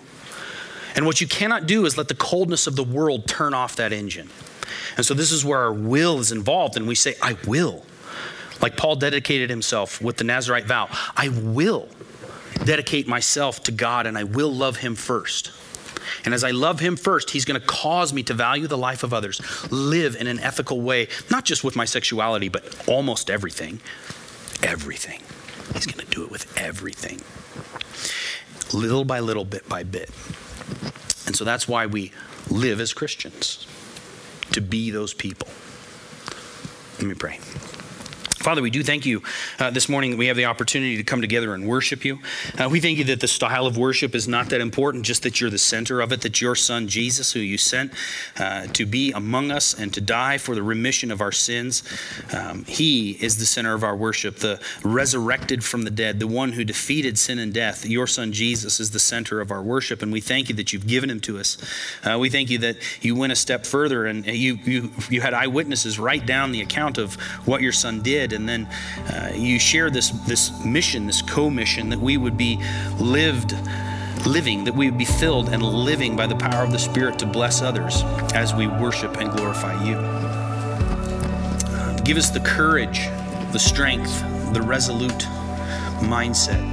And 0.94 1.06
what 1.06 1.20
you 1.20 1.26
cannot 1.26 1.66
do 1.66 1.86
is 1.86 1.96
let 1.96 2.08
the 2.08 2.14
coldness 2.14 2.66
of 2.66 2.76
the 2.76 2.84
world 2.84 3.26
turn 3.26 3.54
off 3.54 3.76
that 3.76 3.92
engine. 3.92 4.28
And 4.96 5.04
so 5.04 5.14
this 5.14 5.32
is 5.32 5.44
where 5.44 5.58
our 5.58 5.72
will 5.72 6.18
is 6.18 6.32
involved, 6.32 6.76
and 6.76 6.86
we 6.86 6.94
say, 6.94 7.14
I 7.22 7.36
will. 7.46 7.84
Like 8.60 8.76
Paul 8.76 8.96
dedicated 8.96 9.50
himself 9.50 10.00
with 10.00 10.18
the 10.18 10.24
Nazarite 10.24 10.66
vow 10.66 10.88
I 11.16 11.28
will 11.28 11.88
dedicate 12.64 13.08
myself 13.08 13.62
to 13.64 13.72
God 13.72 14.06
and 14.06 14.16
I 14.16 14.24
will 14.24 14.52
love 14.52 14.76
him 14.76 14.94
first. 14.94 15.50
And 16.24 16.34
as 16.34 16.44
I 16.44 16.50
love 16.50 16.80
him 16.80 16.96
first, 16.96 17.30
he's 17.30 17.44
going 17.44 17.60
to 17.60 17.66
cause 17.66 18.12
me 18.12 18.22
to 18.24 18.34
value 18.34 18.66
the 18.66 18.78
life 18.78 19.02
of 19.02 19.12
others, 19.12 19.40
live 19.72 20.14
in 20.14 20.26
an 20.26 20.38
ethical 20.38 20.80
way, 20.80 21.08
not 21.30 21.44
just 21.44 21.64
with 21.64 21.74
my 21.74 21.84
sexuality, 21.84 22.48
but 22.48 22.88
almost 22.88 23.30
everything. 23.30 23.80
Everything. 24.62 25.20
He's 25.74 25.86
going 25.86 26.04
to 26.04 26.10
do 26.10 26.22
it 26.22 26.30
with 26.30 26.52
everything. 26.56 27.20
Little 28.78 29.04
by 29.04 29.20
little, 29.20 29.44
bit 29.44 29.68
by 29.68 29.82
bit. 29.82 30.10
And 31.26 31.34
so 31.34 31.44
that's 31.44 31.66
why 31.66 31.86
we 31.86 32.12
live 32.50 32.80
as 32.80 32.92
Christians, 32.92 33.66
to 34.52 34.60
be 34.60 34.90
those 34.90 35.14
people. 35.14 35.48
Let 36.98 37.08
me 37.08 37.14
pray. 37.14 37.38
Father, 38.42 38.60
we 38.60 38.70
do 38.70 38.82
thank 38.82 39.06
you 39.06 39.22
uh, 39.60 39.70
this 39.70 39.88
morning 39.88 40.10
that 40.10 40.16
we 40.16 40.26
have 40.26 40.36
the 40.36 40.46
opportunity 40.46 40.96
to 40.96 41.04
come 41.04 41.20
together 41.20 41.54
and 41.54 41.64
worship 41.64 42.04
you. 42.04 42.18
Uh, 42.58 42.68
we 42.68 42.80
thank 42.80 42.98
you 42.98 43.04
that 43.04 43.20
the 43.20 43.28
style 43.28 43.68
of 43.68 43.78
worship 43.78 44.16
is 44.16 44.26
not 44.26 44.48
that 44.48 44.60
important, 44.60 45.04
just 45.04 45.22
that 45.22 45.40
you're 45.40 45.48
the 45.48 45.58
center 45.58 46.00
of 46.00 46.10
it, 46.10 46.22
that 46.22 46.40
your 46.40 46.56
son 46.56 46.88
Jesus, 46.88 47.30
who 47.32 47.38
you 47.38 47.56
sent 47.56 47.92
uh, 48.40 48.66
to 48.66 48.84
be 48.84 49.12
among 49.12 49.52
us 49.52 49.78
and 49.78 49.94
to 49.94 50.00
die 50.00 50.38
for 50.38 50.56
the 50.56 50.62
remission 50.62 51.12
of 51.12 51.20
our 51.20 51.30
sins, 51.30 51.84
um, 52.36 52.64
he 52.64 53.12
is 53.12 53.38
the 53.38 53.46
center 53.46 53.74
of 53.74 53.84
our 53.84 53.94
worship, 53.94 54.38
the 54.38 54.60
resurrected 54.82 55.62
from 55.62 55.82
the 55.82 55.90
dead, 55.90 56.18
the 56.18 56.26
one 56.26 56.50
who 56.50 56.64
defeated 56.64 57.20
sin 57.20 57.38
and 57.38 57.54
death. 57.54 57.86
Your 57.86 58.08
son 58.08 58.32
Jesus 58.32 58.80
is 58.80 58.90
the 58.90 58.98
center 58.98 59.40
of 59.40 59.52
our 59.52 59.62
worship, 59.62 60.02
and 60.02 60.12
we 60.12 60.20
thank 60.20 60.48
you 60.48 60.54
that 60.56 60.72
you've 60.72 60.88
given 60.88 61.08
him 61.08 61.20
to 61.20 61.38
us. 61.38 61.58
Uh, 62.02 62.18
we 62.18 62.28
thank 62.28 62.50
you 62.50 62.58
that 62.58 62.76
you 63.04 63.14
went 63.14 63.32
a 63.32 63.36
step 63.36 63.64
further 63.64 64.06
and 64.06 64.26
you, 64.26 64.58
you, 64.64 64.90
you 65.08 65.20
had 65.20 65.32
eyewitnesses 65.32 65.96
write 65.96 66.26
down 66.26 66.50
the 66.50 66.60
account 66.60 66.98
of 66.98 67.14
what 67.46 67.62
your 67.62 67.70
son 67.70 68.02
did 68.02 68.31
and 68.32 68.48
then 68.48 68.68
uh, 69.12 69.30
you 69.34 69.58
share 69.58 69.90
this 69.90 70.10
this 70.10 70.64
mission, 70.64 71.06
this 71.06 71.22
co-mission 71.22 71.88
that 71.90 72.00
we 72.00 72.16
would 72.16 72.36
be 72.36 72.60
lived 72.98 73.56
living, 74.26 74.64
that 74.64 74.74
we 74.74 74.88
would 74.88 74.98
be 74.98 75.04
filled 75.04 75.48
and 75.48 75.62
living 75.62 76.16
by 76.16 76.26
the 76.26 76.36
power 76.36 76.64
of 76.64 76.72
the 76.72 76.78
Spirit 76.78 77.18
to 77.18 77.26
bless 77.26 77.60
others 77.62 78.02
as 78.34 78.54
we 78.54 78.66
worship 78.66 79.16
and 79.18 79.30
glorify 79.32 79.74
you. 79.84 79.96
Give 82.04 82.16
us 82.16 82.30
the 82.30 82.40
courage, 82.40 83.08
the 83.52 83.58
strength, 83.58 84.22
the 84.52 84.62
resolute 84.62 85.26
mindset 86.00 86.70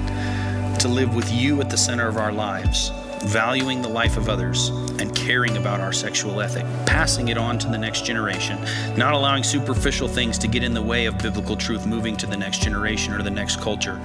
to 0.80 0.88
live 0.88 1.16
with 1.16 1.32
you 1.32 1.60
at 1.62 1.70
the 1.70 1.78
center 1.78 2.08
of 2.08 2.18
our 2.18 2.32
lives 2.32 2.92
valuing 3.24 3.82
the 3.82 3.90
life 3.90 4.18
of 4.18 4.30
others, 4.30 4.70
and 5.00 5.16
caring 5.16 5.58
about 5.58 5.80
our 5.80 5.94
sexual 5.94 6.42
ethic, 6.42 6.66
passing 6.86 7.30
it 7.30 7.38
on 7.38 7.58
to 7.60 7.68
the 7.68 7.78
next 7.78 8.06
generation, 8.06 8.58
not 8.98 9.14
allowing 9.14 9.44
superficial 9.44 10.08
things 10.08 10.38
to 10.38 10.48
get 10.48 10.64
in 10.64 10.74
the 10.74 10.82
way 10.82 11.06
of 11.06 11.18
biblical 11.18 11.56
truth 11.56 11.86
moving 11.86 12.18
to 12.18 12.26
the 12.26 12.38
next 12.38 12.62
generation 12.62 13.14
or 13.14 13.22
the 13.24 13.32
next 13.32 13.62
culture, 13.62 14.02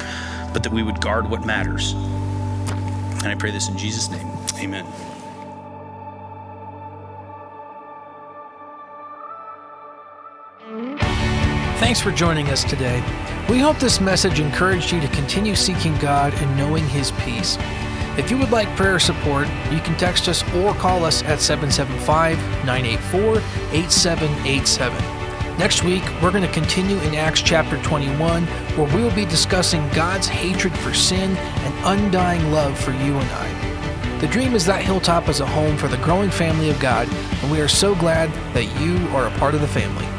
but 0.53 0.63
that 0.63 0.73
we 0.73 0.83
would 0.83 1.01
guard 1.01 1.29
what 1.29 1.45
matters. 1.45 1.93
And 1.93 3.27
I 3.27 3.35
pray 3.35 3.51
this 3.51 3.69
in 3.69 3.79
Jesus' 3.79 4.11
name. 4.11 4.29
Amen. 4.59 4.87
Thanks 11.79 12.01
for 12.01 12.13
joining 12.13 12.49
us 12.49 12.65
today. 12.65 13.03
We 13.49 13.59
hope 13.59 13.79
this 13.79 14.01
message 14.01 14.41
encouraged 14.41 14.91
you 14.91 15.01
to 15.01 15.09
continue 15.09 15.55
seeking 15.55 15.97
God 15.99 16.33
and 16.35 16.57
knowing 16.57 16.87
His 16.89 17.11
peace. 17.13 17.59
If 18.17 18.31
you 18.31 18.39
would 18.39 18.53
like 18.53 18.69
prayer 18.77 19.01
support, 19.01 19.49
you 19.73 19.81
can 19.81 19.97
text 19.97 20.29
us 20.29 20.45
or 20.55 20.73
call 20.75 21.05
us 21.05 21.25
at 21.25 21.41
775 21.41 22.39
984 22.65 23.39
8787. 23.73 25.59
Next 25.59 25.83
week, 25.83 26.05
we're 26.23 26.31
going 26.31 26.45
to 26.45 26.53
continue 26.53 26.97
in 27.01 27.17
Acts 27.17 27.43
chapter 27.43 27.77
21, 27.83 28.47
where 28.77 28.95
we 28.95 29.03
will 29.03 29.15
be 29.17 29.25
discussing 29.25 29.89
God's 29.91 30.29
hatred 30.29 30.73
for 30.79 30.95
sin 30.95 31.37
and 31.37 31.75
undying 31.85 32.53
love 32.53 32.79
for 32.79 32.93
you 32.93 33.17
and 33.17 33.31
I. 33.31 34.19
The 34.21 34.29
dream 34.29 34.55
is 34.55 34.65
that 34.67 34.83
Hilltop 34.85 35.29
is 35.29 35.41
a 35.41 35.47
home 35.47 35.77
for 35.77 35.89
the 35.89 35.99
growing 35.99 36.31
family 36.31 36.71
of 36.71 36.79
God, 36.79 37.09
and 37.43 37.51
we 37.51 37.61
are 37.61 37.69
so 37.69 37.97
glad 37.97 38.33
that 38.55 38.65
you 38.81 38.97
are 39.09 39.27
a 39.27 39.39
part 39.39 39.55
of 39.55 39.61
the 39.61 39.67
family. 39.69 40.14